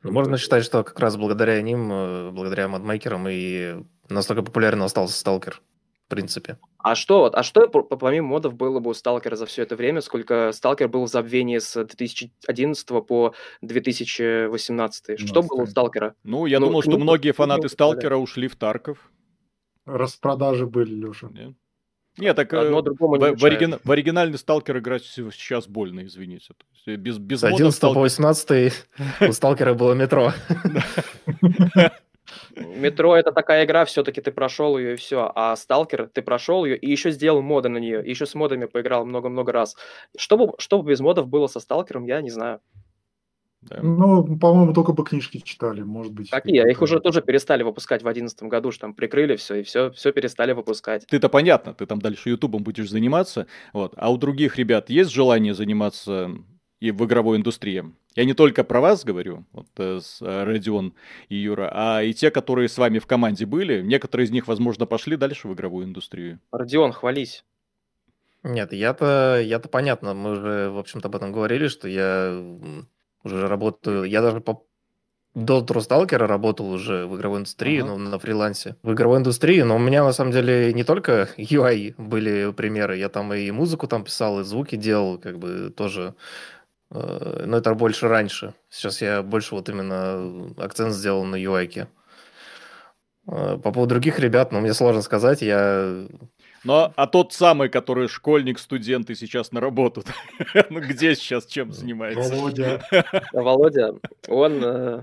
Ну, 0.03 0.12
можно 0.12 0.39
считать, 0.39 0.64
что 0.64 0.85
как 0.85 0.99
раз 0.99 1.16
благодаря 1.16 1.61
ним, 1.62 1.91
э, 1.93 2.30
благодаря 2.30 2.68
модмейкерам 2.68 3.26
и 3.28 3.85
настолько 4.09 4.43
популярным 4.43 4.85
остался 4.85 5.18
Сталкер, 5.18 5.61
в 6.07 6.09
принципе. 6.09 6.59
А 6.78 6.95
что, 6.95 7.30
а 7.33 7.43
что 7.43 7.68
помимо 7.68 8.28
модов 8.28 8.55
было 8.55 8.80
бы 8.80 8.91
у 8.91 8.95
Сталкера 8.95 9.37
за 9.37 9.47
все 9.47 9.62
это 9.62 9.76
время, 9.76 10.01
сколько 10.01 10.51
Сталкер 10.53 10.89
был 10.89 11.05
в 11.05 11.09
забвении 11.09 11.59
с 11.59 11.85
2011 11.85 12.89
по 13.07 13.35
2018? 13.61 15.20
Что 15.20 15.43
было 15.43 15.62
у 15.62 15.66
Сталкера? 15.66 16.14
Ну, 16.24 16.47
я 16.47 16.59
ну, 16.59 16.66
думал, 16.66 16.83
что 16.83 16.99
многие 16.99 17.33
фанаты 17.33 17.68
Сталкера 17.68 18.16
ушли 18.16 18.49
в 18.49 18.57
Тарков. 18.57 19.11
Распродажи 19.85 20.66
были, 20.66 20.95
Леша. 20.95 21.28
Нет? 21.28 21.55
Нет, 22.18 22.36
так 22.36 22.52
Одно 22.52 22.80
э, 22.80 22.82
в, 22.82 23.30
не 23.30 23.36
в, 23.36 23.44
оригина, 23.44 23.78
в 23.82 23.90
оригинальный 23.90 24.38
сталкер 24.38 24.78
играть 24.78 25.04
сейчас 25.04 25.66
больно, 25.66 26.04
извините. 26.04 26.54
Э, 26.86 26.96
без, 26.96 27.18
без 27.18 27.40
С 27.40 27.44
11 27.44 27.74
сталкер... 27.74 27.94
по 27.94 28.00
18 28.00 28.72
у 29.28 29.32
сталкера 29.32 29.74
было 29.74 29.94
метро. 29.94 30.32
Метро 32.54 33.16
это 33.16 33.32
такая 33.32 33.64
игра, 33.64 33.84
все-таки 33.84 34.20
ты 34.20 34.30
прошел 34.30 34.78
ее 34.78 34.94
и 34.94 34.96
все. 34.96 35.30
А 35.34 35.56
Сталкер, 35.56 36.08
ты 36.08 36.22
прошел 36.22 36.64
ее 36.64 36.76
и 36.76 36.90
еще 36.90 37.10
сделал 37.10 37.42
моды 37.42 37.68
на 37.68 37.78
нее. 37.78 38.04
И 38.04 38.10
еще 38.10 38.26
с 38.26 38.34
модами 38.34 38.66
поиграл 38.66 39.04
много-много 39.04 39.52
раз. 39.52 39.76
Что 40.16 40.36
бы, 40.36 40.54
что 40.58 40.82
бы 40.82 40.90
без 40.90 41.00
модов 41.00 41.28
было 41.28 41.46
со 41.46 41.60
Сталкером, 41.60 42.04
я 42.04 42.20
не 42.22 42.30
знаю. 42.30 42.60
Да. 43.62 43.78
Ну, 43.80 44.36
по-моему, 44.38 44.72
только 44.74 44.92
бы 44.92 45.04
книжки 45.04 45.38
читали, 45.38 45.82
может 45.82 46.12
быть. 46.12 46.30
Какие? 46.30 46.68
Их 46.68 46.82
уже 46.82 47.00
тоже 47.00 47.22
перестали 47.22 47.62
выпускать 47.62 48.00
в 48.00 48.04
2011 48.04 48.42
году, 48.44 48.72
что 48.72 48.82
там 48.82 48.94
прикрыли 48.94 49.36
все, 49.36 49.56
и 49.56 49.62
все, 49.62 49.90
все 49.92 50.12
перестали 50.12 50.52
выпускать. 50.52 51.06
Ты-то 51.06 51.28
понятно, 51.28 51.72
ты 51.72 51.86
там 51.86 52.00
дальше 52.00 52.30
Ютубом 52.30 52.64
будешь 52.64 52.90
заниматься, 52.90 53.46
вот. 53.72 53.94
А 53.96 54.12
у 54.12 54.16
других 54.16 54.56
ребят 54.56 54.90
есть 54.90 55.10
желание 55.10 55.54
заниматься 55.54 56.32
и 56.80 56.90
в 56.90 57.04
игровой 57.04 57.36
индустрии? 57.36 57.84
Я 58.16 58.24
не 58.24 58.34
только 58.34 58.64
про 58.64 58.80
вас 58.80 59.04
говорю, 59.04 59.44
вот, 59.52 59.68
э, 59.78 60.00
с 60.02 60.20
э, 60.20 60.44
Родион 60.44 60.94
и 61.28 61.36
Юра, 61.36 61.70
а 61.72 62.02
и 62.02 62.12
те, 62.12 62.30
которые 62.30 62.68
с 62.68 62.76
вами 62.76 62.98
в 62.98 63.06
команде 63.06 63.46
были. 63.46 63.80
Некоторые 63.80 64.26
из 64.26 64.32
них, 64.32 64.48
возможно, 64.48 64.84
пошли 64.84 65.16
дальше 65.16 65.48
в 65.48 65.54
игровую 65.54 65.86
индустрию. 65.86 66.40
Родион, 66.50 66.92
хвались. 66.92 67.44
Нет, 68.42 68.72
я-то, 68.72 69.40
я-то 69.40 69.68
понятно, 69.68 70.14
мы 70.14 70.32
уже, 70.32 70.70
в 70.70 70.78
общем-то, 70.78 71.06
об 71.06 71.14
этом 71.14 71.32
говорили, 71.32 71.68
что 71.68 71.86
я 71.88 72.42
уже 73.24 73.48
работаю, 73.48 74.04
я 74.04 74.22
даже 74.22 74.40
по 74.40 74.64
до 75.34 75.62
Трусталкера 75.62 76.26
работал 76.26 76.70
уже 76.70 77.06
в 77.06 77.16
игровой 77.16 77.38
индустрии, 77.38 77.80
uh-huh. 77.80 77.96
ну, 77.96 77.98
на 77.98 78.18
фрилансе. 78.18 78.76
В 78.82 78.92
игровой 78.92 79.18
индустрии, 79.18 79.62
но 79.62 79.76
у 79.76 79.78
меня 79.78 80.04
на 80.04 80.12
самом 80.12 80.32
деле 80.32 80.72
не 80.74 80.84
только 80.84 81.28
UI 81.38 81.94
были 81.96 82.52
примеры, 82.52 82.98
я 82.98 83.08
там 83.08 83.32
и 83.32 83.50
музыку 83.50 83.86
там 83.86 84.04
писал, 84.04 84.40
и 84.40 84.44
звуки 84.44 84.76
делал, 84.76 85.18
как 85.18 85.38
бы 85.38 85.72
тоже. 85.74 86.14
Э, 86.90 87.44
но 87.46 87.56
это 87.56 87.74
больше 87.74 88.08
раньше. 88.08 88.54
Сейчас 88.68 89.00
я 89.00 89.22
больше 89.22 89.54
вот 89.54 89.68
именно 89.68 90.52
акцент 90.58 90.92
сделал 90.92 91.24
на 91.24 91.36
UI. 91.36 91.86
Э, 93.26 93.56
по 93.56 93.72
поводу 93.72 93.86
других 93.86 94.18
ребят, 94.18 94.52
ну, 94.52 94.60
мне 94.60 94.74
сложно 94.74 95.00
сказать, 95.00 95.40
я 95.40 96.06
но, 96.64 96.92
а 96.96 97.06
тот 97.06 97.32
самый, 97.32 97.68
который 97.68 98.08
школьник, 98.08 98.58
студент 98.58 99.10
и 99.10 99.14
сейчас 99.14 99.52
на 99.52 99.60
работу, 99.60 100.04
ну 100.70 100.80
где 100.80 101.14
сейчас 101.14 101.46
чем 101.46 101.72
занимается? 101.72 102.34
Володя. 102.34 102.82
Володя, 103.32 103.94
он, 104.28 104.64
э, 104.64 105.02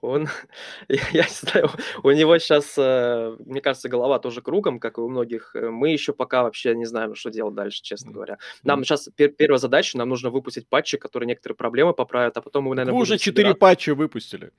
он, 0.00 0.28
я, 0.88 1.02
я 1.12 1.22
не 1.22 1.30
знаю, 1.30 1.70
у 2.02 2.10
него 2.10 2.38
сейчас, 2.38 2.74
э, 2.76 3.36
мне 3.44 3.60
кажется, 3.60 3.88
голова 3.88 4.18
тоже 4.18 4.42
кругом, 4.42 4.78
как 4.78 4.98
и 4.98 5.00
у 5.00 5.08
многих. 5.08 5.54
Мы 5.54 5.90
еще 5.90 6.12
пока 6.12 6.42
вообще 6.42 6.74
не 6.74 6.86
знаем, 6.86 7.14
что 7.14 7.30
делать 7.30 7.54
дальше, 7.54 7.82
честно 7.82 8.12
говоря. 8.12 8.38
Нам 8.62 8.84
сейчас 8.84 9.08
пер- 9.16 9.28
первая 9.28 9.58
задача, 9.58 9.98
нам 9.98 10.08
нужно 10.08 10.30
выпустить 10.30 10.68
патчи, 10.68 10.96
которые 10.96 11.26
некоторые 11.26 11.56
проблемы 11.56 11.92
поправят, 11.92 12.36
а 12.36 12.42
потом 12.42 12.64
мы, 12.64 12.74
наверное, 12.74 12.94
Вы 12.94 13.02
уже 13.02 13.18
4 13.18 13.54
патча 13.54 13.94
выпустили. 13.94 14.52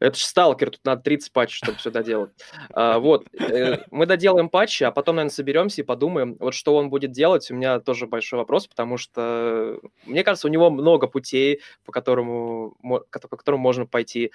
Это 0.00 0.16
же 0.16 0.24
сталкер, 0.24 0.70
тут 0.70 0.84
надо 0.84 1.02
30 1.02 1.32
патчей, 1.32 1.56
чтобы 1.56 1.78
все 1.78 1.90
доделать. 1.90 2.30
А, 2.72 2.98
вот, 2.98 3.26
э, 3.34 3.78
мы 3.90 4.06
доделаем 4.06 4.48
патчи, 4.48 4.84
а 4.84 4.92
потом, 4.92 5.16
наверное, 5.16 5.34
соберемся 5.34 5.82
и 5.82 5.84
подумаем, 5.84 6.36
вот 6.38 6.54
что 6.54 6.76
он 6.76 6.88
будет 6.88 7.10
делать. 7.10 7.50
У 7.50 7.54
меня 7.54 7.80
тоже 7.80 8.06
большой 8.06 8.38
вопрос, 8.38 8.68
потому 8.68 8.96
что, 8.96 9.80
мне 10.06 10.22
кажется, 10.22 10.46
у 10.46 10.50
него 10.50 10.70
много 10.70 11.08
путей, 11.08 11.60
по 11.84 11.92
которому, 11.92 12.76
по 12.82 13.36
которому 13.36 13.62
можно 13.62 13.86
пойти. 13.86 14.32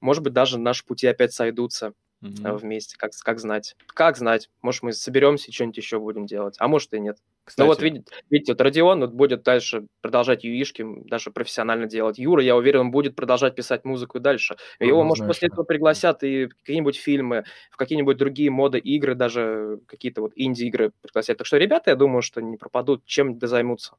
Может 0.00 0.22
быть, 0.22 0.34
даже 0.34 0.58
наши 0.58 0.84
пути 0.84 1.06
опять 1.06 1.32
сойдутся 1.32 1.94
mm-hmm. 2.28 2.56
вместе, 2.56 2.96
как, 2.96 3.12
как 3.22 3.38
знать. 3.38 3.76
Как 3.86 4.16
знать, 4.16 4.50
может, 4.62 4.82
мы 4.82 4.92
соберемся 4.92 5.50
и 5.50 5.52
что-нибудь 5.52 5.78
еще 5.78 5.98
будем 5.98 6.26
делать, 6.26 6.56
а 6.58 6.68
может 6.68 6.92
и 6.94 7.00
нет. 7.00 7.18
Кстати. 7.46 7.64
Ну 7.64 7.72
вот 7.72 7.80
видите, 7.80 8.04
видите, 8.28 8.52
вот 8.52 8.60
Родион 8.60 9.00
вот 9.00 9.12
будет 9.12 9.44
дальше 9.44 9.86
продолжать 10.00 10.42
юишки, 10.42 10.84
даже 11.04 11.30
профессионально 11.30 11.86
делать. 11.86 12.18
Юра, 12.18 12.42
я 12.42 12.56
уверен, 12.56 12.80
он 12.80 12.90
будет 12.90 13.14
продолжать 13.14 13.54
писать 13.54 13.84
музыку 13.84 14.18
и 14.18 14.20
дальше. 14.20 14.56
Ну, 14.80 14.86
Его, 14.86 15.04
может, 15.04 15.28
после 15.28 15.46
этого 15.46 15.62
пригласят 15.62 16.24
и 16.24 16.46
в 16.46 16.56
какие-нибудь 16.56 16.96
фильмы, 16.96 17.44
в 17.70 17.76
какие-нибудь 17.76 18.16
другие 18.16 18.50
моды 18.50 18.78
игры, 18.78 19.14
даже 19.14 19.78
какие-то 19.86 20.22
вот 20.22 20.32
инди-игры 20.34 20.90
пригласят. 21.00 21.38
Так 21.38 21.46
что 21.46 21.56
ребята, 21.56 21.90
я 21.90 21.96
думаю, 21.96 22.20
что 22.20 22.40
не 22.42 22.56
пропадут, 22.56 23.04
чем 23.06 23.38
да 23.38 23.46
займутся. 23.46 23.92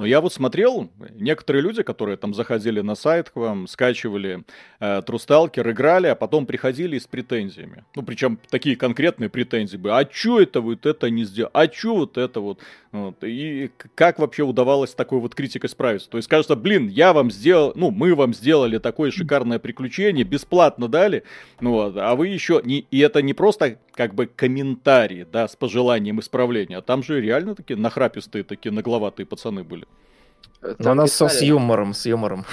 Ну, 0.00 0.04
я 0.04 0.20
вот 0.20 0.32
смотрел, 0.32 0.90
некоторые 1.10 1.62
люди, 1.62 1.84
которые 1.84 2.16
там 2.16 2.34
заходили 2.34 2.80
на 2.80 2.96
сайт 2.96 3.30
к 3.30 3.36
вам, 3.36 3.68
скачивали 3.68 4.44
э, 4.80 5.02
Трусталкер, 5.02 5.70
играли, 5.70 6.08
а 6.08 6.16
потом 6.16 6.44
приходили 6.44 6.98
с 6.98 7.06
претензиями. 7.60 7.84
Ну, 7.94 8.02
причем 8.02 8.38
такие 8.50 8.76
конкретные 8.76 9.28
претензии 9.28 9.76
были. 9.76 9.92
А 9.92 10.04
чё 10.04 10.40
это 10.40 10.60
вот 10.60 10.86
это 10.86 11.10
не 11.10 11.24
сделал? 11.24 11.50
А 11.52 11.66
чё 11.66 11.94
вот 11.94 12.18
это 12.18 12.40
вот? 12.40 12.60
вот? 12.92 13.16
И 13.22 13.70
как 13.94 14.18
вообще 14.18 14.42
удавалось 14.42 14.94
такой 14.94 15.20
вот 15.20 15.34
критикой 15.34 15.68
справиться? 15.70 16.08
То 16.08 16.16
есть, 16.16 16.28
кажется, 16.28 16.56
блин, 16.56 16.88
я 16.88 17.12
вам 17.12 17.30
сделал, 17.30 17.72
ну, 17.74 17.90
мы 17.90 18.14
вам 18.14 18.34
сделали 18.34 18.78
такое 18.78 19.10
шикарное 19.10 19.58
приключение, 19.58 20.24
бесплатно 20.24 20.88
дали, 20.88 21.24
ну, 21.60 21.72
вот, 21.72 21.96
а 21.96 22.14
вы 22.14 22.28
еще 22.28 22.60
не... 22.64 22.80
И 22.90 22.98
это 22.98 23.22
не 23.22 23.34
просто 23.34 23.78
как 23.92 24.14
бы 24.14 24.26
комментарии, 24.26 25.26
да, 25.30 25.48
с 25.48 25.56
пожеланием 25.56 26.20
исправления, 26.20 26.78
а 26.78 26.82
там 26.82 27.02
же 27.02 27.20
реально 27.20 27.54
такие 27.54 27.78
нахрапистые, 27.78 28.44
такие 28.44 28.72
нагловатые 28.72 29.26
пацаны 29.26 29.64
были. 29.64 29.86
Э, 30.62 30.74
Но 30.78 30.92
у 30.92 30.94
нас 30.94 31.10
все 31.10 31.28
с 31.28 31.42
юмором, 31.42 31.94
с 31.94 32.06
юмором. 32.06 32.44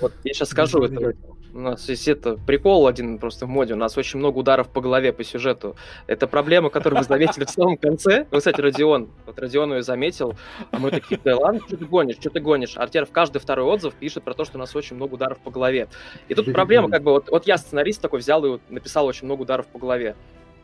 Вот 0.00 0.12
я 0.24 0.34
сейчас 0.34 0.50
скажу, 0.50 0.82
это, 0.82 1.14
у 1.56 1.60
нас 1.60 1.88
есть 1.88 2.06
это 2.06 2.36
прикол 2.46 2.86
один 2.86 3.18
просто 3.18 3.46
в 3.46 3.48
моде, 3.48 3.74
у 3.74 3.76
нас 3.76 3.96
очень 3.96 4.18
много 4.18 4.38
ударов 4.38 4.68
по 4.68 4.80
голове 4.80 5.12
по 5.12 5.24
сюжету. 5.24 5.74
Это 6.06 6.26
проблема, 6.26 6.68
которую 6.68 7.00
вы 7.00 7.04
заметили 7.04 7.44
в 7.44 7.50
самом 7.50 7.76
конце. 7.78 8.26
Ну, 8.30 8.38
кстати, 8.38 8.60
Родион, 8.60 9.08
вот 9.24 9.38
Родион 9.38 9.72
ее 9.72 9.82
заметил, 9.82 10.34
а 10.70 10.78
мы 10.78 10.90
такие, 10.90 11.18
да 11.24 11.36
ладно, 11.36 11.60
что 11.66 11.76
ты 11.76 11.86
гонишь, 11.86 12.16
что 12.20 12.30
ты 12.30 12.40
гонишь? 12.40 12.74
А 12.76 12.86
теперь 12.86 13.06
в 13.06 13.10
каждый 13.10 13.38
второй 13.38 13.64
отзыв 13.66 13.94
пишет 13.94 14.22
про 14.22 14.34
то, 14.34 14.44
что 14.44 14.58
у 14.58 14.60
нас 14.60 14.76
очень 14.76 14.96
много 14.96 15.14
ударов 15.14 15.38
по 15.38 15.50
голове. 15.50 15.88
И 16.28 16.34
тут 16.34 16.52
проблема, 16.52 16.90
как 16.90 17.02
бы, 17.02 17.12
вот, 17.12 17.30
вот 17.30 17.46
я 17.46 17.56
сценарист 17.56 18.02
такой 18.02 18.20
взял 18.20 18.44
и 18.44 18.58
написал 18.68 19.06
очень 19.06 19.24
много 19.24 19.42
ударов 19.42 19.66
по 19.66 19.78
голове 19.78 20.14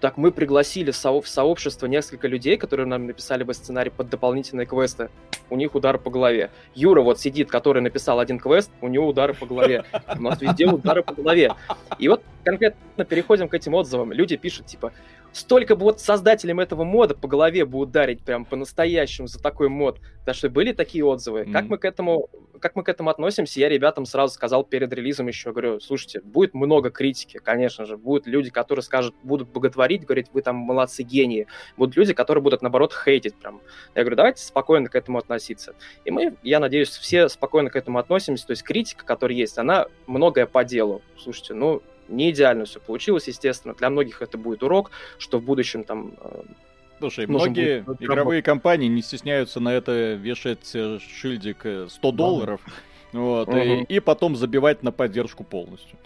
так 0.03 0.17
мы 0.17 0.33
пригласили 0.33 0.91
в, 0.91 0.97
со- 0.97 1.21
в 1.21 1.29
сообщество 1.29 1.87
несколько 1.87 2.27
людей, 2.27 2.57
которые 2.57 2.87
нам 2.87 3.07
написали 3.07 3.45
бы 3.45 3.55
сценарий 3.55 3.91
под 3.91 4.11
дополнительные 4.11 4.67
квесты. 4.67 5.11
У 5.49 5.55
них 5.55 5.77
удар 5.77 5.97
по 5.97 6.11
голове. 6.11 6.51
Юра 6.75 7.03
вот 7.03 7.21
сидит, 7.21 7.49
который 7.49 7.81
написал 7.81 8.19
один 8.19 8.41
квест, 8.41 8.73
у 8.81 8.89
него 8.89 9.07
удары 9.07 9.33
по 9.33 9.47
голове. 9.47 9.85
У 10.19 10.23
нас 10.23 10.41
везде 10.41 10.67
удары 10.67 11.05
по 11.05 11.15
голове. 11.15 11.55
И 12.01 12.09
вот 12.09 12.21
конкретно 12.43 13.05
переходим 13.05 13.47
к 13.49 13.55
этим 13.55 13.75
отзывам. 13.75 14.11
Люди 14.11 14.37
пишут, 14.37 14.67
типа, 14.67 14.93
столько 15.33 15.77
бы 15.77 15.85
вот 15.85 16.01
создателям 16.01 16.61
этого 16.61 16.85
мода 16.85 17.15
по 17.15 17.29
голове 17.29 17.65
бы 17.65 17.79
ударить 17.79 18.23
прям 18.23 18.45
по-настоящему 18.45 19.27
за 19.27 19.41
такой 19.41 19.69
мод. 19.69 20.01
Да 20.25 20.35
что 20.35 20.49
были 20.49 20.73
такие 20.73 21.05
отзывы. 21.05 21.41
Mm-hmm. 21.41 21.53
Как 21.53 21.65
мы 21.67 21.79
к 21.79 21.85
этому, 21.85 22.31
как 22.61 22.77
мы 22.77 22.85
к 22.85 22.89
этому 22.89 23.11
относимся? 23.11 23.59
Я 23.59 23.69
ребятам 23.69 24.07
сразу 24.07 24.35
сказал 24.35 24.63
перед 24.63 24.93
релизом 24.93 25.27
еще, 25.27 25.51
говорю, 25.51 25.81
слушайте, 25.81 26.21
будет 26.21 26.55
много 26.55 26.91
критики, 26.91 27.39
конечно 27.43 27.87
же. 27.87 27.97
Будут 27.97 28.27
люди, 28.27 28.51
которые 28.51 28.83
скажут, 28.83 29.15
будут 29.23 29.49
боготворить, 29.49 30.05
говорить, 30.05 30.29
вы 30.33 30.43
там 30.43 30.57
молодцы, 30.57 31.03
гении. 31.03 31.47
Будут 31.77 31.97
люди, 31.97 32.15
которые 32.15 32.43
будут, 32.43 32.63
наоборот, 32.63 32.95
хейтить 32.95 33.35
прям. 33.35 33.61
Я 33.95 34.03
говорю, 34.03 34.17
давайте 34.17 34.43
спокойно 34.43 34.89
к 34.89 34.95
этому 34.95 35.19
относиться. 35.19 35.75
И 36.05 36.11
мы, 36.11 36.37
я 36.43 36.61
надеюсь, 36.61 36.91
все 36.91 37.29
спокойно 37.29 37.71
к 37.71 37.77
этому 37.77 37.99
относимся. 37.99 38.47
То 38.47 38.53
есть 38.53 38.63
критика, 38.63 39.05
которая 39.05 39.37
есть, 39.37 39.59
она 39.59 39.87
многое 40.07 40.47
по 40.47 40.65
делу. 40.65 41.03
Слушайте, 41.19 41.55
ну, 41.55 41.83
не 42.09 42.31
идеально 42.31 42.65
все 42.65 42.81
получилось, 42.81 43.29
естественно. 43.29 43.75
Для 43.75 43.91
многих 43.91 44.23
это 44.23 44.39
будет 44.39 44.63
урок, 44.63 44.91
что 45.19 45.39
в 45.39 45.43
будущем 45.43 45.85
там 45.85 46.15
э, 46.21 46.43
Слушай, 46.99 47.27
многие 47.27 47.81
будет... 47.81 48.03
игровые 48.03 48.43
компании 48.43 48.89
не 48.89 49.03
стесняются 49.03 49.61
на 49.61 49.71
это 49.71 50.15
вешать 50.15 50.71
э, 50.75 50.99
шильдик 51.01 51.67
100 51.89 51.89
э, 52.09 52.13
долларов, 52.13 52.61
вот, 53.13 53.49
угу. 53.49 53.57
и, 53.57 53.83
и 53.85 54.01
потом 54.01 54.37
забивать 54.37 54.83
на 54.83 54.93
поддержку 54.93 55.45
полностью. 55.45 55.99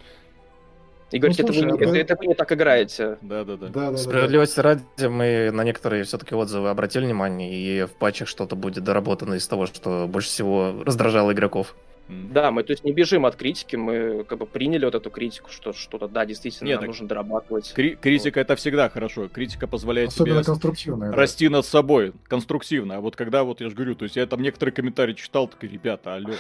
И 1.12 1.18
говорить, 1.18 1.38
ну, 1.38 1.46
слушай, 1.46 1.68
это, 1.68 1.76
вы, 1.76 1.84
а 1.84 2.00
это, 2.00 2.14
это 2.14 2.16
вы 2.16 2.26
не 2.26 2.34
так 2.34 2.50
играете. 2.50 3.18
Да, 3.22 3.44
да, 3.44 3.56
да. 3.56 3.68
да, 3.68 3.90
да 3.92 3.96
Справедливости 3.96 4.56
да, 4.56 4.62
да. 4.62 4.68
ради, 4.70 5.06
мы 5.06 5.50
на 5.52 5.62
некоторые 5.62 6.02
все-таки 6.02 6.34
отзывы 6.34 6.68
обратили 6.68 7.04
внимание, 7.04 7.54
и 7.54 7.84
в 7.84 7.92
патчах 7.92 8.26
что-то 8.26 8.56
будет 8.56 8.82
доработано 8.82 9.34
из 9.34 9.46
того, 9.46 9.66
что 9.66 10.08
больше 10.08 10.28
всего 10.28 10.82
раздражало 10.84 11.32
игроков. 11.32 11.76
Да, 12.08 12.52
мы 12.52 12.62
то 12.62 12.70
есть 12.70 12.84
не 12.84 12.92
бежим 12.92 13.26
от 13.26 13.34
критики, 13.34 13.74
мы 13.74 14.24
как 14.24 14.38
бы 14.38 14.46
приняли 14.46 14.84
вот 14.84 14.94
эту 14.94 15.10
критику, 15.10 15.50
что 15.50 15.72
что-то, 15.72 16.06
да, 16.06 16.24
действительно 16.24 16.68
Нет, 16.68 16.82
нужно 16.82 17.08
дорабатывать. 17.08 17.72
Кри- 17.72 17.96
критика 17.96 18.38
вот. 18.38 18.42
это 18.42 18.54
всегда 18.54 18.88
хорошо. 18.88 19.28
Критика 19.28 19.66
позволяет 19.66 20.10
Особенно 20.10 20.36
тебе 20.36 20.44
конструктивная, 20.44 21.12
расти 21.12 21.48
да. 21.48 21.54
над 21.54 21.66
собой, 21.66 22.12
конструктивно. 22.28 22.96
А 22.96 23.00
вот 23.00 23.16
когда 23.16 23.42
вот 23.42 23.60
я 23.60 23.68
же 23.68 23.74
говорю, 23.74 23.96
то 23.96 24.04
есть 24.04 24.14
я 24.14 24.26
там 24.26 24.40
некоторые 24.40 24.72
комментарии 24.72 25.14
читал, 25.14 25.48
такие, 25.48 25.72
ребята, 25.72 26.14
алло. 26.14 26.34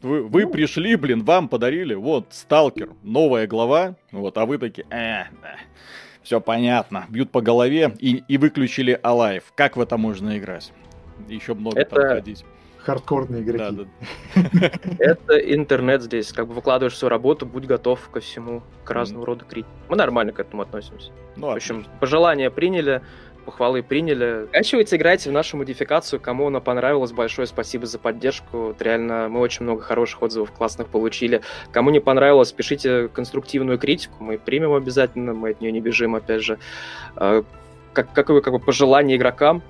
Вы, 0.00 0.22
вы 0.22 0.42
ну... 0.42 0.50
пришли, 0.50 0.94
блин, 0.94 1.24
вам 1.24 1.48
подарили, 1.48 1.94
вот, 1.94 2.26
Сталкер, 2.30 2.90
новая 3.02 3.48
глава, 3.48 3.96
вот, 4.12 4.38
а 4.38 4.46
вы 4.46 4.58
такие, 4.58 4.86
э, 4.90 5.24
да, 5.42 5.56
все 6.22 6.40
понятно, 6.40 7.06
бьют 7.08 7.30
по 7.30 7.42
голове 7.42 7.94
и, 7.98 8.22
и 8.28 8.38
выключили 8.38 8.98
Alive. 9.02 9.42
Как 9.56 9.76
в 9.76 9.80
это 9.80 9.98
можно 9.98 10.38
играть? 10.38 10.72
Еще 11.28 11.54
много 11.54 11.80
это... 11.80 11.96
там 11.96 12.08
ходить 12.10 12.44
хардкорные 12.84 13.42
игроки. 13.42 13.76
Да, 13.76 13.84
да. 14.34 14.70
Это 14.98 15.38
интернет 15.38 16.02
здесь. 16.02 16.32
Как 16.32 16.46
бы 16.46 16.54
выкладываешь 16.54 16.96
свою 16.96 17.10
работу, 17.10 17.46
будь 17.46 17.66
готов 17.66 18.08
ко 18.10 18.20
всему, 18.20 18.62
к 18.84 18.90
разному 18.90 19.24
роду 19.24 19.44
критике. 19.44 19.72
Мы 19.88 19.96
нормально 19.96 20.32
к 20.32 20.40
этому 20.40 20.62
относимся. 20.62 21.12
Ну, 21.36 21.48
В 21.48 21.50
общем, 21.50 21.76
отлично. 21.76 21.98
пожелания 22.00 22.50
приняли, 22.50 23.02
похвалы 23.44 23.82
приняли. 23.82 24.46
Скачивайте, 24.48 24.96
играйте 24.96 25.30
в 25.30 25.32
нашу 25.32 25.56
модификацию. 25.56 26.20
Кому 26.20 26.48
она 26.48 26.60
понравилась, 26.60 27.12
большое 27.12 27.46
спасибо 27.46 27.86
за 27.86 27.98
поддержку. 27.98 28.58
Вот 28.58 28.82
реально, 28.82 29.28
мы 29.28 29.40
очень 29.40 29.64
много 29.64 29.82
хороших 29.82 30.22
отзывов 30.22 30.52
классных 30.52 30.88
получили. 30.88 31.42
Кому 31.72 31.90
не 31.90 32.00
понравилось, 32.00 32.52
пишите 32.52 33.08
конструктивную 33.08 33.78
критику. 33.78 34.22
Мы 34.22 34.38
примем 34.38 34.72
обязательно, 34.74 35.34
мы 35.34 35.50
от 35.50 35.60
нее 35.60 35.72
не 35.72 35.80
бежим, 35.80 36.14
опять 36.14 36.42
же. 36.42 36.58
А, 37.16 37.44
как, 37.92 38.12
какое 38.12 38.40
как 38.40 38.52
бы 38.52 38.58
пожелание 38.58 39.16
игрокам? 39.16 39.62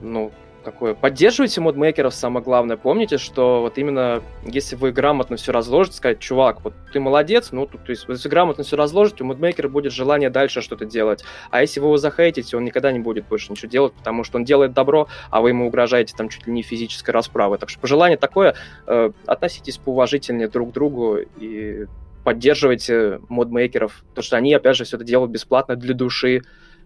Ну, 0.00 0.32
какое. 0.62 0.94
Поддерживайте 0.94 1.60
модмейкеров, 1.60 2.14
самое 2.14 2.44
главное. 2.44 2.76
Помните, 2.76 3.18
что 3.18 3.60
вот 3.60 3.78
именно 3.78 4.22
если 4.44 4.76
вы 4.76 4.92
грамотно 4.92 5.36
все 5.36 5.52
разложите, 5.52 5.96
сказать, 5.96 6.18
чувак, 6.18 6.64
вот 6.64 6.74
ты 6.92 7.00
молодец, 7.00 7.52
ну, 7.52 7.66
то, 7.66 7.78
то 7.78 7.90
есть, 7.90 8.06
если 8.08 8.28
грамотно 8.28 8.64
все 8.64 8.76
разложите, 8.76 9.24
у 9.24 9.26
модмейкера 9.26 9.68
будет 9.68 9.92
желание 9.92 10.30
дальше 10.30 10.62
что-то 10.62 10.84
делать. 10.84 11.24
А 11.50 11.60
если 11.60 11.80
вы 11.80 11.86
его 11.86 11.96
захейтите, 11.98 12.56
он 12.56 12.64
никогда 12.64 12.92
не 12.92 13.00
будет 13.00 13.26
больше 13.26 13.52
ничего 13.52 13.70
делать, 13.70 13.92
потому 13.92 14.24
что 14.24 14.38
он 14.38 14.44
делает 14.44 14.72
добро, 14.72 15.08
а 15.30 15.40
вы 15.40 15.50
ему 15.50 15.66
угрожаете 15.66 16.14
там 16.16 16.28
чуть 16.28 16.46
ли 16.46 16.52
не 16.52 16.62
физической 16.62 17.10
расправой. 17.10 17.58
Так 17.58 17.68
что 17.68 17.80
пожелание 17.80 18.16
такое, 18.16 18.54
э, 18.86 19.10
относитесь 19.26 19.78
поуважительнее 19.78 20.48
друг 20.48 20.70
к 20.70 20.72
другу 20.72 21.18
и 21.38 21.86
поддерживайте 22.24 23.20
модмейкеров, 23.28 24.04
потому 24.08 24.22
что 24.24 24.36
они, 24.36 24.54
опять 24.54 24.76
же, 24.76 24.84
все 24.84 24.96
это 24.96 25.04
делают 25.04 25.32
бесплатно 25.32 25.76
для 25.76 25.94
души, 25.94 26.42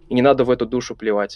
и 0.09 0.15
не 0.15 0.23
надо 0.23 0.45
в 0.45 0.51
эту 0.51 0.67
душу 0.67 0.95
плевать. 0.95 1.35